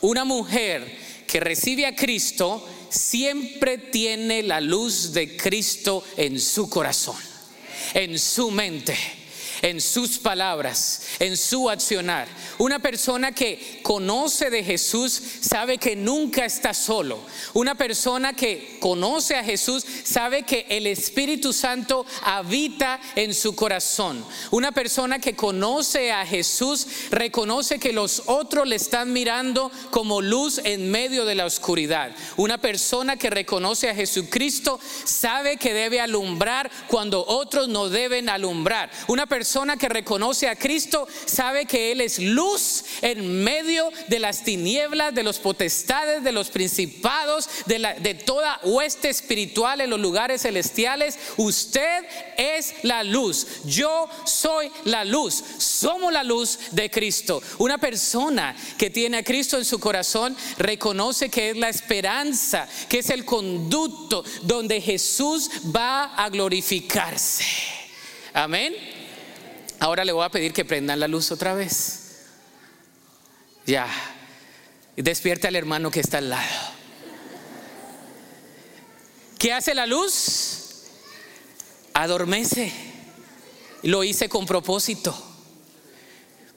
una 0.00 0.24
mujer 0.24 0.98
que 1.26 1.40
recibe 1.40 1.86
a 1.86 1.94
Cristo 1.94 2.66
siempre 2.88 3.78
tiene 3.78 4.42
la 4.42 4.60
luz 4.60 5.12
de 5.12 5.36
Cristo 5.36 6.02
en 6.16 6.40
su 6.40 6.70
corazón, 6.70 7.16
en 7.94 8.18
su 8.18 8.50
mente 8.50 9.17
en 9.62 9.80
sus 9.80 10.18
palabras, 10.18 11.02
en 11.18 11.36
su 11.36 11.68
accionar. 11.68 12.28
Una 12.58 12.78
persona 12.78 13.32
que 13.32 13.80
conoce 13.82 14.50
de 14.50 14.62
Jesús 14.62 15.20
sabe 15.40 15.78
que 15.78 15.96
nunca 15.96 16.44
está 16.44 16.74
solo. 16.74 17.18
Una 17.54 17.74
persona 17.74 18.34
que 18.34 18.78
conoce 18.80 19.36
a 19.36 19.44
Jesús 19.44 19.84
sabe 20.04 20.42
que 20.44 20.66
el 20.68 20.86
Espíritu 20.86 21.52
Santo 21.52 22.06
habita 22.22 23.00
en 23.16 23.34
su 23.34 23.54
corazón. 23.54 24.24
Una 24.50 24.72
persona 24.72 25.18
que 25.18 25.34
conoce 25.34 26.12
a 26.12 26.24
Jesús 26.26 26.86
reconoce 27.10 27.78
que 27.78 27.92
los 27.92 28.22
otros 28.26 28.66
le 28.66 28.76
están 28.76 29.12
mirando 29.12 29.70
como 29.90 30.20
luz 30.20 30.60
en 30.64 30.90
medio 30.90 31.24
de 31.24 31.34
la 31.34 31.46
oscuridad. 31.46 32.14
Una 32.36 32.58
persona 32.58 33.16
que 33.16 33.30
reconoce 33.30 33.88
a 33.88 33.94
Jesucristo 33.94 34.78
sabe 35.04 35.56
que 35.56 35.74
debe 35.74 36.00
alumbrar 36.00 36.70
cuando 36.88 37.24
otros 37.26 37.68
no 37.68 37.88
deben 37.88 38.28
alumbrar. 38.28 38.90
Una 39.06 39.26
persona 39.26 39.47
persona 39.48 39.78
que 39.78 39.88
reconoce 39.88 40.46
a 40.46 40.56
Cristo 40.56 41.08
sabe 41.24 41.64
que 41.64 41.90
Él 41.90 42.02
es 42.02 42.18
luz 42.18 42.84
en 43.00 43.42
medio 43.42 43.90
de 44.08 44.18
las 44.18 44.44
tinieblas, 44.44 45.14
de 45.14 45.22
los 45.22 45.38
potestades, 45.38 46.22
de 46.22 46.32
los 46.32 46.50
principados, 46.50 47.48
de, 47.64 47.78
la, 47.78 47.94
de 47.94 48.12
toda 48.12 48.60
hueste 48.62 49.08
espiritual 49.08 49.80
en 49.80 49.88
los 49.88 50.00
lugares 50.00 50.42
celestiales. 50.42 51.18
Usted 51.38 52.04
es 52.36 52.74
la 52.82 53.02
luz. 53.02 53.46
Yo 53.64 54.10
soy 54.26 54.70
la 54.84 55.06
luz. 55.06 55.42
Somos 55.56 56.12
la 56.12 56.24
luz 56.24 56.58
de 56.72 56.90
Cristo. 56.90 57.42
Una 57.56 57.78
persona 57.78 58.54
que 58.76 58.90
tiene 58.90 59.16
a 59.16 59.24
Cristo 59.24 59.56
en 59.56 59.64
su 59.64 59.80
corazón 59.80 60.36
reconoce 60.58 61.30
que 61.30 61.50
es 61.50 61.56
la 61.56 61.70
esperanza, 61.70 62.68
que 62.86 62.98
es 62.98 63.08
el 63.08 63.24
conducto 63.24 64.22
donde 64.42 64.82
Jesús 64.82 65.50
va 65.74 66.14
a 66.16 66.28
glorificarse. 66.28 67.46
Amén. 68.34 68.97
Ahora 69.80 70.04
le 70.04 70.12
voy 70.12 70.24
a 70.24 70.30
pedir 70.30 70.52
que 70.52 70.64
prendan 70.64 71.00
la 71.00 71.08
luz 71.08 71.30
otra 71.30 71.54
vez. 71.54 72.26
Ya. 73.66 73.86
Despierta 74.96 75.48
al 75.48 75.56
hermano 75.56 75.90
que 75.90 76.00
está 76.00 76.18
al 76.18 76.30
lado. 76.30 76.78
¿Qué 79.38 79.52
hace 79.52 79.74
la 79.74 79.86
luz? 79.86 80.84
Adormece. 81.94 82.72
Lo 83.82 84.02
hice 84.02 84.28
con 84.28 84.46
propósito. 84.46 85.16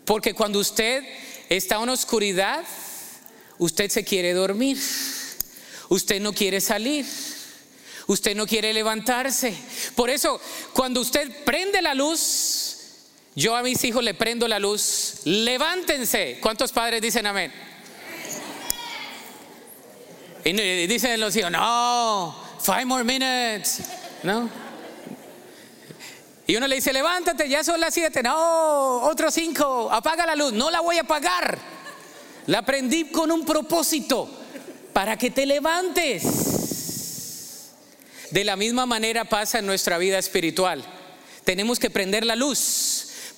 Porque 0.06 0.34
cuando 0.34 0.60
usted 0.60 1.04
está 1.50 1.82
en 1.82 1.90
oscuridad, 1.90 2.64
usted 3.60 3.92
se 3.92 4.04
quiere 4.04 4.34
dormir. 4.34 4.80
Usted 5.90 6.20
no 6.20 6.34
quiere 6.34 6.60
salir. 6.60 7.06
Usted 8.08 8.36
no 8.36 8.48
quiere 8.48 8.74
levantarse. 8.74 9.56
Por 9.96 10.10
eso, 10.10 10.42
cuando 10.74 11.02
usted 11.02 11.44
prende 11.46 11.82
la 11.82 11.94
luz, 11.94 12.71
yo 13.36 13.56
a 13.56 13.64
mis 13.64 13.84
hijos 13.84 14.04
le 14.04 14.14
prendo 14.14 14.48
la 14.48 14.60
luz. 14.60 15.22
Levántense. 15.26 16.40
¿Cuántos 16.42 16.72
padres 16.72 17.02
dicen 17.02 17.26
amén? 17.26 17.52
Y 20.44 20.54
dicen 20.88 21.20
los 21.20 21.36
hijos, 21.36 21.52
no, 21.52 22.36
five 22.60 22.86
more 22.86 23.04
minutes. 23.04 23.82
¿No? 24.24 24.50
Y 26.48 26.56
uno 26.58 26.68
le 26.68 26.76
dice, 26.76 26.92
levántate, 26.92 27.48
ya 27.48 27.64
son 27.64 27.80
las 27.80 27.94
siete. 27.94 28.22
No, 28.22 29.04
otros 29.04 29.34
cinco, 29.34 29.90
apaga 29.92 30.26
la 30.26 30.36
luz. 30.36 30.52
No 30.52 30.70
la 30.70 30.82
voy 30.82 30.98
a 30.98 31.02
apagar. 31.02 31.58
La 32.48 32.64
prendí 32.64 33.06
con 33.12 33.32
un 33.32 33.46
propósito, 33.46 34.30
para 34.92 35.16
que 35.18 35.30
te 35.32 35.46
levantes. 35.46 36.24
De 38.32 38.44
la 38.44 38.56
misma 38.56 38.86
manera 38.86 39.26
pasa 39.26 39.60
en 39.60 39.68
nuestra 39.68 39.98
vida 39.98 40.18
espiritual. 40.18 40.84
Tenemos 41.46 41.80
que 41.80 41.90
prender 41.90 42.26
la 42.26 42.36
luz 42.36 42.91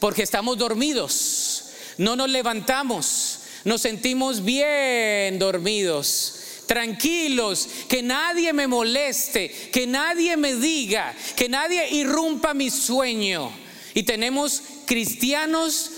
porque 0.04 0.24
estamos 0.24 0.58
dormidos, 0.58 1.63
no 1.98 2.18
nos 2.18 2.30
levantamos, 2.30 3.39
nos 3.63 3.80
sentimos 3.80 4.44
bien 4.44 5.39
dormidos 5.39 6.42
tranquilos, 6.66 7.70
que 7.88 8.04
nadie 8.04 8.52
me 8.52 8.68
moleste, 8.68 9.50
que 9.72 9.88
nadie 9.88 10.36
me 10.36 10.56
diga, 10.56 11.16
que 11.38 11.48
nadie 11.48 11.89
irrumpa 11.92 12.54
mi 12.54 12.70
sueño. 12.70 13.50
Y 13.94 14.04
tenemos 14.04 14.62
cristianos 14.86 15.92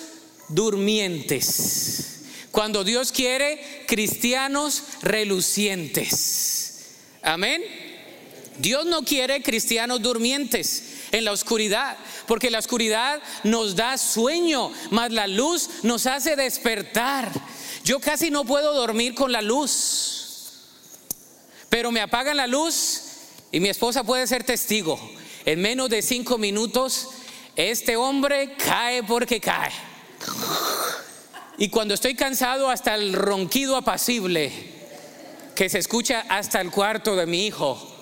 durmientes. 0.49 2.25
Cuando 2.51 2.83
Dios 2.83 3.11
quiere, 3.11 3.85
cristianos 3.87 4.83
relucientes. 5.01 6.81
Amén. 7.23 7.63
Dios 8.59 8.85
no 8.85 9.03
quiere 9.03 9.41
cristianos 9.41 9.99
durmientes 10.01 10.95
en 11.11 11.25
la 11.25 11.31
oscuridad, 11.31 11.97
porque 12.27 12.49
la 12.49 12.59
oscuridad 12.59 13.21
nos 13.43 13.75
da 13.75 13.97
sueño, 13.97 14.71
mas 14.91 15.11
la 15.11 15.27
luz 15.27 15.69
nos 15.83 16.05
hace 16.07 16.35
despertar. 16.35 17.31
Yo 17.83 17.99
casi 17.99 18.31
no 18.31 18.45
puedo 18.45 18.73
dormir 18.73 19.13
con 19.15 19.31
la 19.31 19.41
luz, 19.41 20.51
pero 21.69 21.91
me 21.91 22.01
apagan 22.01 22.37
la 22.37 22.47
luz 22.47 23.01
y 23.51 23.59
mi 23.59 23.69
esposa 23.69 24.03
puede 24.03 24.27
ser 24.27 24.43
testigo. 24.43 24.99
En 25.45 25.61
menos 25.61 25.89
de 25.89 26.01
cinco 26.01 26.37
minutos, 26.37 27.09
este 27.55 27.95
hombre 27.95 28.55
cae 28.57 29.03
porque 29.03 29.39
cae. 29.39 29.71
Y 31.57 31.69
cuando 31.69 31.93
estoy 31.93 32.15
cansado, 32.15 32.69
hasta 32.69 32.95
el 32.95 33.13
ronquido 33.13 33.77
apacible 33.77 34.51
que 35.55 35.69
se 35.69 35.79
escucha 35.79 36.25
hasta 36.27 36.59
el 36.59 36.69
cuarto 36.69 37.15
de 37.15 37.25
mi 37.25 37.45
hijo. 37.45 37.94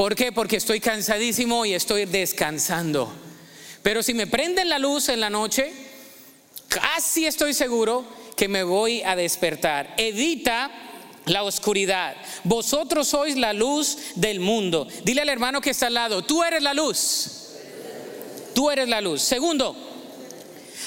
¿Por 0.00 0.16
qué? 0.16 0.32
Porque 0.32 0.56
estoy 0.56 0.80
cansadísimo 0.80 1.66
y 1.66 1.74
estoy 1.74 2.06
descansando. 2.06 3.12
Pero 3.82 4.02
si 4.02 4.14
me 4.14 4.26
prenden 4.26 4.70
la 4.70 4.78
luz 4.78 5.10
en 5.10 5.20
la 5.20 5.28
noche, 5.28 5.70
casi 6.68 7.26
estoy 7.26 7.52
seguro 7.52 8.06
que 8.34 8.48
me 8.48 8.62
voy 8.62 9.02
a 9.02 9.14
despertar. 9.14 9.92
Evita 9.98 10.70
la 11.26 11.42
oscuridad. 11.42 12.16
Vosotros 12.44 13.08
sois 13.08 13.36
la 13.36 13.52
luz 13.52 13.98
del 14.14 14.40
mundo. 14.40 14.88
Dile 15.04 15.20
al 15.20 15.28
hermano 15.28 15.60
que 15.60 15.68
está 15.68 15.88
al 15.88 15.94
lado, 15.94 16.24
tú 16.24 16.42
eres 16.42 16.62
la 16.62 16.72
luz. 16.72 17.50
Tú 18.54 18.70
eres 18.70 18.88
la 18.88 19.02
luz. 19.02 19.20
Segundo, 19.20 19.76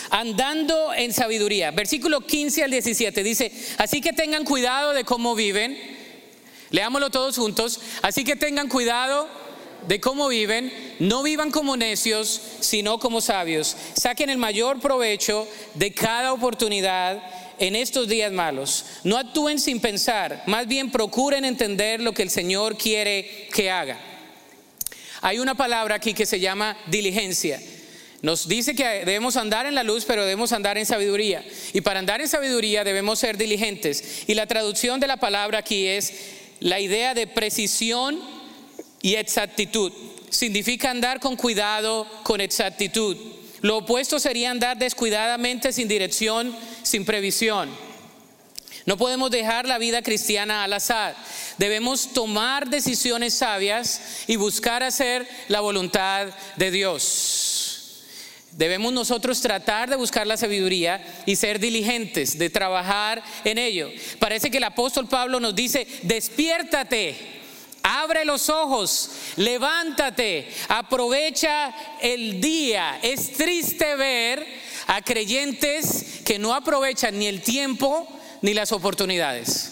andando 0.10 0.92
en 0.92 1.14
sabiduría. 1.14 1.70
Versículo 1.70 2.22
15 2.22 2.64
al 2.64 2.72
17 2.72 3.22
dice, 3.22 3.52
así 3.78 4.02
que 4.02 4.12
tengan 4.12 4.44
cuidado 4.44 4.92
de 4.92 5.04
cómo 5.04 5.36
viven. 5.36 5.93
Leámoslo 6.74 7.12
todos 7.12 7.38
juntos. 7.38 7.80
Así 8.02 8.24
que 8.24 8.36
tengan 8.36 8.68
cuidado 8.68 9.30
de 9.88 10.02
cómo 10.02 10.28
viven, 10.28 10.74
no 10.98 11.22
vivan 11.22 11.52
como 11.52 11.78
necios, 11.78 12.42
sino 12.62 12.98
como 12.98 13.22
sabios. 13.22 13.78
Saquen 13.94 14.32
el 14.32 14.40
mayor 14.40 14.80
provecho 14.80 15.48
de 15.76 15.94
cada 15.94 16.34
oportunidad 16.34 17.22
en 17.60 17.76
estos 17.76 18.08
días 18.08 18.32
malos. 18.32 18.86
No 19.04 19.18
actúen 19.18 19.60
sin 19.60 19.80
pensar, 19.80 20.42
más 20.48 20.68
bien 20.68 20.92
procuren 20.92 21.46
entender 21.46 22.02
lo 22.02 22.12
que 22.12 22.24
el 22.24 22.32
Señor 22.32 22.76
quiere 22.76 23.48
que 23.54 23.70
haga. 23.70 24.00
Hay 25.22 25.38
una 25.38 25.54
palabra 25.54 25.94
aquí 25.94 26.16
que 26.16 26.26
se 26.26 26.40
llama 26.40 26.76
diligencia. 26.88 27.62
Nos 28.24 28.48
dice 28.48 28.74
que 28.74 28.84
debemos 28.84 29.38
andar 29.38 29.68
en 29.68 29.76
la 29.76 29.84
luz, 29.84 30.06
pero 30.06 30.24
debemos 30.24 30.54
andar 30.54 30.80
en 30.80 30.88
sabiduría. 30.88 31.46
Y 31.72 31.82
para 31.82 32.00
andar 32.00 32.20
en 32.20 32.28
sabiduría 32.28 32.84
debemos 32.84 33.20
ser 33.20 33.38
diligentes. 33.38 34.24
Y 34.26 34.34
la 34.34 34.48
traducción 34.48 35.00
de 35.00 35.08
la 35.08 35.18
palabra 35.18 35.60
aquí 35.60 35.86
es 35.86 36.42
la 36.64 36.80
idea 36.80 37.14
de 37.14 37.28
precisión 37.28 38.20
y 39.02 39.16
exactitud. 39.16 39.92
Significa 40.30 40.90
andar 40.90 41.20
con 41.20 41.36
cuidado, 41.36 42.08
con 42.24 42.40
exactitud. 42.40 43.18
Lo 43.60 43.78
opuesto 43.78 44.18
sería 44.18 44.50
andar 44.50 44.78
descuidadamente, 44.78 45.74
sin 45.74 45.90
dirección, 45.90 46.56
sin 46.82 47.04
previsión. 47.04 47.70
No 48.86 48.98
podemos 48.98 49.30
dejar 49.30 49.68
la 49.68 49.78
vida 49.78 50.02
cristiana 50.02 50.64
al 50.64 50.72
azar. 50.72 51.16
Debemos 51.58 52.14
tomar 52.14 52.70
decisiones 52.70 53.34
sabias 53.34 54.24
y 54.28 54.38
buscar 54.38 54.84
hacer 54.84 55.28
la 55.50 55.60
voluntad 55.60 56.28
de 56.56 56.72
Dios. 56.72 57.43
Debemos 58.58 58.94
nosotros 58.94 59.42
tratar 59.42 59.90
de 59.90 59.96
buscar 59.96 60.28
la 60.28 60.38
sabiduría 60.38 61.04
y 61.26 61.36
ser 61.36 61.60
diligentes, 61.60 62.38
de 62.38 62.50
trabajar 62.52 63.24
en 63.44 63.58
ello. 63.58 63.90
Parece 64.20 64.52
que 64.52 64.58
el 64.58 64.64
apóstol 64.64 65.08
Pablo 65.08 65.40
nos 65.40 65.56
dice, 65.56 65.88
despiértate, 66.04 67.16
abre 67.82 68.26
los 68.26 68.50
ojos, 68.50 69.10
levántate, 69.38 70.48
aprovecha 70.68 71.74
el 72.00 72.40
día. 72.40 73.00
Es 73.02 73.34
triste 73.34 73.96
ver 73.96 74.46
a 74.86 75.02
creyentes 75.02 76.22
que 76.24 76.38
no 76.38 76.54
aprovechan 76.54 77.18
ni 77.18 77.26
el 77.26 77.42
tiempo 77.42 78.08
ni 78.42 78.54
las 78.54 78.72
oportunidades. 78.72 79.72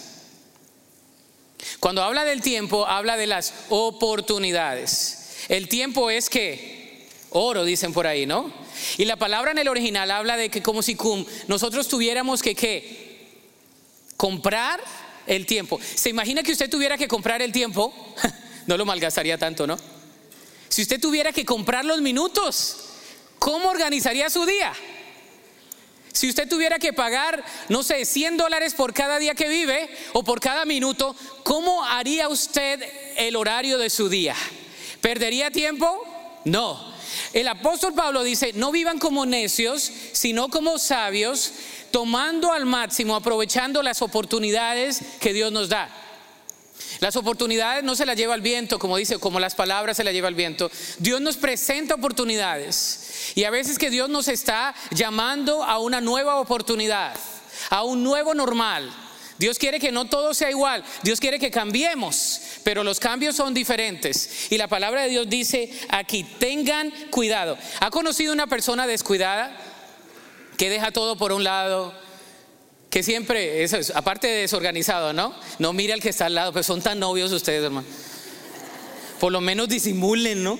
Cuando 1.78 2.02
habla 2.02 2.24
del 2.24 2.42
tiempo, 2.42 2.86
habla 2.86 3.16
de 3.16 3.28
las 3.28 3.54
oportunidades. 3.68 5.36
El 5.48 5.68
tiempo 5.68 6.10
es 6.10 6.28
que 6.28 7.08
oro, 7.30 7.64
dicen 7.64 7.92
por 7.92 8.06
ahí, 8.06 8.26
¿no? 8.26 8.61
Y 8.98 9.04
la 9.04 9.16
palabra 9.16 9.50
en 9.50 9.58
el 9.58 9.68
original 9.68 10.10
habla 10.10 10.36
de 10.36 10.50
que 10.50 10.62
como 10.62 10.82
si 10.82 10.96
nosotros 11.48 11.88
tuviéramos 11.88 12.42
que 12.42 12.54
¿qué? 12.54 13.12
comprar 14.16 14.80
el 15.26 15.46
tiempo. 15.46 15.80
¿Se 15.94 16.10
imagina 16.10 16.42
que 16.42 16.52
usted 16.52 16.70
tuviera 16.70 16.96
que 16.96 17.08
comprar 17.08 17.42
el 17.42 17.52
tiempo? 17.52 17.92
no 18.66 18.76
lo 18.76 18.84
malgastaría 18.84 19.38
tanto, 19.38 19.66
¿no? 19.66 19.76
Si 20.68 20.82
usted 20.82 21.00
tuviera 21.00 21.32
que 21.32 21.44
comprar 21.44 21.84
los 21.84 22.00
minutos, 22.00 22.76
¿cómo 23.38 23.68
organizaría 23.68 24.30
su 24.30 24.46
día? 24.46 24.72
Si 26.12 26.28
usted 26.28 26.48
tuviera 26.48 26.78
que 26.78 26.92
pagar, 26.92 27.44
no 27.68 27.82
sé, 27.82 28.04
100 28.04 28.36
dólares 28.36 28.74
por 28.74 28.92
cada 28.92 29.18
día 29.18 29.34
que 29.34 29.48
vive 29.48 29.88
o 30.12 30.22
por 30.22 30.40
cada 30.40 30.64
minuto, 30.64 31.16
¿cómo 31.42 31.84
haría 31.84 32.28
usted 32.28 32.82
el 33.16 33.34
horario 33.34 33.78
de 33.78 33.90
su 33.90 34.08
día? 34.08 34.36
¿Perdería 35.00 35.50
tiempo? 35.50 36.04
No. 36.44 36.91
El 37.32 37.48
apóstol 37.48 37.94
Pablo 37.94 38.22
dice, 38.22 38.52
no 38.54 38.72
vivan 38.72 38.98
como 38.98 39.26
necios, 39.26 39.90
sino 40.12 40.48
como 40.48 40.78
sabios, 40.78 41.52
tomando 41.90 42.52
al 42.52 42.66
máximo, 42.66 43.16
aprovechando 43.16 43.82
las 43.82 44.02
oportunidades 44.02 45.00
que 45.20 45.32
Dios 45.32 45.52
nos 45.52 45.68
da. 45.68 45.90
Las 47.00 47.16
oportunidades 47.16 47.82
no 47.82 47.96
se 47.96 48.06
las 48.06 48.16
lleva 48.16 48.34
el 48.34 48.42
viento, 48.42 48.78
como 48.78 48.96
dice, 48.96 49.18
como 49.18 49.40
las 49.40 49.54
palabras 49.54 49.96
se 49.96 50.04
las 50.04 50.14
lleva 50.14 50.28
el 50.28 50.34
viento. 50.34 50.70
Dios 50.98 51.20
nos 51.20 51.36
presenta 51.36 51.94
oportunidades. 51.94 53.32
Y 53.34 53.44
a 53.44 53.50
veces 53.50 53.78
que 53.78 53.90
Dios 53.90 54.08
nos 54.08 54.28
está 54.28 54.74
llamando 54.90 55.64
a 55.64 55.78
una 55.78 56.00
nueva 56.00 56.36
oportunidad, 56.36 57.16
a 57.70 57.82
un 57.82 58.04
nuevo 58.04 58.34
normal. 58.34 58.92
Dios 59.42 59.58
quiere 59.58 59.80
que 59.80 59.90
no 59.90 60.04
todo 60.04 60.34
sea 60.34 60.50
igual, 60.50 60.84
Dios 61.02 61.18
quiere 61.18 61.40
que 61.40 61.50
cambiemos, 61.50 62.40
pero 62.62 62.84
los 62.84 63.00
cambios 63.00 63.34
son 63.34 63.52
diferentes. 63.52 64.46
Y 64.50 64.56
la 64.56 64.68
palabra 64.68 65.02
de 65.02 65.08
Dios 65.08 65.28
dice 65.28 65.68
aquí, 65.88 66.22
tengan 66.22 66.92
cuidado. 67.10 67.58
¿Ha 67.80 67.90
conocido 67.90 68.32
una 68.32 68.46
persona 68.46 68.86
descuidada 68.86 69.58
que 70.56 70.70
deja 70.70 70.92
todo 70.92 71.16
por 71.16 71.32
un 71.32 71.42
lado? 71.42 71.92
Que 72.88 73.02
siempre, 73.02 73.64
es, 73.64 73.90
aparte 73.96 74.28
de 74.28 74.42
desorganizado, 74.42 75.12
¿no? 75.12 75.34
No 75.58 75.72
mire 75.72 75.92
al 75.92 76.00
que 76.00 76.10
está 76.10 76.26
al 76.26 76.36
lado, 76.36 76.52
pero 76.52 76.62
son 76.62 76.80
tan 76.80 77.00
novios 77.00 77.32
ustedes, 77.32 77.64
hermano. 77.64 77.88
Por 79.18 79.32
lo 79.32 79.40
menos 79.40 79.68
disimulen, 79.68 80.44
¿no? 80.44 80.56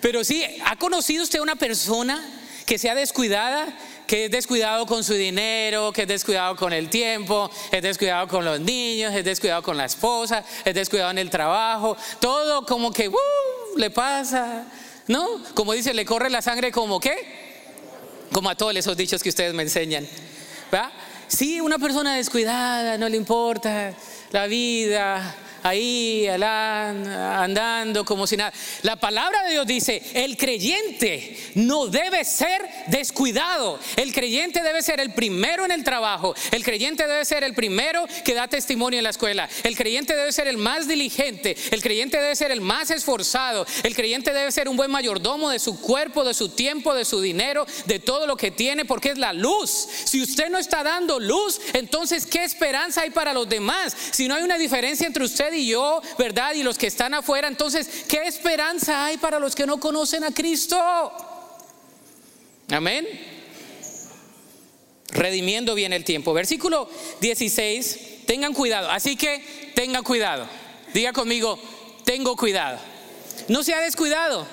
Pero 0.00 0.24
sí, 0.24 0.44
¿ha 0.64 0.74
conocido 0.74 1.22
usted 1.22 1.38
una 1.38 1.54
persona 1.54 2.20
que 2.66 2.76
sea 2.76 2.96
descuidada 2.96 3.72
que 4.10 4.24
es 4.24 4.30
descuidado 4.32 4.86
con 4.86 5.04
su 5.04 5.14
dinero, 5.14 5.92
que 5.92 6.02
es 6.02 6.08
descuidado 6.08 6.56
con 6.56 6.72
el 6.72 6.90
tiempo, 6.90 7.48
es 7.70 7.80
descuidado 7.80 8.26
con 8.26 8.44
los 8.44 8.58
niños, 8.58 9.14
es 9.14 9.24
descuidado 9.24 9.62
con 9.62 9.76
la 9.76 9.84
esposa, 9.84 10.44
es 10.64 10.74
descuidado 10.74 11.12
en 11.12 11.18
el 11.18 11.30
trabajo, 11.30 11.96
todo 12.18 12.66
como 12.66 12.92
que 12.92 13.08
uh, 13.08 13.14
le 13.76 13.88
pasa, 13.90 14.64
¿no? 15.06 15.40
Como 15.54 15.74
dice, 15.74 15.94
le 15.94 16.04
corre 16.04 16.28
la 16.28 16.42
sangre 16.42 16.72
como 16.72 16.98
qué? 16.98 17.14
Como 18.32 18.50
a 18.50 18.56
todos 18.56 18.74
esos 18.74 18.96
dichos 18.96 19.22
que 19.22 19.28
ustedes 19.28 19.54
me 19.54 19.62
enseñan. 19.62 20.04
¿verdad? 20.72 20.90
Sí, 21.28 21.60
una 21.60 21.78
persona 21.78 22.16
descuidada, 22.16 22.98
no 22.98 23.08
le 23.08 23.16
importa 23.16 23.94
la 24.32 24.48
vida, 24.48 25.36
ahí 25.62 26.26
andando 26.28 28.04
como 28.04 28.26
si 28.26 28.36
nada. 28.36 28.52
La 28.82 28.96
palabra 28.96 29.42
de 29.44 29.52
Dios 29.52 29.66
dice, 29.66 30.02
el 30.14 30.36
creyente 30.36 31.36
no 31.54 31.86
debe 31.86 32.24
ser 32.24 32.60
descuidado. 32.86 33.78
El 33.96 34.12
creyente 34.12 34.62
debe 34.62 34.82
ser 34.82 35.00
el 35.00 35.12
primero 35.12 35.64
en 35.64 35.70
el 35.70 35.84
trabajo. 35.84 36.34
El 36.50 36.64
creyente 36.64 37.06
debe 37.06 37.24
ser 37.24 37.44
el 37.44 37.54
primero 37.54 38.06
que 38.24 38.34
da 38.34 38.48
testimonio 38.48 38.98
en 38.98 39.04
la 39.04 39.10
escuela. 39.10 39.48
El 39.62 39.76
creyente 39.76 40.16
debe 40.16 40.32
ser 40.32 40.48
el 40.48 40.56
más 40.56 40.88
diligente. 40.88 41.56
El 41.70 41.82
creyente 41.82 42.18
debe 42.18 42.36
ser 42.36 42.50
el 42.50 42.60
más 42.60 42.90
esforzado. 42.90 43.66
El 43.82 43.94
creyente 43.94 44.32
debe 44.32 44.52
ser 44.52 44.68
un 44.68 44.76
buen 44.76 44.90
mayordomo 44.90 45.50
de 45.50 45.58
su 45.58 45.80
cuerpo, 45.80 46.24
de 46.24 46.34
su 46.34 46.50
tiempo, 46.50 46.94
de 46.94 47.04
su 47.04 47.20
dinero, 47.20 47.66
de 47.86 47.98
todo 47.98 48.26
lo 48.26 48.36
que 48.36 48.50
tiene, 48.50 48.84
porque 48.84 49.10
es 49.10 49.18
la 49.18 49.32
luz. 49.32 49.88
Si 50.04 50.22
usted 50.22 50.48
no 50.50 50.58
está 50.58 50.82
dando 50.82 51.20
luz, 51.20 51.60
entonces 51.72 52.26
¿qué 52.26 52.44
esperanza 52.44 53.02
hay 53.02 53.10
para 53.10 53.32
los 53.32 53.48
demás? 53.48 53.96
Si 54.10 54.28
no 54.28 54.34
hay 54.34 54.42
una 54.42 54.58
diferencia 54.58 55.06
entre 55.06 55.24
usted 55.24 55.49
y 55.54 55.66
yo, 55.66 56.00
¿verdad? 56.18 56.54
Y 56.54 56.62
los 56.62 56.78
que 56.78 56.86
están 56.86 57.14
afuera, 57.14 57.48
entonces, 57.48 58.04
¿qué 58.08 58.22
esperanza 58.24 59.04
hay 59.04 59.16
para 59.16 59.38
los 59.38 59.54
que 59.54 59.66
no 59.66 59.78
conocen 59.78 60.24
a 60.24 60.32
Cristo? 60.32 60.78
Amén. 62.70 63.06
redimiendo 65.12 65.74
bien 65.74 65.92
el 65.92 66.04
tiempo. 66.04 66.32
Versículo 66.32 66.88
16, 67.20 68.26
tengan 68.26 68.54
cuidado. 68.54 68.90
Así 68.90 69.16
que 69.16 69.72
tengan 69.74 70.04
cuidado. 70.04 70.46
Diga 70.94 71.12
conmigo, 71.12 71.58
tengo 72.04 72.36
cuidado. 72.36 72.78
No 73.48 73.64
se 73.64 73.74
ha 73.74 73.80
descuidado. 73.80 74.46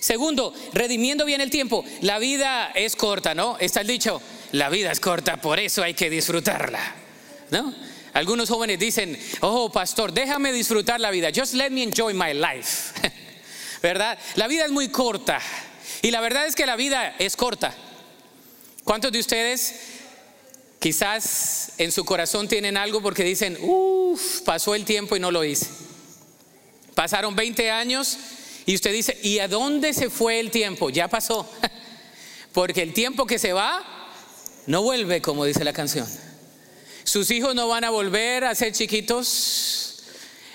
Segundo, 0.00 0.52
redimiendo 0.72 1.24
bien 1.24 1.40
el 1.40 1.50
tiempo. 1.50 1.84
La 2.00 2.18
vida 2.18 2.72
es 2.74 2.96
corta, 2.96 3.34
¿no? 3.34 3.56
Está 3.58 3.82
el 3.82 3.86
dicho, 3.86 4.20
la 4.52 4.68
vida 4.68 4.90
es 4.90 4.98
corta, 4.98 5.40
por 5.40 5.60
eso 5.60 5.82
hay 5.82 5.94
que 5.94 6.10
disfrutarla, 6.10 6.94
¿no? 7.50 7.74
Algunos 8.12 8.48
jóvenes 8.48 8.78
dicen, 8.78 9.18
oh 9.40 9.70
pastor, 9.70 10.12
déjame 10.12 10.52
disfrutar 10.52 11.00
la 11.00 11.10
vida, 11.10 11.30
just 11.34 11.54
let 11.54 11.70
me 11.70 11.82
enjoy 11.82 12.12
my 12.12 12.34
life, 12.34 12.92
¿verdad? 13.82 14.18
La 14.34 14.48
vida 14.48 14.64
es 14.64 14.70
muy 14.70 14.88
corta 14.88 15.40
y 16.02 16.10
la 16.10 16.20
verdad 16.20 16.46
es 16.46 16.54
que 16.54 16.66
la 16.66 16.76
vida 16.76 17.14
es 17.18 17.36
corta. 17.36 17.74
¿Cuántos 18.84 19.12
de 19.12 19.20
ustedes 19.20 19.74
quizás 20.80 21.72
en 21.78 21.92
su 21.92 22.04
corazón 22.04 22.48
tienen 22.48 22.76
algo 22.76 23.00
porque 23.00 23.22
dicen, 23.22 23.56
uff, 23.60 24.40
pasó 24.40 24.74
el 24.74 24.84
tiempo 24.84 25.16
y 25.16 25.20
no 25.20 25.30
lo 25.30 25.44
hice? 25.44 25.66
Pasaron 26.94 27.36
20 27.36 27.70
años 27.70 28.18
y 28.66 28.74
usted 28.74 28.92
dice, 28.92 29.18
¿y 29.22 29.38
a 29.38 29.48
dónde 29.48 29.94
se 29.94 30.10
fue 30.10 30.40
el 30.40 30.50
tiempo? 30.50 30.90
Ya 30.90 31.08
pasó. 31.08 31.48
Porque 32.52 32.82
el 32.82 32.92
tiempo 32.92 33.26
que 33.26 33.38
se 33.38 33.52
va 33.52 33.84
no 34.66 34.82
vuelve, 34.82 35.22
como 35.22 35.44
dice 35.44 35.64
la 35.64 35.72
canción. 35.72 36.08
Sus 37.04 37.30
hijos 37.30 37.54
no 37.54 37.68
van 37.68 37.84
a 37.84 37.90
volver 37.90 38.44
a 38.44 38.54
ser 38.54 38.72
chiquitos 38.72 40.04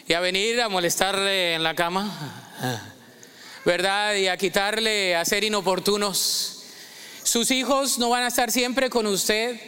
y 0.08 0.14
a 0.14 0.20
venir 0.20 0.62
a 0.62 0.70
molestarle 0.70 1.56
en 1.56 1.64
la 1.64 1.76
cama, 1.76 2.52
¿verdad? 3.66 4.16
Y 4.16 4.28
a 4.28 4.38
quitarle, 4.38 5.16
a 5.16 5.26
ser 5.26 5.44
inoportunos. 5.44 6.64
Sus 7.24 7.52
hijos 7.52 7.98
no 7.98 8.10
van 8.10 8.24
a 8.24 8.28
estar 8.28 8.52
siempre 8.52 8.90
con 8.90 9.08
usted. 9.08 9.60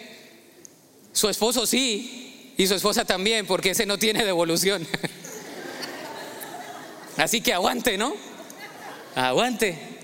Su 1.11 1.29
esposo 1.29 1.65
sí, 1.65 2.53
y 2.57 2.67
su 2.67 2.75
esposa 2.75 3.05
también, 3.05 3.47
porque 3.47 3.71
ese 3.71 3.85
no 3.85 3.97
tiene 3.97 4.23
devolución. 4.23 4.87
Así 7.17 7.41
que 7.41 7.53
aguante, 7.53 7.97
¿no? 7.97 8.13
Aguante. 9.15 9.96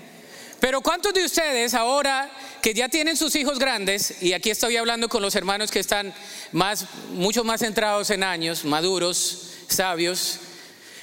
Pero 0.64 0.80
¿cuántos 0.80 1.12
de 1.12 1.22
ustedes 1.22 1.74
ahora 1.74 2.30
que 2.62 2.72
ya 2.72 2.88
tienen 2.88 3.18
sus 3.18 3.36
hijos 3.36 3.58
grandes, 3.58 4.22
y 4.22 4.32
aquí 4.32 4.48
estoy 4.48 4.78
hablando 4.78 5.10
con 5.10 5.20
los 5.20 5.34
hermanos 5.36 5.70
que 5.70 5.78
están 5.78 6.14
más, 6.52 6.86
mucho 7.10 7.44
más 7.44 7.60
centrados 7.60 8.08
en 8.08 8.24
años, 8.24 8.64
maduros, 8.64 9.50
sabios, 9.68 10.38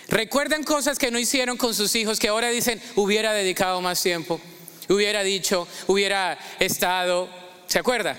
recuerdan 0.07 0.63
cosas 0.63 0.97
que 0.97 1.11
no 1.11 1.19
hicieron 1.19 1.57
con 1.57 1.75
sus 1.75 1.93
hijos 1.95 2.19
que 2.19 2.29
ahora 2.29 2.49
dicen, 2.49 2.81
hubiera 2.95 3.33
dedicado 3.33 3.81
más 3.81 4.01
tiempo? 4.01 4.41
hubiera 4.89 5.21
dicho, 5.21 5.67
hubiera 5.85 6.39
estado. 6.59 7.29
¿Se 7.67 7.77
acuerda? 7.77 8.17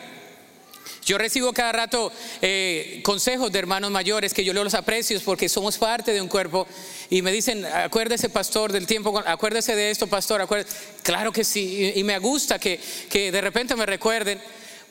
Yo 1.04 1.18
recibo 1.18 1.52
cada 1.52 1.72
rato 1.72 2.12
eh, 2.40 3.00
consejos 3.02 3.50
de 3.50 3.58
hermanos 3.58 3.90
mayores 3.90 4.32
que 4.32 4.44
yo 4.44 4.52
los 4.52 4.74
aprecio 4.74 5.20
porque 5.24 5.48
somos 5.48 5.76
parte 5.76 6.12
de 6.12 6.22
un 6.22 6.28
cuerpo 6.28 6.66
y 7.10 7.22
me 7.22 7.32
dicen, 7.32 7.66
acuérdese 7.66 8.28
pastor 8.28 8.70
del 8.72 8.86
tiempo, 8.86 9.20
acuérdese 9.26 9.74
de 9.74 9.90
esto 9.90 10.06
pastor, 10.06 10.40
acuérdese. 10.40 10.76
Claro 11.02 11.32
que 11.32 11.42
sí, 11.42 11.92
y, 11.96 12.04
me 12.04 12.18
gusta 12.18 12.58
que, 12.58 12.78
que 13.10 13.32
de 13.32 13.40
repente 13.40 13.74
me 13.74 13.84
recuerden 13.84 14.40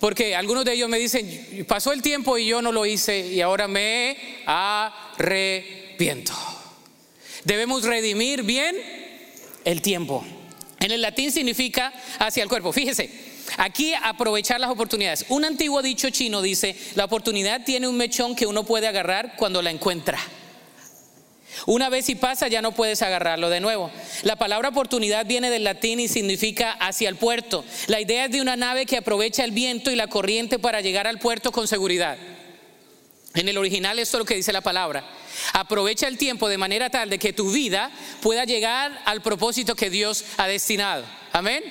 porque 0.02 0.36
algunos 0.36 0.66
de 0.66 0.74
ellos 0.74 0.90
me 0.90 0.98
dicen, 0.98 1.66
pasó 1.68 1.94
el 1.94 2.02
tiempo 2.02 2.38
y 2.38 2.48
yo 2.48 2.62
no 2.62 2.72
lo 2.72 2.86
hice 2.86 3.20
y 3.28 3.40
ahora 3.40 3.68
me 3.68 4.18
arrepiento. 4.46 6.34
Debemos 7.46 7.84
redimir 7.84 8.44
bien 8.44 8.76
el 9.64 9.82
tiempo. 9.82 10.26
En 10.80 10.92
el 10.92 11.02
latín 11.02 11.32
significa 11.32 11.94
hacia 12.20 12.44
el 12.44 12.50
cuerpo. 12.50 12.74
Fíjese, 12.74 13.31
aquí 13.58 13.94
aprovechar 13.94 14.60
las 14.60 14.70
oportunidades. 14.70 15.26
Un 15.30 15.46
antiguo 15.46 15.82
dicho 15.82 16.10
chino 16.10 16.42
dice, 16.42 16.76
la 16.96 17.06
oportunidad 17.06 17.64
tiene 17.64 17.88
un 17.88 17.98
mechón 17.98 18.36
que 18.36 18.46
uno 18.46 18.64
puede 18.64 18.88
agarrar 18.88 19.36
cuando 19.36 19.62
la 19.62 19.72
encuentra. 19.72 20.20
Una 21.66 21.90
vez 21.90 22.10
y 22.10 22.16
pasa 22.16 22.48
ya 22.48 22.62
no 22.62 22.72
puedes 22.72 23.02
agarrarlo 23.02 23.50
de 23.50 23.60
nuevo. 23.60 23.92
La 24.24 24.36
palabra 24.36 24.70
oportunidad 24.70 25.26
viene 25.26 25.50
del 25.50 25.64
latín 25.64 26.00
y 26.00 26.08
significa 26.08 26.72
hacia 26.72 27.10
el 27.10 27.18
puerto. 27.18 27.64
La 27.88 28.00
idea 28.00 28.26
es 28.26 28.32
de 28.32 28.42
una 28.42 28.56
nave 28.56 28.86
que 28.86 28.98
aprovecha 28.98 29.44
el 29.44 29.52
viento 29.52 29.92
y 29.92 29.96
la 29.96 30.08
corriente 30.08 30.60
para 30.60 30.82
llegar 30.82 31.08
al 31.08 31.20
puerto 31.20 31.52
con 31.52 31.68
seguridad. 31.68 32.18
En 33.34 33.48
el 33.48 33.58
original 33.58 34.00
esto 34.00 34.18
es 34.18 34.20
lo 34.20 34.26
que 34.26 34.36
dice 34.36 34.52
la 34.52 34.62
palabra. 34.62 35.06
Aprovecha 35.54 36.08
el 36.08 36.18
tiempo 36.18 36.50
de 36.50 36.58
manera 36.58 36.90
tal 36.90 37.10
de 37.10 37.20
que 37.20 37.34
tu 37.34 37.52
vida 37.52 37.92
pueda 38.22 38.44
llegar 38.44 39.02
al 39.06 39.22
propósito 39.22 39.76
que 39.76 39.90
Dios 39.90 40.26
ha 40.38 40.48
destinado. 40.48 41.06
Amén. 41.32 41.64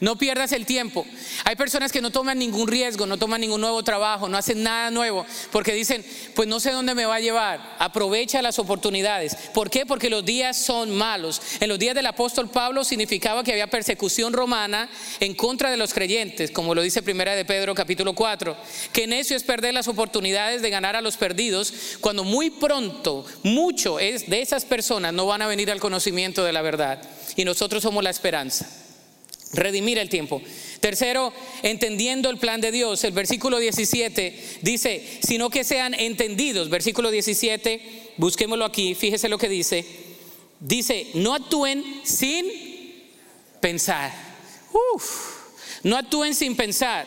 No 0.00 0.16
pierdas 0.16 0.52
el 0.52 0.64
tiempo. 0.64 1.04
Hay 1.44 1.56
personas 1.56 1.90
que 1.90 2.00
no 2.00 2.10
toman 2.10 2.38
ningún 2.38 2.68
riesgo, 2.68 3.06
no 3.06 3.16
toman 3.16 3.40
ningún 3.40 3.60
nuevo 3.60 3.82
trabajo, 3.82 4.28
no 4.28 4.38
hacen 4.38 4.62
nada 4.62 4.90
nuevo, 4.90 5.26
porque 5.50 5.72
dicen, 5.72 6.04
pues 6.34 6.46
no 6.46 6.60
sé 6.60 6.70
dónde 6.70 6.94
me 6.94 7.04
va 7.04 7.16
a 7.16 7.20
llevar. 7.20 7.76
Aprovecha 7.78 8.40
las 8.40 8.58
oportunidades. 8.58 9.34
¿Por 9.52 9.70
qué? 9.70 9.86
Porque 9.86 10.08
los 10.08 10.24
días 10.24 10.56
son 10.56 10.94
malos. 10.94 11.42
En 11.60 11.68
los 11.68 11.78
días 11.78 11.94
del 11.94 12.06
apóstol 12.06 12.48
Pablo 12.48 12.84
significaba 12.84 13.42
que 13.42 13.52
había 13.52 13.66
persecución 13.66 14.32
romana 14.32 14.88
en 15.18 15.34
contra 15.34 15.70
de 15.70 15.76
los 15.76 15.92
creyentes, 15.92 16.50
como 16.50 16.74
lo 16.74 16.82
dice 16.82 17.02
Primera 17.02 17.34
de 17.34 17.44
Pedro 17.44 17.74
capítulo 17.74 18.14
4. 18.14 18.56
Que 18.92 19.06
necio 19.06 19.36
es 19.36 19.42
perder 19.42 19.74
las 19.74 19.88
oportunidades 19.88 20.62
de 20.62 20.70
ganar 20.70 20.94
a 20.94 21.00
los 21.00 21.16
perdidos 21.16 21.72
cuando 22.00 22.22
muy 22.22 22.50
pronto, 22.50 23.24
mucho 23.42 23.98
es 23.98 24.28
de 24.28 24.42
esas 24.42 24.64
personas 24.64 25.12
no 25.12 25.26
van 25.26 25.42
a 25.42 25.46
venir 25.48 25.70
al 25.70 25.80
conocimiento 25.80 26.44
de 26.44 26.52
la 26.52 26.62
verdad. 26.62 27.02
Y 27.36 27.44
nosotros 27.44 27.82
somos 27.82 28.04
la 28.04 28.10
esperanza 28.10 28.87
redimir 29.52 29.98
el 29.98 30.08
tiempo. 30.08 30.42
Tercero, 30.80 31.32
entendiendo 31.62 32.30
el 32.30 32.38
plan 32.38 32.60
de 32.60 32.72
Dios. 32.72 33.02
El 33.04 33.12
versículo 33.12 33.58
17 33.58 34.58
dice, 34.62 35.18
sino 35.22 35.50
que 35.50 35.64
sean 35.64 35.94
entendidos. 35.94 36.70
Versículo 36.70 37.10
17, 37.10 38.12
busquémoslo 38.16 38.64
aquí, 38.64 38.94
fíjese 38.94 39.28
lo 39.28 39.38
que 39.38 39.48
dice. 39.48 39.84
Dice, 40.60 41.08
no 41.14 41.34
actúen 41.34 41.84
sin 42.04 42.46
pensar. 43.60 44.12
Uf, 44.94 45.36
no 45.82 45.96
actúen 45.96 46.34
sin 46.34 46.56
pensar. 46.56 47.06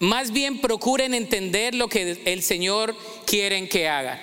Más 0.00 0.32
bien 0.32 0.60
procuren 0.60 1.14
entender 1.14 1.74
lo 1.74 1.88
que 1.88 2.22
el 2.24 2.42
Señor 2.42 2.96
quiere 3.26 3.68
que 3.68 3.88
hagan. 3.88 4.20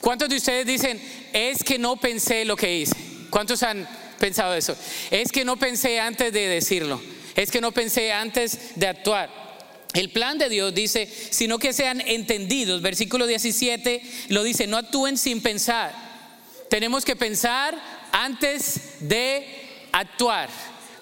¿Cuántos 0.00 0.28
de 0.28 0.36
ustedes 0.36 0.66
dicen, 0.66 1.00
es 1.32 1.64
que 1.64 1.78
no 1.78 1.96
pensé 1.96 2.44
lo 2.44 2.56
que 2.56 2.78
hice? 2.78 2.94
¿Cuántos 3.30 3.62
han 3.62 3.88
pensado 4.18 4.54
eso. 4.54 4.76
Es 5.10 5.32
que 5.32 5.44
no 5.44 5.56
pensé 5.56 6.00
antes 6.00 6.32
de 6.32 6.48
decirlo. 6.48 7.00
Es 7.34 7.50
que 7.50 7.60
no 7.60 7.72
pensé 7.72 8.12
antes 8.12 8.76
de 8.76 8.86
actuar. 8.86 9.46
El 9.94 10.10
plan 10.10 10.36
de 10.38 10.48
Dios 10.48 10.74
dice, 10.74 11.08
sino 11.30 11.58
que 11.58 11.72
sean 11.72 12.00
entendidos. 12.00 12.82
Versículo 12.82 13.26
17 13.26 14.02
lo 14.28 14.42
dice, 14.42 14.66
no 14.66 14.76
actúen 14.76 15.16
sin 15.16 15.40
pensar. 15.40 15.94
Tenemos 16.68 17.04
que 17.04 17.16
pensar 17.16 17.78
antes 18.12 18.98
de 19.00 19.46
actuar. 19.92 20.50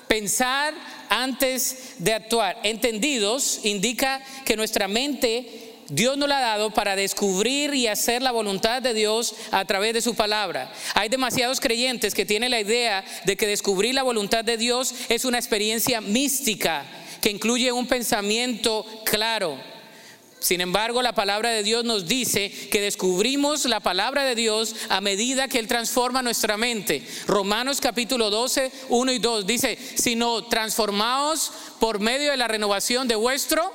Pensar 0.07 0.74
antes 1.09 1.94
de 1.98 2.12
actuar. 2.12 2.59
Entendidos 2.62 3.61
indica 3.64 4.22
que 4.44 4.57
nuestra 4.57 4.87
mente 4.88 5.63
Dios 5.88 6.16
nos 6.16 6.28
la 6.28 6.38
ha 6.38 6.56
dado 6.56 6.70
para 6.70 6.96
descubrir 6.96 7.74
y 7.74 7.86
hacer 7.86 8.22
la 8.22 8.32
voluntad 8.32 8.80
de 8.80 8.94
Dios 8.94 9.34
a 9.50 9.64
través 9.64 9.94
de 9.94 10.02
su 10.02 10.14
palabra. 10.14 10.72
Hay 10.94 11.08
demasiados 11.08 11.60
creyentes 11.60 12.14
que 12.14 12.26
tienen 12.26 12.50
la 12.50 12.60
idea 12.60 13.04
de 13.24 13.36
que 13.36 13.46
descubrir 13.46 13.94
la 13.94 14.02
voluntad 14.02 14.44
de 14.44 14.56
Dios 14.56 14.94
es 15.08 15.24
una 15.24 15.38
experiencia 15.38 16.00
mística 16.00 16.84
que 17.20 17.30
incluye 17.30 17.72
un 17.72 17.86
pensamiento 17.86 18.84
claro. 19.04 19.58
Sin 20.40 20.60
embargo, 20.60 21.00
la 21.00 21.14
palabra 21.14 21.48
de 21.48 21.62
Dios 21.62 21.84
nos 21.84 22.06
dice 22.06 22.50
que 22.70 22.82
descubrimos 22.82 23.64
la 23.64 23.80
palabra 23.80 24.24
de 24.24 24.34
Dios 24.34 24.76
a 24.90 25.00
medida 25.00 25.48
que 25.48 25.58
Él 25.58 25.66
transforma 25.66 26.20
nuestra 26.20 26.58
mente. 26.58 27.02
Romanos 27.26 27.80
capítulo 27.80 28.28
12, 28.28 28.70
1 28.90 29.12
y 29.12 29.18
2 29.18 29.46
dice, 29.46 29.78
sino 29.94 30.44
transformaos 30.44 31.50
por 31.80 31.98
medio 31.98 32.30
de 32.30 32.36
la 32.36 32.46
renovación 32.46 33.08
de 33.08 33.14
vuestro 33.14 33.72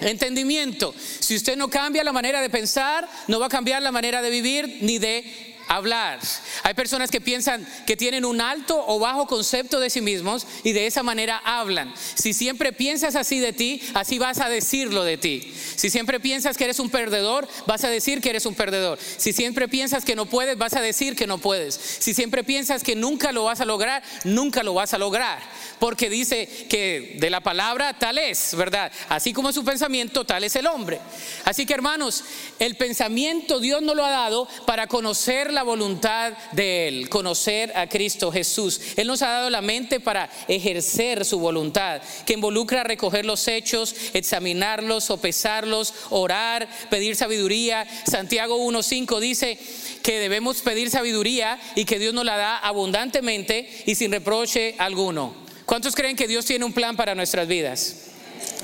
Entendimiento. 0.00 0.94
Si 0.98 1.34
usted 1.34 1.56
no 1.56 1.68
cambia 1.68 2.04
la 2.04 2.12
manera 2.12 2.40
de 2.40 2.50
pensar, 2.50 3.08
no 3.26 3.40
va 3.40 3.46
a 3.46 3.50
cambiar 3.50 3.82
la 3.82 3.92
manera 3.92 4.22
de 4.22 4.30
vivir 4.30 4.78
ni 4.80 4.98
de 4.98 5.56
hablar. 5.68 6.18
Hay 6.62 6.74
personas 6.74 7.10
que 7.10 7.20
piensan 7.20 7.66
que 7.86 7.96
tienen 7.96 8.24
un 8.24 8.40
alto 8.40 8.82
o 8.86 8.98
bajo 8.98 9.26
concepto 9.26 9.80
de 9.80 9.90
sí 9.90 10.00
mismos 10.00 10.46
y 10.64 10.72
de 10.72 10.86
esa 10.86 11.02
manera 11.02 11.40
hablan. 11.44 11.92
Si 12.14 12.32
siempre 12.32 12.72
piensas 12.72 13.14
así 13.14 13.38
de 13.38 13.52
ti, 13.52 13.82
así 13.94 14.18
vas 14.18 14.40
a 14.40 14.48
decirlo 14.48 15.04
de 15.04 15.18
ti. 15.18 15.52
Si 15.76 15.90
siempre 15.90 16.20
piensas 16.20 16.56
que 16.56 16.64
eres 16.64 16.78
un 16.80 16.90
perdedor, 16.90 17.46
vas 17.66 17.84
a 17.84 17.90
decir 17.90 18.20
que 18.20 18.30
eres 18.30 18.46
un 18.46 18.54
perdedor. 18.54 18.98
Si 19.16 19.32
siempre 19.32 19.68
piensas 19.68 20.04
que 20.04 20.16
no 20.16 20.26
puedes, 20.26 20.58
vas 20.58 20.74
a 20.74 20.80
decir 20.80 21.14
que 21.14 21.26
no 21.26 21.38
puedes. 21.38 21.74
Si 21.74 22.14
siempre 22.14 22.44
piensas 22.44 22.82
que 22.82 22.96
nunca 22.96 23.32
lo 23.32 23.44
vas 23.44 23.60
a 23.60 23.64
lograr, 23.64 24.02
nunca 24.24 24.62
lo 24.62 24.74
vas 24.74 24.94
a 24.94 24.98
lograr. 24.98 25.38
Porque 25.78 26.10
dice 26.10 26.48
que 26.68 27.16
de 27.18 27.30
la 27.30 27.40
palabra 27.40 27.98
tal 27.98 28.18
es, 28.18 28.54
¿verdad? 28.56 28.90
Así 29.08 29.32
como 29.32 29.52
su 29.52 29.64
pensamiento, 29.64 30.24
tal 30.24 30.44
es 30.44 30.56
el 30.56 30.66
hombre. 30.66 30.98
Así 31.44 31.66
que 31.66 31.74
hermanos, 31.74 32.24
el 32.58 32.76
pensamiento 32.76 33.60
Dios 33.60 33.82
nos 33.82 33.96
lo 33.96 34.04
ha 34.04 34.10
dado 34.10 34.48
para 34.66 34.86
conocer 34.86 35.52
la 35.52 35.57
voluntad 35.62 36.32
de 36.52 36.88
Él, 36.88 37.08
conocer 37.08 37.72
a 37.76 37.88
Cristo 37.88 38.32
Jesús. 38.32 38.80
Él 38.96 39.06
nos 39.06 39.22
ha 39.22 39.28
dado 39.28 39.50
la 39.50 39.62
mente 39.62 40.00
para 40.00 40.30
ejercer 40.48 41.24
su 41.24 41.38
voluntad, 41.38 42.00
que 42.26 42.34
involucra 42.34 42.84
recoger 42.84 43.24
los 43.24 43.46
hechos, 43.48 43.94
examinarlos, 44.14 45.04
sopesarlos, 45.04 45.94
orar, 46.10 46.68
pedir 46.90 47.16
sabiduría. 47.16 47.86
Santiago 48.10 48.58
1.5 48.58 49.20
dice 49.20 49.58
que 50.02 50.18
debemos 50.20 50.60
pedir 50.62 50.90
sabiduría 50.90 51.58
y 51.74 51.84
que 51.84 51.98
Dios 51.98 52.14
nos 52.14 52.24
la 52.24 52.36
da 52.36 52.58
abundantemente 52.58 53.68
y 53.86 53.94
sin 53.94 54.12
reproche 54.12 54.74
alguno. 54.78 55.34
¿Cuántos 55.64 55.94
creen 55.94 56.16
que 56.16 56.28
Dios 56.28 56.46
tiene 56.46 56.64
un 56.64 56.72
plan 56.72 56.96
para 56.96 57.14
nuestras 57.14 57.46
vidas? 57.46 58.08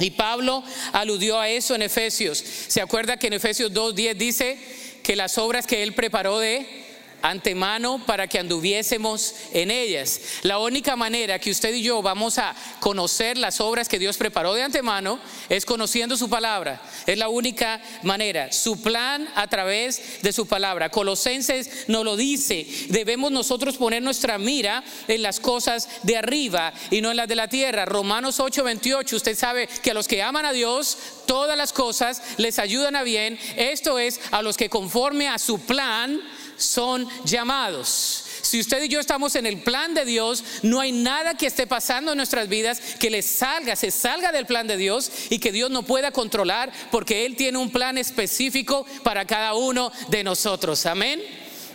Y 0.01 0.11
Pablo 0.11 0.65
aludió 0.93 1.39
a 1.39 1.49
eso 1.49 1.75
en 1.75 1.83
Efesios. 1.83 2.43
¿Se 2.69 2.81
acuerda 2.81 3.17
que 3.17 3.29
en 3.29 3.35
Efesios 3.35 3.73
2.10 3.73 4.15
dice 4.15 4.59
que 5.03 5.17
las 5.17 5.39
obras 5.39 5.67
que 5.67 5.83
él 5.83 5.93
preparó 5.93 6.39
de 6.39 6.84
antemano 7.25 8.05
para 8.05 8.27
que 8.27 8.39
anduviésemos 8.39 9.35
en 9.53 9.71
ellas. 9.71 10.21
La 10.43 10.59
única 10.59 10.95
manera 10.95 11.39
que 11.39 11.51
usted 11.51 11.75
y 11.75 11.83
yo 11.83 12.03
vamos 12.03 12.37
a 12.37 12.55
conocer 12.81 13.39
las 13.39 13.63
obras 13.63 13.89
que 13.89 13.99
Dios 13.99 14.19
preparó 14.19 14.53
de 14.53 14.63
antemano 14.63 15.19
es 15.49 15.65
conociendo 15.65 16.19
su 16.19 16.29
palabra. 16.29 16.83
Es 17.07 17.17
la 17.17 17.31
única 17.31 17.81
manera. 18.03 18.53
Su 18.53 18.83
plan 18.83 19.27
a 19.35 19.47
través 19.47 20.21
de 20.21 20.33
su 20.35 20.47
palabra. 20.47 20.91
Colosenses 20.91 21.89
nos 21.89 22.05
lo 22.05 22.17
dice. 22.17 22.67
Debemos 22.89 23.33
nosotros 23.33 23.79
poner 23.79 24.03
nuestra 24.03 24.37
mira 24.37 24.85
en 25.09 25.23
las 25.23 25.41
cosas 25.41 25.89
de 26.03 26.19
arriba 26.19 26.75
y 26.91 27.01
no 27.01 27.11
en 27.11 27.17
las 27.17 27.29
de 27.29 27.37
la 27.37 27.49
tierra. 27.49 27.87
Romanos 27.87 28.39
8:28. 28.39 29.17
Usted 29.17 29.35
sabe 29.35 29.67
que 29.83 29.93
a 29.93 29.95
los 29.95 30.09
que 30.09 30.23
aman 30.23 30.45
a 30.45 30.53
Dios, 30.53 30.99
todas 31.27 31.57
las 31.57 31.73
cosas 31.73 32.21
les 32.37 32.59
ayudan 32.59 32.97
a 32.97 33.03
bien. 33.03 33.39
Esto 33.57 33.99
es 33.99 34.21
a 34.31 34.43
los 34.43 34.59
que 34.59 34.69
conforme 34.69 35.27
a 35.29 35.39
su 35.39 35.59
plan 35.61 36.21
son 36.57 37.09
llamados. 37.25 38.25
Si 38.43 38.61
usted 38.61 38.83
y 38.83 38.89
yo 38.89 39.01
estamos 39.01 39.35
en 39.37 39.47
el 39.47 39.63
plan 39.63 39.95
de 39.95 40.05
Dios, 40.05 40.45
no 40.63 40.81
hay 40.81 40.93
nada 40.93 41.35
que 41.35 41.47
esté 41.47 41.67
pasando 41.67 42.13
en 42.13 42.19
nuestras 42.19 42.49
vidas 42.49 42.81
que 43.01 43.11
le 43.11 43.23
salga, 43.23 43.75
se 43.75 43.91
salga 43.91 44.33
del 44.33 44.47
plan 44.47 44.67
de 44.67 44.77
Dios 44.77 45.11
y 45.31 45.39
que 45.39 45.51
Dios 45.51 45.71
no 45.71 45.83
pueda 45.83 46.13
controlar 46.13 46.71
porque 46.91 47.25
Él 47.25 47.37
tiene 47.37 47.59
un 47.59 47.71
plan 47.71 47.97
específico 47.97 48.87
para 49.03 49.25
cada 49.25 49.55
uno 49.55 49.91
de 50.09 50.23
nosotros. 50.25 50.85
Amén. 50.87 51.23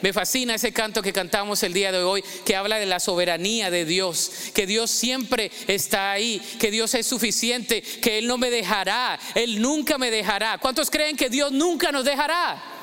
Me 0.02 0.14
fascina 0.14 0.56
ese 0.56 0.72
canto 0.72 1.02
que 1.02 1.12
cantamos 1.12 1.62
el 1.64 1.74
día 1.74 1.92
de 1.92 2.02
hoy, 2.02 2.24
que 2.46 2.56
habla 2.56 2.78
de 2.78 2.86
la 2.86 3.02
soberanía 3.02 3.70
de 3.70 3.84
Dios, 3.84 4.32
que 4.54 4.66
Dios 4.66 4.92
siempre 4.92 5.52
está 5.68 6.12
ahí, 6.12 6.40
que 6.60 6.72
Dios 6.72 6.94
es 6.94 7.06
suficiente, 7.06 7.82
que 7.82 8.20
Él 8.20 8.28
no 8.28 8.38
me 8.38 8.50
dejará, 8.50 9.20
Él 9.36 9.62
nunca 9.62 9.98
me 9.98 10.10
dejará. 10.10 10.58
¿Cuántos 10.60 10.90
creen 10.90 11.18
que 11.18 11.30
Dios 11.30 11.52
nunca 11.52 11.92
nos 11.92 12.06
dejará? 12.06 12.79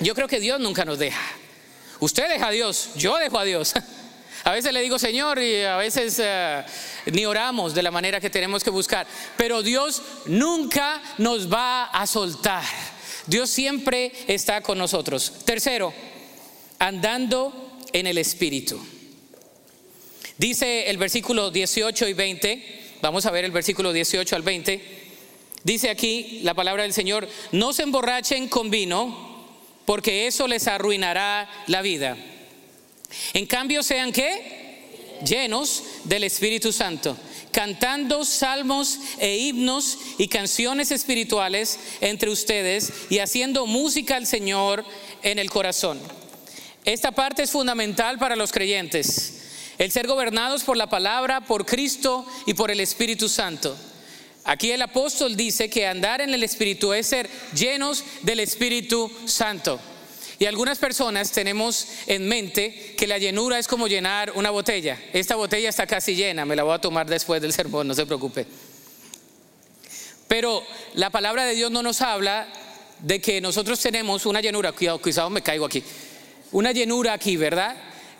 Yo 0.00 0.14
creo 0.14 0.28
que 0.28 0.40
Dios 0.40 0.58
nunca 0.60 0.84
nos 0.84 0.98
deja. 0.98 1.20
Usted 2.00 2.28
deja 2.28 2.48
a 2.48 2.50
Dios, 2.50 2.90
yo 2.96 3.16
dejo 3.18 3.38
a 3.38 3.44
Dios. 3.44 3.74
A 4.42 4.52
veces 4.52 4.72
le 4.72 4.80
digo 4.80 4.98
Señor 4.98 5.38
y 5.38 5.62
a 5.64 5.76
veces 5.76 6.18
eh, 6.18 6.64
ni 7.12 7.26
oramos 7.26 7.74
de 7.74 7.82
la 7.82 7.90
manera 7.90 8.20
que 8.20 8.30
tenemos 8.30 8.64
que 8.64 8.70
buscar. 8.70 9.06
Pero 9.36 9.62
Dios 9.62 10.00
nunca 10.24 11.02
nos 11.18 11.52
va 11.52 11.84
a 11.84 12.06
soltar. 12.06 12.64
Dios 13.26 13.50
siempre 13.50 14.12
está 14.28 14.62
con 14.62 14.78
nosotros. 14.78 15.30
Tercero, 15.44 15.92
andando 16.78 17.78
en 17.92 18.06
el 18.06 18.16
Espíritu. 18.16 18.80
Dice 20.38 20.88
el 20.88 20.96
versículo 20.96 21.50
18 21.50 22.08
y 22.08 22.12
20, 22.14 22.96
vamos 23.02 23.26
a 23.26 23.30
ver 23.30 23.44
el 23.44 23.52
versículo 23.52 23.92
18 23.92 24.36
al 24.36 24.42
20. 24.42 25.00
Dice 25.64 25.90
aquí 25.90 26.40
la 26.44 26.54
palabra 26.54 26.84
del 26.84 26.94
Señor, 26.94 27.28
no 27.52 27.74
se 27.74 27.82
emborrachen 27.82 28.48
con 28.48 28.70
vino 28.70 29.29
porque 29.90 30.28
eso 30.28 30.46
les 30.46 30.68
arruinará 30.68 31.50
la 31.66 31.82
vida. 31.82 32.16
En 33.32 33.44
cambio, 33.44 33.82
sean 33.82 34.12
qué? 34.12 35.18
Llenos 35.26 35.82
del 36.04 36.22
Espíritu 36.22 36.72
Santo, 36.72 37.16
cantando 37.50 38.24
salmos 38.24 39.00
e 39.18 39.38
himnos 39.38 39.98
y 40.16 40.28
canciones 40.28 40.92
espirituales 40.92 41.80
entre 42.00 42.30
ustedes 42.30 42.92
y 43.10 43.18
haciendo 43.18 43.66
música 43.66 44.14
al 44.14 44.28
Señor 44.28 44.84
en 45.24 45.40
el 45.40 45.50
corazón. 45.50 45.98
Esta 46.84 47.10
parte 47.10 47.42
es 47.42 47.50
fundamental 47.50 48.16
para 48.16 48.36
los 48.36 48.52
creyentes, 48.52 49.40
el 49.76 49.90
ser 49.90 50.06
gobernados 50.06 50.62
por 50.62 50.76
la 50.76 50.88
palabra, 50.88 51.40
por 51.40 51.66
Cristo 51.66 52.24
y 52.46 52.54
por 52.54 52.70
el 52.70 52.78
Espíritu 52.78 53.28
Santo. 53.28 53.76
Aquí 54.44 54.70
el 54.70 54.82
apóstol 54.82 55.36
dice 55.36 55.68
que 55.68 55.86
andar 55.86 56.20
en 56.20 56.32
el 56.32 56.42
Espíritu 56.42 56.92
es 56.92 57.06
ser 57.06 57.28
llenos 57.54 58.04
del 58.22 58.40
Espíritu 58.40 59.10
Santo. 59.26 59.78
Y 60.38 60.46
algunas 60.46 60.78
personas 60.78 61.30
tenemos 61.32 61.86
en 62.06 62.26
mente 62.26 62.94
que 62.96 63.06
la 63.06 63.18
llenura 63.18 63.58
es 63.58 63.68
como 63.68 63.86
llenar 63.86 64.32
una 64.34 64.48
botella. 64.48 64.98
Esta 65.12 65.36
botella 65.36 65.68
está 65.68 65.86
casi 65.86 66.14
llena, 66.14 66.46
me 66.46 66.56
la 66.56 66.62
voy 66.62 66.74
a 66.74 66.78
tomar 66.78 67.06
después 67.06 67.42
del 67.42 67.52
sermón, 67.52 67.86
no 67.86 67.94
se 67.94 68.06
preocupe. 68.06 68.46
Pero 70.26 70.64
la 70.94 71.10
palabra 71.10 71.44
de 71.44 71.54
Dios 71.54 71.70
no 71.70 71.82
nos 71.82 72.00
habla 72.00 72.48
de 73.00 73.20
que 73.20 73.40
nosotros 73.42 73.78
tenemos 73.80 74.24
una 74.24 74.40
llenura, 74.40 74.72
cuidado, 74.72 74.98
cuidado, 74.98 75.28
me 75.28 75.42
caigo 75.42 75.66
aquí, 75.66 75.82
una 76.52 76.72
llenura 76.72 77.12
aquí, 77.12 77.36
¿verdad? 77.36 77.76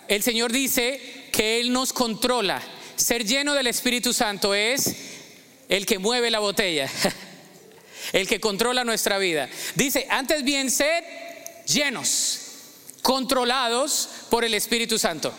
El 0.06 0.22
Señor 0.22 0.52
dice 0.52 1.28
que 1.32 1.60
Él 1.60 1.72
nos 1.72 1.92
controla. 1.92 2.60
Ser 2.96 3.24
lleno 3.24 3.54
del 3.54 3.68
Espíritu 3.68 4.12
Santo 4.12 4.54
es 4.54 5.19
el 5.70 5.86
que 5.86 5.98
mueve 5.98 6.30
la 6.30 6.40
botella, 6.40 6.90
el 8.12 8.28
que 8.28 8.40
controla 8.40 8.84
nuestra 8.84 9.16
vida. 9.16 9.48
Dice, 9.76 10.06
antes 10.10 10.44
bien 10.44 10.70
sed 10.70 11.02
llenos, 11.66 12.40
controlados 13.00 14.08
por 14.28 14.44
el 14.44 14.52
Espíritu 14.52 14.98
Santo. 14.98 15.32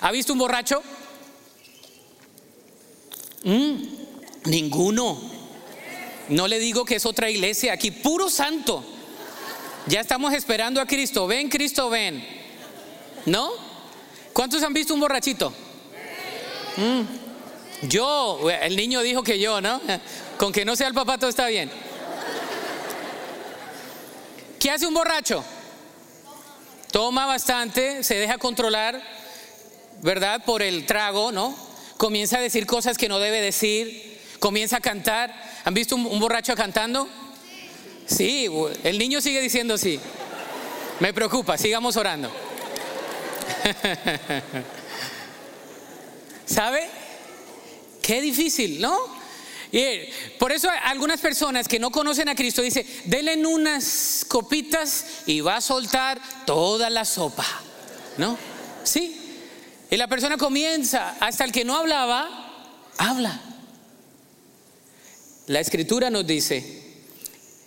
¿Ha 0.00 0.12
visto 0.12 0.32
un 0.32 0.38
borracho? 0.38 0.82
Mm, 3.42 3.82
ninguno. 4.44 5.20
No 6.28 6.46
le 6.46 6.60
digo 6.60 6.84
que 6.84 6.96
es 6.96 7.04
otra 7.04 7.28
iglesia, 7.28 7.72
aquí 7.72 7.90
puro 7.90 8.30
santo. 8.30 8.84
Ya 9.86 10.00
estamos 10.00 10.32
esperando 10.34 10.80
a 10.80 10.86
Cristo. 10.86 11.26
Ven, 11.26 11.48
Cristo, 11.48 11.90
ven. 11.90 12.24
¿No? 13.26 13.50
¿Cuántos 14.32 14.62
han 14.62 14.72
visto 14.72 14.94
un 14.94 15.00
borrachito? 15.00 15.52
Mm. 16.76 17.17
Yo, 17.82 18.50
el 18.50 18.76
niño 18.76 19.02
dijo 19.02 19.22
que 19.22 19.38
yo, 19.38 19.60
¿no? 19.60 19.80
Con 20.36 20.52
que 20.52 20.64
no 20.64 20.74
sea 20.74 20.88
el 20.88 20.94
papá 20.94 21.18
todo 21.18 21.30
está 21.30 21.46
bien. 21.46 21.70
¿Qué 24.58 24.70
hace 24.70 24.86
un 24.86 24.94
borracho? 24.94 25.44
Toma 26.90 27.26
bastante, 27.26 28.02
se 28.02 28.16
deja 28.16 28.38
controlar, 28.38 29.00
¿verdad? 30.02 30.44
Por 30.44 30.62
el 30.62 30.86
trago, 30.86 31.30
¿no? 31.30 31.54
Comienza 31.96 32.38
a 32.38 32.40
decir 32.40 32.66
cosas 32.66 32.98
que 32.98 33.08
no 33.08 33.20
debe 33.20 33.40
decir, 33.40 34.20
comienza 34.40 34.78
a 34.78 34.80
cantar. 34.80 35.32
¿Han 35.64 35.74
visto 35.74 35.94
un, 35.94 36.18
borracho 36.18 36.56
cantando? 36.56 37.08
Sí, 38.06 38.48
el 38.82 38.98
niño 38.98 39.20
sigue 39.20 39.40
diciendo 39.40 39.78
sí. 39.78 40.00
Me 40.98 41.12
preocupa, 41.12 41.56
sigamos 41.56 41.96
orando. 41.96 42.32
¿Sabe? 46.46 46.97
Qué 48.08 48.22
difícil, 48.22 48.80
¿no? 48.80 48.98
Y 49.70 49.84
por 50.38 50.50
eso 50.50 50.70
algunas 50.84 51.20
personas 51.20 51.68
que 51.68 51.78
no 51.78 51.90
conocen 51.90 52.30
a 52.30 52.34
Cristo 52.34 52.62
dicen, 52.62 52.86
denle 53.04 53.46
unas 53.46 54.24
copitas 54.26 55.04
y 55.26 55.42
va 55.42 55.56
a 55.56 55.60
soltar 55.60 56.18
toda 56.46 56.88
la 56.88 57.04
sopa, 57.04 57.44
¿no? 58.16 58.38
Sí. 58.82 59.14
Y 59.90 59.96
la 59.98 60.08
persona 60.08 60.38
comienza, 60.38 61.18
hasta 61.20 61.44
el 61.44 61.52
que 61.52 61.66
no 61.66 61.76
hablaba, 61.76 62.72
habla. 62.96 63.42
La 65.46 65.60
escritura 65.60 66.08
nos 66.08 66.26
dice, 66.26 66.64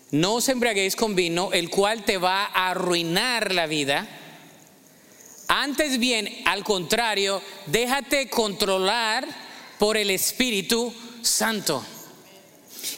no 0.09 0.33
os 0.33 0.49
embriaguéis 0.49 0.95
con 0.95 1.13
vino, 1.13 1.53
el 1.53 1.69
cual 1.69 2.03
te 2.03 2.17
va 2.17 2.45
a 2.45 2.71
arruinar 2.71 3.53
la 3.53 3.67
vida. 3.67 4.07
Antes 5.47 5.99
bien, 5.99 6.27
al 6.45 6.63
contrario, 6.63 7.43
déjate 7.67 8.27
controlar 8.27 9.40
por 9.81 9.97
el 9.97 10.11
Espíritu 10.11 10.93
Santo. 11.23 11.83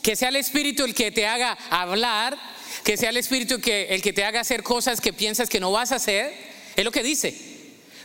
Que 0.02 0.18
sea 0.18 0.28
el 0.28 0.36
Espíritu 0.36 0.84
el 0.84 0.94
que 0.94 1.14
te 1.14 1.26
haga 1.26 1.58
hablar, 1.70 2.38
que 2.84 2.98
sea 2.98 3.10
el 3.10 3.16
Espíritu 3.16 3.62
que, 3.62 3.86
el 3.86 4.02
que 4.02 4.12
te 4.12 4.26
haga 4.26 4.42
hacer 4.42 4.64
cosas 4.64 5.00
que 5.00 5.14
piensas 5.14 5.48
que 5.48 5.62
no 5.62 5.72
vas 5.72 5.94
a 5.94 5.96
hacer. 5.96 6.34
Es 6.76 6.84
lo 6.84 6.92
que 6.92 7.02
dice. 7.02 7.34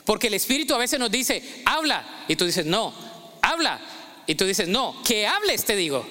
Porque 0.05 0.29
el 0.29 0.35
Espíritu 0.35 0.77
a 0.77 0.79
veces 0.79 1.01
nos 1.01 1.11
dice, 1.11 1.43
habla. 1.65 2.25
Y 2.29 2.37
tú 2.37 2.47
dices, 2.47 2.67
no, 2.67 2.95
habla. 3.43 3.81
Y 4.29 4.37
tú 4.37 4.45
dices, 4.45 4.69
no, 4.69 5.03
que 5.03 5.27
hables, 5.27 5.65
te 5.65 5.75
digo. 5.75 6.07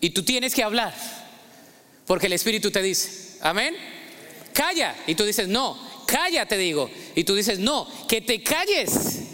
Y 0.00 0.10
tú 0.10 0.24
tienes 0.24 0.52
que 0.52 0.64
hablar. 0.64 0.92
Porque 2.08 2.26
el 2.26 2.32
Espíritu 2.32 2.72
te 2.72 2.82
dice, 2.82 3.38
amén. 3.40 3.76
Calla. 4.52 4.96
Y 5.06 5.14
tú 5.14 5.22
dices, 5.22 5.46
no, 5.46 5.78
calla, 6.08 6.44
te 6.46 6.58
digo. 6.58 6.90
Y 7.14 7.22
tú 7.22 7.36
dices, 7.36 7.60
no, 7.60 7.86
que 8.08 8.20
te 8.20 8.42
calles. 8.42 9.33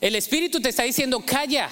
El 0.00 0.14
Espíritu 0.14 0.60
te 0.60 0.68
está 0.68 0.84
diciendo, 0.84 1.20
calla, 1.24 1.70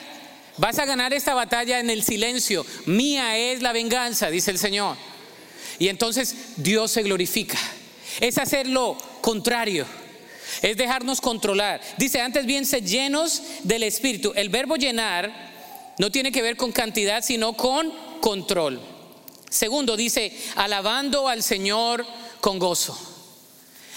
vas 0.56 0.78
a 0.78 0.84
ganar 0.84 1.12
esta 1.12 1.34
batalla 1.34 1.78
en 1.80 1.90
el 1.90 2.02
silencio. 2.02 2.66
Mía 2.86 3.36
es 3.36 3.62
la 3.62 3.72
venganza, 3.72 4.30
dice 4.30 4.50
el 4.50 4.58
Señor. 4.58 4.96
Y 5.78 5.88
entonces 5.88 6.34
Dios 6.56 6.90
se 6.90 7.02
glorifica. 7.02 7.58
Es 8.20 8.38
hacer 8.38 8.66
lo 8.66 8.96
contrario. 9.20 9.86
Es 10.62 10.76
dejarnos 10.76 11.20
controlar. 11.20 11.80
Dice 11.98 12.20
antes 12.20 12.46
bien, 12.46 12.66
se 12.66 12.80
llenos 12.80 13.42
del 13.62 13.82
Espíritu. 13.82 14.32
El 14.34 14.48
verbo 14.48 14.76
llenar 14.76 15.32
no 15.98 16.10
tiene 16.10 16.32
que 16.32 16.42
ver 16.42 16.56
con 16.56 16.72
cantidad, 16.72 17.22
sino 17.22 17.52
con 17.54 17.92
control. 18.20 18.80
Segundo, 19.50 19.96
dice, 19.96 20.36
alabando 20.56 21.28
al 21.28 21.42
Señor 21.42 22.06
con 22.40 22.58
gozo. 22.58 23.15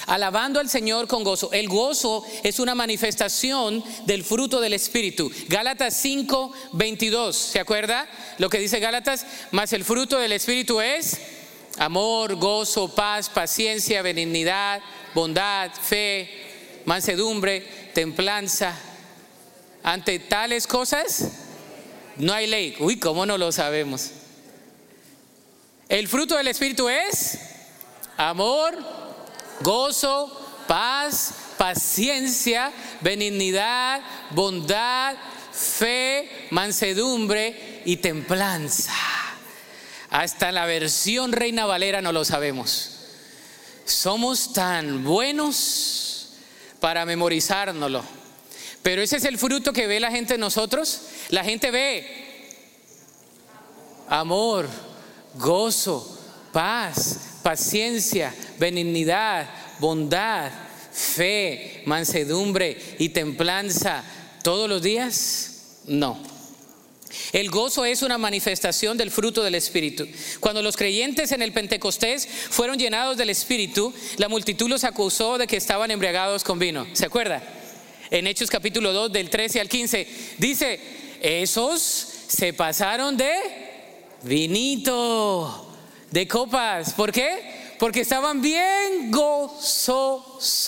Alabando 0.10 0.60
al 0.60 0.70
Señor 0.70 1.08
con 1.08 1.24
gozo. 1.24 1.52
El 1.54 1.68
gozo 1.68 2.26
es 2.42 2.60
una 2.60 2.74
manifestación 2.74 3.84
del 4.08 4.24
fruto 4.24 4.60
del 4.60 4.74
Espíritu. 4.74 5.32
Gálatas 5.48 5.94
5, 5.98 6.52
22. 6.74 7.36
¿Se 7.36 7.60
acuerda 7.60 8.08
lo 8.40 8.50
que 8.50 8.58
dice 8.58 8.80
Gálatas? 8.80 9.24
Más 9.52 9.72
el 9.72 9.86
fruto 9.86 10.18
del 10.18 10.32
Espíritu 10.32 10.82
es 10.82 11.20
amor, 11.78 12.38
gozo, 12.38 12.94
paz, 12.96 13.30
paciencia, 13.30 14.02
benignidad, 14.02 14.82
bondad, 15.14 15.72
fe, 15.74 16.82
mansedumbre, 16.86 17.62
templanza. 17.94 18.76
Ante 19.84 20.18
tales 20.18 20.66
cosas 20.66 21.34
no 22.18 22.34
hay 22.34 22.48
ley. 22.48 22.76
Uy, 22.80 22.98
¿cómo 22.98 23.28
no 23.28 23.38
lo 23.38 23.52
sabemos? 23.52 24.10
El 25.88 26.08
fruto 26.08 26.36
del 26.36 26.48
Espíritu 26.48 26.90
es 26.90 27.38
amor, 28.18 28.76
gozo, 29.62 30.30
paz, 30.68 31.34
paciencia, 31.58 32.72
benignidad, 33.02 34.02
bondad, 34.32 35.16
fe, 35.52 36.48
mansedumbre 36.52 37.82
y 37.86 37.98
templanza. 37.98 38.94
Hasta 40.10 40.52
la 40.52 40.66
versión 40.66 41.32
Reina 41.32 41.66
Valera 41.66 42.02
no 42.02 42.12
lo 42.12 42.26
sabemos. 42.26 42.96
Somos 43.86 44.54
tan 44.54 45.04
buenos 45.04 46.30
para 46.80 47.06
memorizárnoslo. 47.06 48.04
Pero 48.82 49.02
ese 49.02 49.18
es 49.18 49.26
el 49.26 49.38
fruto 49.38 49.74
que 49.74 49.88
ve 49.88 50.00
la 50.00 50.12
gente 50.12 50.36
en 50.36 50.40
nosotros. 50.40 51.02
La 51.30 51.44
gente 51.44 51.70
ve 51.70 52.30
amor, 54.08 54.68
gozo, 55.36 56.18
paz, 56.52 57.40
paciencia, 57.44 58.34
benignidad, 58.60 59.50
bondad, 59.80 60.52
fe, 60.92 61.82
mansedumbre 61.86 62.78
y 63.00 63.10
templanza 63.10 64.04
todos 64.44 64.70
los 64.70 64.82
días. 64.82 65.82
No. 65.86 66.22
El 67.32 67.50
gozo 67.50 67.86
es 67.86 68.04
una 68.04 68.18
manifestación 68.18 68.98
del 68.98 69.12
fruto 69.12 69.44
del 69.44 69.56
Espíritu. 69.56 70.08
Cuando 70.40 70.62
los 70.62 70.78
creyentes 70.78 71.32
en 71.32 71.42
el 71.42 71.54
Pentecostés 71.54 72.28
fueron 72.28 72.78
llenados 72.78 73.18
del 73.18 73.30
Espíritu, 73.30 73.94
la 74.18 74.30
multitud 74.30 74.70
los 74.70 74.84
acusó 74.84 75.38
de 75.38 75.48
que 75.48 75.58
estaban 75.58 75.90
embriagados 75.92 76.44
con 76.44 76.60
vino. 76.60 76.86
¿Se 76.94 77.06
acuerda? 77.06 77.42
En 78.12 78.28
Hechos 78.28 78.50
capítulo 78.50 78.94
2 78.94 79.12
del 79.12 79.30
13 79.30 79.60
al 79.60 79.70
15 79.70 80.08
dice, 80.38 80.80
esos 81.22 81.82
se 82.28 82.54
pasaron 82.54 83.18
de 83.18 83.32
vinito, 84.24 85.76
de 86.12 86.28
copas. 86.28 86.94
¿Por 86.94 87.12
qué? 87.12 87.59
Porque 87.80 88.02
estaban 88.02 88.42
bien 88.42 89.10
gozosos. 89.10 90.60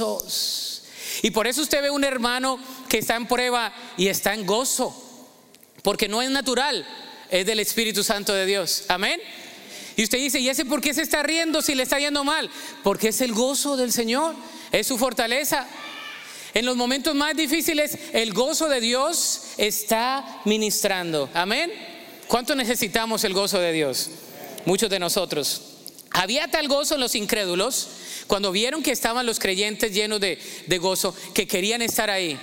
Y 1.21 1.31
por 1.31 1.45
eso 1.45 1.61
usted 1.61 1.81
ve 1.81 1.91
un 1.91 2.05
hermano 2.05 2.57
que 2.87 2.99
está 2.99 3.15
en 3.17 3.27
prueba 3.27 3.73
y 3.97 4.07
está 4.07 4.33
en 4.33 4.45
gozo. 4.45 4.95
Porque 5.83 6.07
no 6.07 6.21
es 6.21 6.29
natural, 6.29 6.87
es 7.29 7.45
del 7.45 7.59
Espíritu 7.59 8.03
Santo 8.03 8.33
de 8.33 8.45
Dios. 8.45 8.85
Amén. 8.87 9.19
Y 9.97 10.03
usted 10.03 10.19
dice, 10.19 10.39
¿y 10.39 10.47
ese 10.47 10.63
por 10.65 10.79
qué 10.79 10.93
se 10.93 11.01
está 11.01 11.21
riendo 11.21 11.61
si 11.61 11.75
le 11.75 11.83
está 11.83 11.99
yendo 11.99 12.23
mal? 12.23 12.49
Porque 12.81 13.09
es 13.09 13.19
el 13.21 13.33
gozo 13.33 13.75
del 13.75 13.91
Señor, 13.91 14.33
es 14.71 14.87
su 14.87 14.97
fortaleza. 14.97 15.67
En 16.53 16.65
los 16.65 16.77
momentos 16.77 17.13
más 17.13 17.35
difíciles, 17.35 17.97
el 18.13 18.33
gozo 18.33 18.69
de 18.69 18.79
Dios 18.79 19.43
está 19.57 20.41
ministrando. 20.45 21.29
Amén. 21.33 21.71
¿Cuánto 22.27 22.55
necesitamos 22.55 23.25
el 23.25 23.33
gozo 23.33 23.59
de 23.59 23.73
Dios? 23.73 24.09
Muchos 24.65 24.89
de 24.89 24.99
nosotros. 24.99 25.70
Había 26.11 26.49
tal 26.49 26.67
gozo 26.67 26.95
en 26.95 27.01
los 27.01 27.15
incrédulos 27.15 27.87
cuando 28.27 28.51
vieron 28.51 28.83
que 28.83 28.91
estaban 28.91 29.25
los 29.25 29.39
creyentes 29.39 29.93
llenos 29.93 30.19
de, 30.19 30.39
de 30.67 30.77
gozo, 30.77 31.15
que 31.33 31.47
querían 31.47 31.81
estar 31.81 32.09
ahí. 32.09 32.37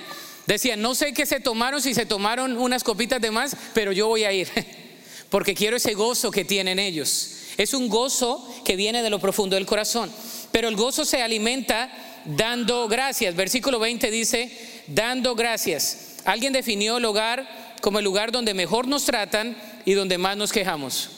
Decían, 0.46 0.80
no 0.80 0.94
sé 0.94 1.12
qué 1.12 1.26
se 1.26 1.40
tomaron, 1.40 1.82
si 1.82 1.94
se 1.94 2.06
tomaron 2.06 2.56
unas 2.56 2.82
copitas 2.82 3.20
de 3.20 3.30
más, 3.30 3.54
pero 3.74 3.92
yo 3.92 4.08
voy 4.08 4.24
a 4.24 4.32
ir, 4.32 4.48
porque 5.30 5.54
quiero 5.54 5.76
ese 5.76 5.92
gozo 5.92 6.30
que 6.30 6.44
tienen 6.44 6.78
ellos. 6.78 7.34
Es 7.58 7.74
un 7.74 7.88
gozo 7.88 8.48
que 8.64 8.76
viene 8.76 9.02
de 9.02 9.10
lo 9.10 9.18
profundo 9.18 9.56
del 9.56 9.66
corazón, 9.66 10.10
pero 10.50 10.68
el 10.68 10.76
gozo 10.76 11.04
se 11.04 11.22
alimenta 11.22 11.90
dando 12.24 12.88
gracias. 12.88 13.34
Versículo 13.34 13.78
20 13.78 14.10
dice, 14.10 14.50
dando 14.86 15.34
gracias. 15.34 16.16
Alguien 16.24 16.52
definió 16.52 16.96
el 16.98 17.04
hogar 17.04 17.76
como 17.82 17.98
el 17.98 18.04
lugar 18.04 18.32
donde 18.32 18.54
mejor 18.54 18.86
nos 18.86 19.04
tratan 19.04 19.56
y 19.84 19.92
donde 19.92 20.18
más 20.18 20.36
nos 20.36 20.52
quejamos. 20.52 21.10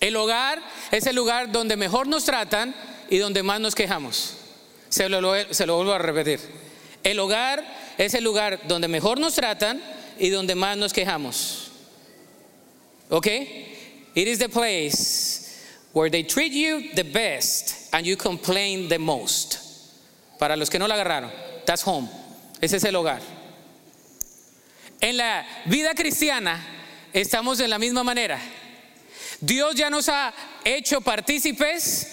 El 0.00 0.16
hogar 0.16 0.62
es 0.90 1.06
el 1.06 1.14
lugar 1.14 1.52
donde 1.52 1.76
mejor 1.76 2.06
nos 2.06 2.24
tratan 2.24 2.74
y 3.10 3.18
donde 3.18 3.42
más 3.42 3.60
nos 3.60 3.74
quejamos. 3.74 4.34
Se 4.88 5.08
lo, 5.08 5.20
vuelvo 5.20 5.92
a 5.92 5.98
repetir. 5.98 6.40
El 7.04 7.18
hogar 7.20 7.64
es 7.98 8.14
el 8.14 8.24
lugar 8.24 8.60
donde 8.66 8.88
mejor 8.88 9.20
nos 9.20 9.34
tratan 9.34 9.80
y 10.18 10.30
donde 10.30 10.54
más 10.54 10.76
nos 10.76 10.92
quejamos. 10.92 11.70
¿Ok? 13.10 13.26
It 13.26 14.26
is 14.26 14.38
the 14.38 14.48
place 14.48 15.64
where 15.92 16.10
they 16.10 16.24
treat 16.24 16.52
you 16.52 16.92
the 16.94 17.04
best 17.04 17.92
and 17.92 18.06
you 18.06 18.16
complain 18.16 18.88
the 18.88 18.98
most. 18.98 19.58
Para 20.38 20.56
los 20.56 20.70
que 20.70 20.78
no 20.78 20.88
la 20.88 20.94
agarraron, 20.94 21.30
that's 21.66 21.82
home. 21.82 22.08
Ese 22.60 22.76
es 22.76 22.84
el 22.84 22.96
hogar. 22.96 23.20
En 25.00 25.16
la 25.16 25.46
vida 25.66 25.94
cristiana 25.94 26.58
estamos 27.12 27.58
de 27.58 27.68
la 27.68 27.78
misma 27.78 28.02
manera. 28.02 28.40
Dios 29.40 29.74
ya 29.74 29.88
nos 29.88 30.08
ha 30.08 30.34
hecho 30.64 31.00
partícipes 31.00 32.06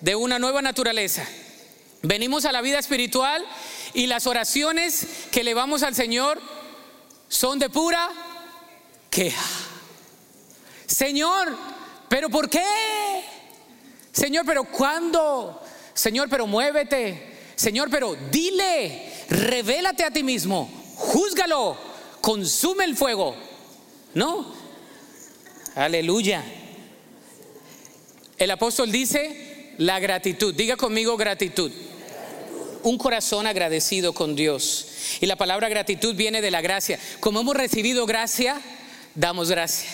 de 0.00 0.16
una 0.16 0.38
nueva 0.38 0.62
naturaleza. 0.62 1.26
Venimos 2.02 2.46
a 2.46 2.52
la 2.52 2.62
vida 2.62 2.78
espiritual 2.78 3.44
y 3.92 4.06
las 4.06 4.26
oraciones 4.26 5.06
que 5.30 5.44
le 5.44 5.52
vamos 5.52 5.82
al 5.82 5.94
Señor 5.94 6.40
son 7.28 7.58
de 7.58 7.68
pura 7.68 8.08
queja. 9.10 9.44
Señor, 10.86 11.54
pero 12.08 12.30
¿por 12.30 12.48
qué? 12.48 12.64
Señor, 14.12 14.46
pero 14.46 14.64
¿cuándo? 14.64 15.62
Señor, 15.92 16.28
pero 16.30 16.46
muévete. 16.46 17.38
Señor, 17.56 17.90
pero 17.90 18.16
dile, 18.30 19.12
revélate 19.28 20.02
a 20.02 20.10
ti 20.10 20.22
mismo, 20.22 20.70
júzgalo, 20.96 21.76
consume 22.22 22.84
el 22.84 22.96
fuego. 22.96 23.36
¿No? 24.14 24.54
Aleluya. 25.74 26.42
El 28.40 28.50
apóstol 28.50 28.90
dice 28.90 29.74
la 29.76 30.00
gratitud. 30.00 30.54
Diga 30.54 30.76
conmigo 30.76 31.16
gratitud 31.16 31.70
un 32.82 32.96
corazón 32.96 33.46
agradecido 33.46 34.14
con 34.14 34.34
Dios. 34.34 34.86
Y 35.20 35.26
la 35.26 35.36
palabra 35.36 35.68
gratitud 35.68 36.14
viene 36.14 36.40
de 36.40 36.50
la 36.50 36.62
gracia. 36.62 36.98
Como 37.20 37.40
hemos 37.40 37.54
recibido 37.54 38.06
gracia, 38.06 38.58
damos 39.14 39.50
gracia. 39.50 39.90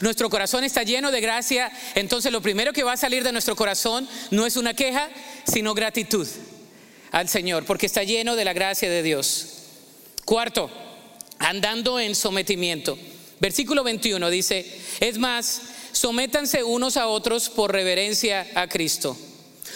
Nuestro 0.00 0.28
corazón 0.28 0.64
está 0.64 0.82
lleno 0.82 1.12
de 1.12 1.20
gracia, 1.20 1.70
entonces 1.94 2.32
lo 2.32 2.42
primero 2.42 2.72
que 2.72 2.82
va 2.82 2.94
a 2.94 2.96
salir 2.96 3.22
de 3.22 3.30
nuestro 3.30 3.54
corazón 3.54 4.08
no 4.32 4.44
es 4.44 4.56
una 4.56 4.74
queja, 4.74 5.08
sino 5.46 5.74
gratitud 5.74 6.26
al 7.12 7.28
Señor, 7.28 7.64
porque 7.66 7.86
está 7.86 8.02
lleno 8.02 8.34
de 8.34 8.44
la 8.44 8.52
gracia 8.52 8.90
de 8.90 9.04
Dios. 9.04 9.62
Cuarto, 10.24 10.68
andando 11.38 12.00
en 12.00 12.16
sometimiento. 12.16 12.98
Versículo 13.38 13.84
21 13.84 14.28
dice, 14.28 14.66
es 14.98 15.18
más, 15.18 15.62
sométanse 15.96 16.62
unos 16.62 16.96
a 16.96 17.08
otros 17.08 17.48
por 17.48 17.72
reverencia 17.72 18.46
a 18.54 18.68
Cristo. 18.68 19.16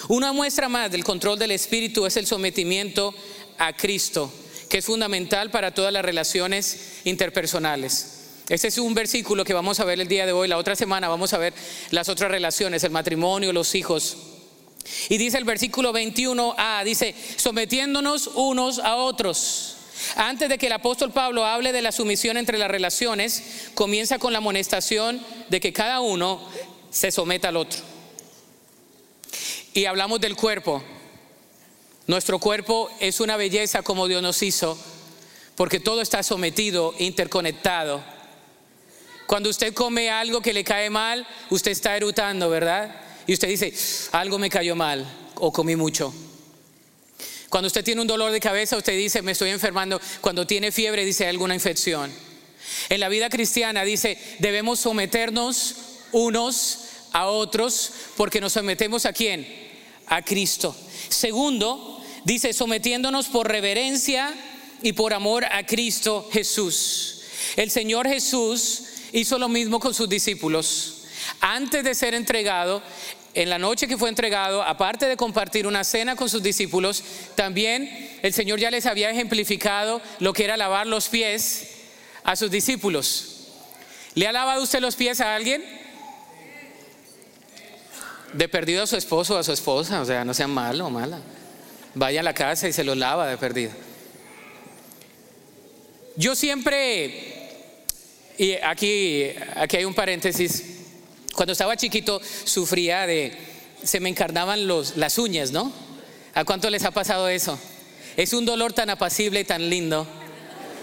Una 0.09 0.33
muestra 0.33 0.69
más 0.69 0.91
del 0.91 1.03
control 1.03 1.39
del 1.39 1.51
Espíritu 1.51 2.07
es 2.07 2.17
el 2.17 2.27
sometimiento 2.27 3.15
a 3.59 3.75
Cristo, 3.75 4.31
que 4.69 4.79
es 4.79 4.85
fundamental 4.85 5.51
para 5.51 5.73
todas 5.73 5.93
las 5.93 6.05
relaciones 6.05 7.01
interpersonales. 7.05 8.19
Este 8.49 8.69
es 8.69 8.79
un 8.79 8.95
versículo 8.95 9.45
que 9.45 9.55
vamos 9.55 9.81
a 9.81 9.85
ver 9.85 10.01
el 10.01 10.09
día 10.09 10.27
de 10.27 10.33
hoy. 10.33 10.49
La 10.49 10.59
otra 10.59 10.77
semana 10.77 11.09
vamos 11.09 11.33
a 11.33 11.39
ver 11.39 11.55
las 11.91 12.09
otras 12.09 12.31
relaciones, 12.31 12.85
el 12.85 12.91
matrimonio, 12.91 13.53
los 13.53 13.75
hijos. 13.75 14.17
Y 15.09 15.19
dice 15.19 15.39
el 15.39 15.45
versículo 15.45 15.93
21a, 15.93 16.85
dice, 16.85 17.15
sometiéndonos 17.37 18.29
unos 18.35 18.79
a 18.79 18.97
otros. 18.97 19.77
Antes 20.17 20.49
de 20.49 20.59
que 20.59 20.67
el 20.67 20.73
apóstol 20.73 21.13
Pablo 21.13 21.45
hable 21.45 21.73
de 21.73 21.83
la 21.83 21.93
sumisión 21.93 22.37
entre 22.37 22.59
las 22.59 22.71
relaciones, 22.71 23.71
comienza 23.75 24.19
con 24.19 24.33
la 24.33 24.39
amonestación 24.39 25.25
de 25.49 25.61
que 25.61 25.73
cada 25.73 26.01
uno 26.01 26.41
se 26.91 27.11
someta 27.11 27.49
al 27.49 27.57
otro. 27.57 27.81
Y 29.73 29.85
hablamos 29.85 30.21
del 30.21 30.37
cuerpo. 30.37 30.83
Nuestro 32.07 32.39
cuerpo 32.39 32.91
es 32.99 33.21
una 33.21 33.37
belleza 33.37 33.83
como 33.83 34.09
Dios 34.09 34.23
nos 34.23 34.43
hizo, 34.43 34.77
porque 35.55 35.79
todo 35.79 36.01
está 36.01 36.23
sometido, 36.23 36.95
interconectado. 36.99 38.03
Cuando 39.27 39.49
usted 39.49 39.73
come 39.73 40.11
algo 40.11 40.41
que 40.41 40.53
le 40.53 40.65
cae 40.65 40.91
mal, 40.91 41.25
usted 41.51 41.71
está 41.71 41.97
erutando, 41.97 42.51
¿verdad? 42.51 42.97
Y 43.29 43.35
usted 43.35 43.47
dice, 43.47 43.73
algo 44.11 44.39
me 44.41 44.51
cayó 44.51 44.75
mal 44.75 45.07
o 45.37 45.53
comí 45.53 45.77
mucho. 45.77 46.13
Cuando 47.51 47.67
usted 47.67 47.85
tiene 47.85 48.01
un 48.01 48.07
dolor 48.07 48.31
de 48.31 48.41
cabeza, 48.41 48.77
usted 48.77 48.97
dice, 48.97 49.23
me 49.23 49.33
estoy 49.33 49.51
enfermando. 49.51 50.01
Cuando 50.21 50.47
tiene 50.47 50.71
fiebre, 50.71 51.05
dice, 51.05 51.25
hay 51.25 51.31
alguna 51.31 51.55
infección. 51.55 52.11
En 52.89 53.01
la 53.01 53.09
vida 53.09 53.29
cristiana 53.29 53.85
dice, 53.85 54.17
debemos 54.39 54.79
someternos 54.79 55.75
unos 56.13 56.79
a 57.13 57.27
otros 57.27 57.93
porque 58.17 58.41
nos 58.41 58.53
sometemos 58.53 59.05
a 59.05 59.13
quién? 59.13 59.47
A 60.07 60.23
Cristo. 60.23 60.77
Segundo, 61.09 62.01
dice, 62.25 62.53
sometiéndonos 62.53 63.27
por 63.27 63.49
reverencia 63.49 64.33
y 64.81 64.93
por 64.93 65.13
amor 65.13 65.45
a 65.45 65.67
Cristo 65.67 66.29
Jesús. 66.33 67.23
El 67.57 67.73
Señor 67.73 68.07
Jesús 68.07 68.85
hizo 69.13 69.39
lo 69.39 69.49
mismo 69.49 69.81
con 69.81 69.93
sus 69.93 70.09
discípulos. 70.09 70.99
Antes 71.41 71.83
de 71.83 71.95
ser 71.95 72.15
entregado, 72.15 72.83
en 73.35 73.49
la 73.49 73.59
noche 73.59 73.87
que 73.87 73.97
fue 73.97 74.09
entregado, 74.09 74.63
aparte 74.63 75.07
de 75.07 75.17
compartir 75.17 75.67
una 75.67 75.85
cena 75.85 76.17
con 76.17 76.29
sus 76.29 76.43
discípulos, 76.43 77.03
también 77.37 78.19
el 78.23 78.33
Señor 78.33 78.59
ya 78.59 78.71
les 78.71 78.87
había 78.87 79.11
ejemplificado 79.11 80.03
lo 80.19 80.33
que 80.33 80.45
era 80.45 80.57
lavar 80.57 80.87
los 80.87 81.09
pies 81.09 81.69
a 82.25 82.35
sus 82.35 82.51
discípulos. 82.51 83.49
¿Le 84.15 84.27
ha 84.27 84.33
lavado 84.33 84.63
usted 84.63 84.81
los 84.81 84.97
pies 84.97 85.21
a 85.21 85.35
alguien? 85.35 85.63
De 88.33 88.49
perdido 88.49 88.83
a 88.83 88.87
su 88.87 88.97
esposo 88.97 89.37
o 89.37 89.39
a 89.39 89.45
su 89.45 89.53
esposa, 89.53 90.01
o 90.01 90.05
sea, 90.05 90.25
no 90.25 90.35
sea 90.35 90.49
malo 90.49 90.87
o 90.87 90.91
mala. 90.91 91.21
Vaya 91.95 92.21
a 92.21 92.25
la 92.25 92.35
casa 92.35 92.69
y 92.69 92.73
se 92.73 92.85
los 92.85 92.97
lava 92.97 93.29
de 93.29 93.37
perdido. 93.37 93.73
Yo 96.17 96.35
siempre, 96.35 97.49
y 98.37 98.55
aquí, 98.55 99.27
aquí 99.55 99.77
hay 99.77 99.85
un 99.85 99.95
paréntesis, 99.95 100.80
cuando 101.41 101.53
estaba 101.53 101.75
chiquito 101.75 102.21
sufría 102.45 103.07
de, 103.07 103.33
se 103.83 103.99
me 103.99 104.11
encarnaban 104.11 104.69
las 104.69 105.17
uñas, 105.17 105.53
¿no? 105.53 105.73
¿A 106.35 106.45
cuánto 106.45 106.69
les 106.69 106.85
ha 106.85 106.91
pasado 106.91 107.29
eso? 107.31 107.59
Es 108.19 108.35
un 108.35 108.45
dolor 108.45 108.75
tan 108.75 108.91
apacible 108.91 109.41
y 109.41 109.45
tan 109.45 109.71
lindo. 109.71 110.07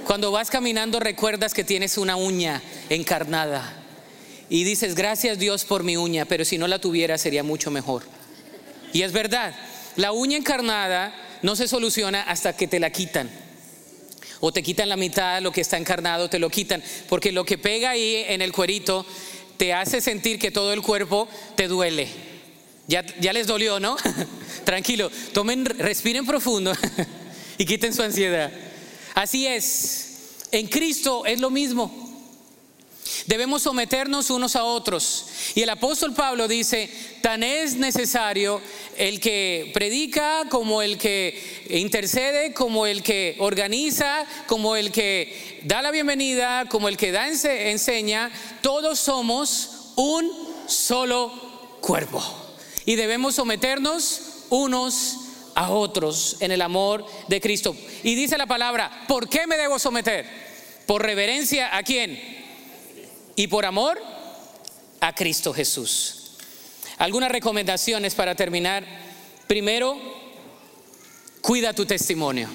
Cuando 0.08 0.32
vas 0.32 0.49
caminando 0.49 0.99
recuerdas 0.99 1.53
que 1.53 1.64
tienes 1.64 1.99
una 1.99 2.16
uña 2.16 2.64
encarnada 2.89 3.72
y 4.49 4.64
dices, 4.64 4.95
gracias 4.95 5.38
Dios 5.38 5.64
por 5.64 5.84
mi 5.84 5.95
uña, 5.95 6.26
pero 6.26 6.43
si 6.43 6.58
no 6.58 6.68
la 6.68 6.82
tuviera 6.82 7.20
sería 7.20 7.43
mucho 7.43 7.70
mejor. 7.70 8.01
Y 8.93 9.03
es 9.03 9.12
verdad, 9.12 9.53
la 9.95 10.12
uña 10.12 10.38
encarnada 10.38 11.14
no 11.43 11.55
se 11.55 11.68
soluciona 11.68 12.24
hasta 12.24 12.58
que 12.58 12.68
te 12.68 12.80
la 12.80 12.89
quitan. 12.89 13.30
O 14.39 14.51
te 14.51 14.64
quitan 14.64 14.89
la 14.89 14.97
mitad, 14.97 15.39
lo 15.41 15.51
que 15.51 15.62
está 15.62 15.78
encarnado 15.78 16.32
te 16.32 16.39
lo 16.39 16.49
quitan, 16.49 16.84
porque 17.10 17.32
lo 17.32 17.45
que 17.45 17.58
pega 17.60 17.91
ahí 17.91 18.24
en 18.28 18.41
el 18.41 18.51
cuerito 18.51 19.05
te 19.58 19.74
hace 19.74 20.01
sentir 20.01 20.39
que 20.39 20.51
todo 20.51 20.74
el 20.74 20.82
cuerpo 20.82 21.28
te 21.55 21.68
duele. 21.68 22.08
Ya, 22.88 23.05
ya 23.20 23.34
les 23.34 23.47
dolió, 23.47 23.80
¿no? 23.80 23.97
Tranquilo, 24.66 25.12
tomen, 25.34 25.66
respiren 25.66 26.26
profundo 26.26 26.74
y 27.58 27.66
quiten 27.66 27.93
su 27.93 28.01
ansiedad. 28.01 28.51
Así 29.14 29.47
es, 29.47 30.45
en 30.51 30.68
Cristo 30.68 31.26
es 31.26 31.39
lo 31.39 31.49
mismo. 31.49 32.08
Debemos 33.26 33.64
someternos 33.64 34.30
unos 34.30 34.55
a 34.55 34.64
otros. 34.64 35.26
Y 35.55 35.62
el 35.62 35.70
apóstol 35.70 36.14
Pablo 36.14 36.47
dice, 36.47 36.89
tan 37.22 37.43
es 37.43 37.76
necesario 37.76 38.62
el 38.98 39.20
que 39.20 39.72
predica 39.74 40.45
como 40.50 40.82
el 40.82 40.98
que 40.98 41.66
intercede, 41.70 42.54
como 42.54 42.86
el 42.86 43.04
que 43.04 43.36
organiza, 43.39 44.26
como 44.48 44.76
el 44.76 44.91
que 44.91 45.62
da 45.64 45.82
la 45.82 45.91
bienvenida, 45.91 46.66
como 46.70 46.88
el 46.88 46.98
que 46.98 47.12
da 47.12 47.28
enseña, 47.28 48.32
todos 48.62 49.00
somos 49.00 49.93
un 49.95 50.32
solo 50.68 51.78
cuerpo. 51.82 52.24
Y 52.86 52.95
debemos 52.95 53.36
someternos 53.36 54.45
unos 54.50 55.18
a 55.56 55.72
otros 55.72 56.38
en 56.39 56.52
el 56.52 56.62
amor 56.62 57.06
de 57.28 57.41
Cristo. 57.41 57.76
Y 58.04 58.16
dice 58.16 58.38
la 58.38 58.45
palabra, 58.45 59.06
¿por 59.08 59.28
qué 59.28 59.48
me 59.48 59.58
debo 59.58 59.80
someter? 59.80 60.26
Por 60.86 61.04
reverencia 61.04 61.76
a 61.76 61.84
quién? 61.84 62.38
y 63.38 63.48
por 63.48 63.66
amor 63.66 64.02
a 65.00 65.14
Cristo 65.14 65.54
Jesús. 65.54 66.27
Algunas 66.98 67.32
recomendaciones 67.32 68.16
para 68.16 68.36
terminar. 68.36 68.84
Primero, 69.45 69.98
cuida 71.41 71.74
tu 71.74 71.86
testimonio. 71.86 72.50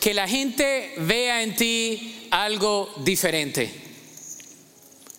Que 0.00 0.14
la 0.14 0.28
gente 0.28 0.94
vea 0.98 1.42
en 1.42 1.56
ti 1.56 2.28
algo 2.30 2.88
diferente. 3.04 3.70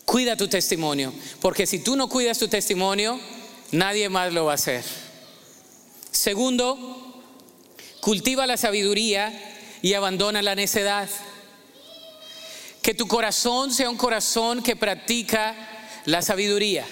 Cuida 0.05 0.37
tu 0.37 0.47
testimonio, 0.47 1.13
porque 1.41 1.67
si 1.67 1.79
tú 1.79 1.95
no 1.95 2.07
cuidas 2.09 2.39
tu 2.39 2.47
testimonio, 2.47 3.19
nadie 3.71 4.09
más 4.09 4.33
lo 4.33 4.45
va 4.45 4.53
a 4.53 4.55
hacer. 4.55 4.83
Segundo, 6.11 7.21
cultiva 7.99 8.47
la 8.47 8.57
sabiduría 8.57 9.31
y 9.81 9.93
abandona 9.93 10.41
la 10.41 10.55
necedad. 10.55 11.07
Que 12.81 12.95
tu 12.95 13.07
corazón 13.07 13.71
sea 13.71 13.89
un 13.89 13.97
corazón 13.97 14.63
que 14.63 14.75
practica 14.75 15.55
la 16.05 16.21
sabiduría. 16.21 16.85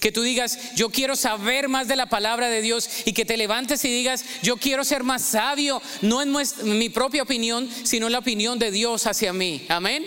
Que 0.00 0.12
tú 0.12 0.22
digas, 0.22 0.74
yo 0.74 0.90
quiero 0.90 1.16
saber 1.16 1.68
más 1.68 1.88
de 1.88 1.96
la 1.96 2.06
palabra 2.06 2.48
de 2.48 2.60
Dios 2.60 2.88
y 3.06 3.12
que 3.12 3.24
te 3.24 3.36
levantes 3.36 3.84
y 3.84 3.88
digas, 3.88 4.24
yo 4.42 4.56
quiero 4.56 4.84
ser 4.84 5.02
más 5.02 5.22
sabio, 5.22 5.80
no 6.02 6.22
en 6.22 6.34
mi 6.62 6.88
propia 6.88 7.22
opinión, 7.22 7.68
sino 7.84 8.06
en 8.06 8.12
la 8.12 8.18
opinión 8.18 8.58
de 8.58 8.70
Dios 8.70 9.06
hacia 9.06 9.32
mí. 9.32 9.64
Amén. 9.68 10.04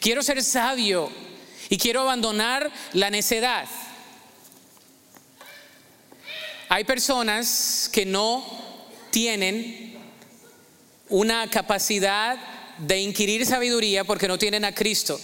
Quiero 0.00 0.22
ser 0.22 0.42
sabio 0.42 1.10
y 1.68 1.78
quiero 1.78 2.02
abandonar 2.02 2.70
la 2.92 3.10
necedad. 3.10 3.66
Hay 6.68 6.84
personas 6.84 7.88
que 7.92 8.06
no 8.06 8.44
tienen 9.10 9.96
una 11.08 11.48
capacidad 11.48 12.38
de 12.78 13.00
inquirir 13.00 13.46
sabiduría 13.46 14.04
porque 14.04 14.28
no 14.28 14.38
tienen 14.38 14.64
a 14.64 14.74
Cristo. 14.74 15.20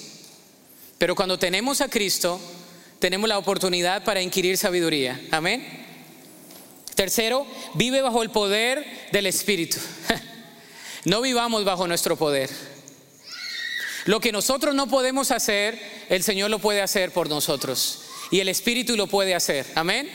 Pero 1.00 1.14
cuando 1.14 1.38
tenemos 1.38 1.80
a 1.80 1.88
Cristo, 1.88 2.38
tenemos 2.98 3.26
la 3.26 3.38
oportunidad 3.38 4.04
para 4.04 4.20
inquirir 4.20 4.58
sabiduría. 4.58 5.18
Amén. 5.30 5.66
Tercero, 6.94 7.46
vive 7.72 8.02
bajo 8.02 8.22
el 8.22 8.28
poder 8.28 8.84
del 9.10 9.26
Espíritu. 9.26 9.78
No 11.06 11.22
vivamos 11.22 11.64
bajo 11.64 11.88
nuestro 11.88 12.16
poder. 12.16 12.50
Lo 14.04 14.20
que 14.20 14.32
nosotros 14.32 14.74
no 14.74 14.86
podemos 14.86 15.30
hacer, 15.30 15.80
el 16.10 16.22
Señor 16.22 16.50
lo 16.50 16.58
puede 16.58 16.82
hacer 16.82 17.10
por 17.10 17.30
nosotros. 17.30 18.02
Y 18.30 18.40
el 18.40 18.50
Espíritu 18.50 18.94
lo 18.98 19.06
puede 19.06 19.34
hacer. 19.34 19.64
Amén. 19.76 20.10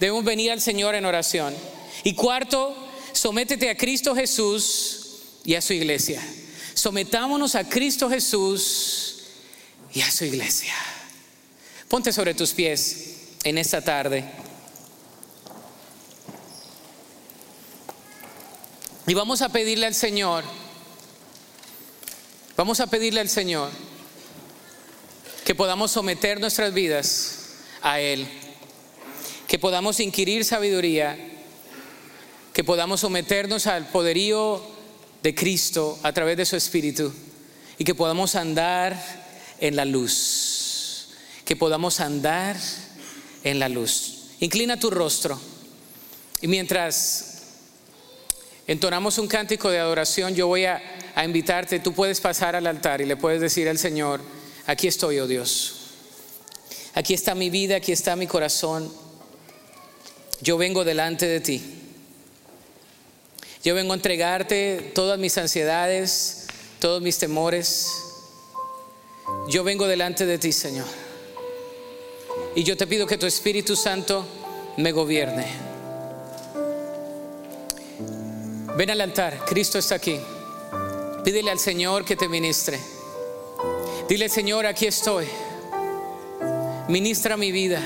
Debemos 0.00 0.24
venir 0.24 0.52
al 0.52 0.62
Señor 0.62 0.94
en 0.94 1.04
oración. 1.04 1.54
Y 2.02 2.14
cuarto, 2.14 2.74
sométete 3.12 3.68
a 3.68 3.76
Cristo 3.76 4.14
Jesús 4.14 5.18
y 5.44 5.54
a 5.54 5.60
su 5.60 5.74
iglesia. 5.74 6.26
Sometámonos 6.72 7.54
a 7.54 7.68
Cristo 7.68 8.08
Jesús 8.08 9.15
y 9.92 10.00
a 10.00 10.10
su 10.10 10.24
iglesia. 10.24 10.74
Ponte 11.88 12.12
sobre 12.12 12.34
tus 12.34 12.52
pies 12.52 13.16
en 13.44 13.58
esta 13.58 13.82
tarde. 13.82 14.24
Y 19.06 19.14
vamos 19.14 19.40
a 19.40 19.50
pedirle 19.50 19.86
al 19.86 19.94
Señor, 19.94 20.42
vamos 22.56 22.80
a 22.80 22.88
pedirle 22.88 23.20
al 23.20 23.28
Señor 23.28 23.70
que 25.44 25.54
podamos 25.54 25.92
someter 25.92 26.40
nuestras 26.40 26.74
vidas 26.74 27.50
a 27.82 28.00
Él, 28.00 28.26
que 29.46 29.60
podamos 29.60 30.00
inquirir 30.00 30.44
sabiduría, 30.44 31.16
que 32.52 32.64
podamos 32.64 33.00
someternos 33.00 33.68
al 33.68 33.86
poderío 33.86 34.60
de 35.22 35.36
Cristo 35.36 36.00
a 36.02 36.12
través 36.12 36.36
de 36.36 36.46
su 36.46 36.56
Espíritu 36.56 37.12
y 37.78 37.84
que 37.84 37.94
podamos 37.94 38.34
andar 38.34 39.25
en 39.60 39.76
la 39.76 39.84
luz, 39.84 41.08
que 41.44 41.56
podamos 41.56 42.00
andar 42.00 42.56
en 43.44 43.58
la 43.58 43.68
luz. 43.68 44.32
Inclina 44.40 44.78
tu 44.78 44.90
rostro 44.90 45.40
y 46.40 46.48
mientras 46.48 47.42
entonamos 48.66 49.18
un 49.18 49.28
cántico 49.28 49.70
de 49.70 49.78
adoración, 49.78 50.34
yo 50.34 50.48
voy 50.48 50.64
a, 50.64 50.82
a 51.14 51.24
invitarte, 51.24 51.78
tú 51.78 51.92
puedes 51.92 52.20
pasar 52.20 52.56
al 52.56 52.66
altar 52.66 53.00
y 53.00 53.06
le 53.06 53.16
puedes 53.16 53.40
decir 53.40 53.68
al 53.68 53.78
Señor, 53.78 54.20
aquí 54.66 54.88
estoy, 54.88 55.18
oh 55.20 55.26
Dios, 55.26 55.74
aquí 56.94 57.14
está 57.14 57.34
mi 57.34 57.48
vida, 57.48 57.76
aquí 57.76 57.92
está 57.92 58.16
mi 58.16 58.26
corazón, 58.26 58.92
yo 60.40 60.58
vengo 60.58 60.84
delante 60.84 61.26
de 61.26 61.40
ti. 61.40 61.76
Yo 63.66 63.74
vengo 63.74 63.94
a 63.94 63.96
entregarte 63.96 64.92
todas 64.94 65.18
mis 65.18 65.36
ansiedades, 65.38 66.46
todos 66.78 67.02
mis 67.02 67.18
temores. 67.18 68.05
Yo 69.48 69.64
vengo 69.64 69.86
delante 69.86 70.26
de 70.26 70.38
ti, 70.38 70.52
Señor. 70.52 70.86
Y 72.54 72.62
yo 72.62 72.76
te 72.76 72.86
pido 72.86 73.06
que 73.06 73.18
tu 73.18 73.26
Espíritu 73.26 73.76
Santo 73.76 74.24
me 74.76 74.92
gobierne. 74.92 75.46
Ven 78.76 78.90
al 78.90 79.00
altar, 79.00 79.44
Cristo 79.46 79.78
está 79.78 79.94
aquí. 79.94 80.20
Pídele 81.24 81.50
al 81.50 81.58
Señor 81.58 82.04
que 82.04 82.16
te 82.16 82.28
ministre. 82.28 82.78
Dile, 84.08 84.28
Señor, 84.28 84.66
aquí 84.66 84.86
estoy. 84.86 85.26
Ministra 86.88 87.36
mi 87.36 87.50
vida. 87.52 87.82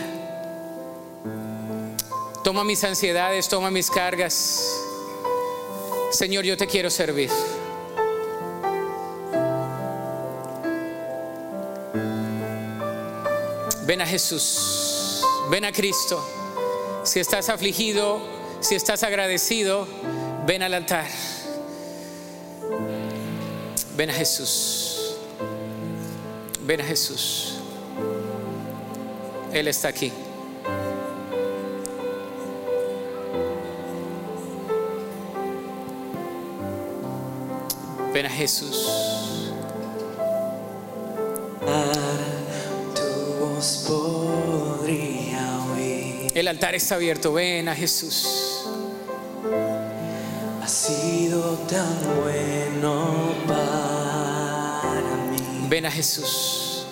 Toma 2.44 2.64
mis 2.64 2.82
ansiedades, 2.84 3.48
toma 3.48 3.70
mis 3.70 3.90
cargas. 3.90 4.80
Señor, 6.10 6.44
yo 6.44 6.56
te 6.56 6.66
quiero 6.66 6.90
servir. 6.90 7.30
Ven 13.90 14.02
a 14.02 14.06
Jesús, 14.06 15.20
ven 15.50 15.64
a 15.64 15.72
Cristo. 15.72 16.24
Si 17.02 17.18
estás 17.18 17.48
afligido, 17.48 18.20
si 18.60 18.76
estás 18.76 19.02
agradecido, 19.02 19.84
ven 20.46 20.62
al 20.62 20.74
altar. 20.74 21.08
Ven 23.96 24.10
a 24.10 24.12
Jesús. 24.12 25.16
Ven 26.60 26.80
a 26.80 26.84
Jesús. 26.84 27.54
Él 29.52 29.66
está 29.66 29.88
aquí. 29.88 30.12
Ven 38.12 38.26
a 38.26 38.30
Jesús. 38.30 39.09
Altar 46.50 46.74
está 46.74 46.96
abierto. 46.96 47.32
Ven 47.32 47.68
a 47.68 47.74
Jesús. 47.74 48.26
Ha 50.62 50.68
sido 50.68 51.54
tan 51.68 51.96
bueno 52.22 53.34
para 53.46 55.16
mí. 55.30 55.66
Ven 55.68 55.86
a 55.86 55.90
Jesús. 55.90 56.86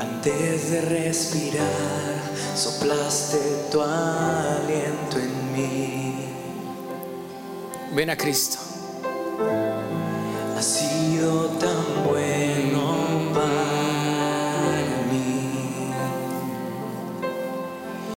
Antes 0.00 0.70
de 0.70 0.80
respirar, 0.82 1.66
soplaste 2.54 3.38
tu 3.70 3.80
aliento 3.80 5.18
en 5.18 5.52
mí. 5.52 6.14
Ven 7.92 8.10
a 8.10 8.16
Cristo. 8.16 8.59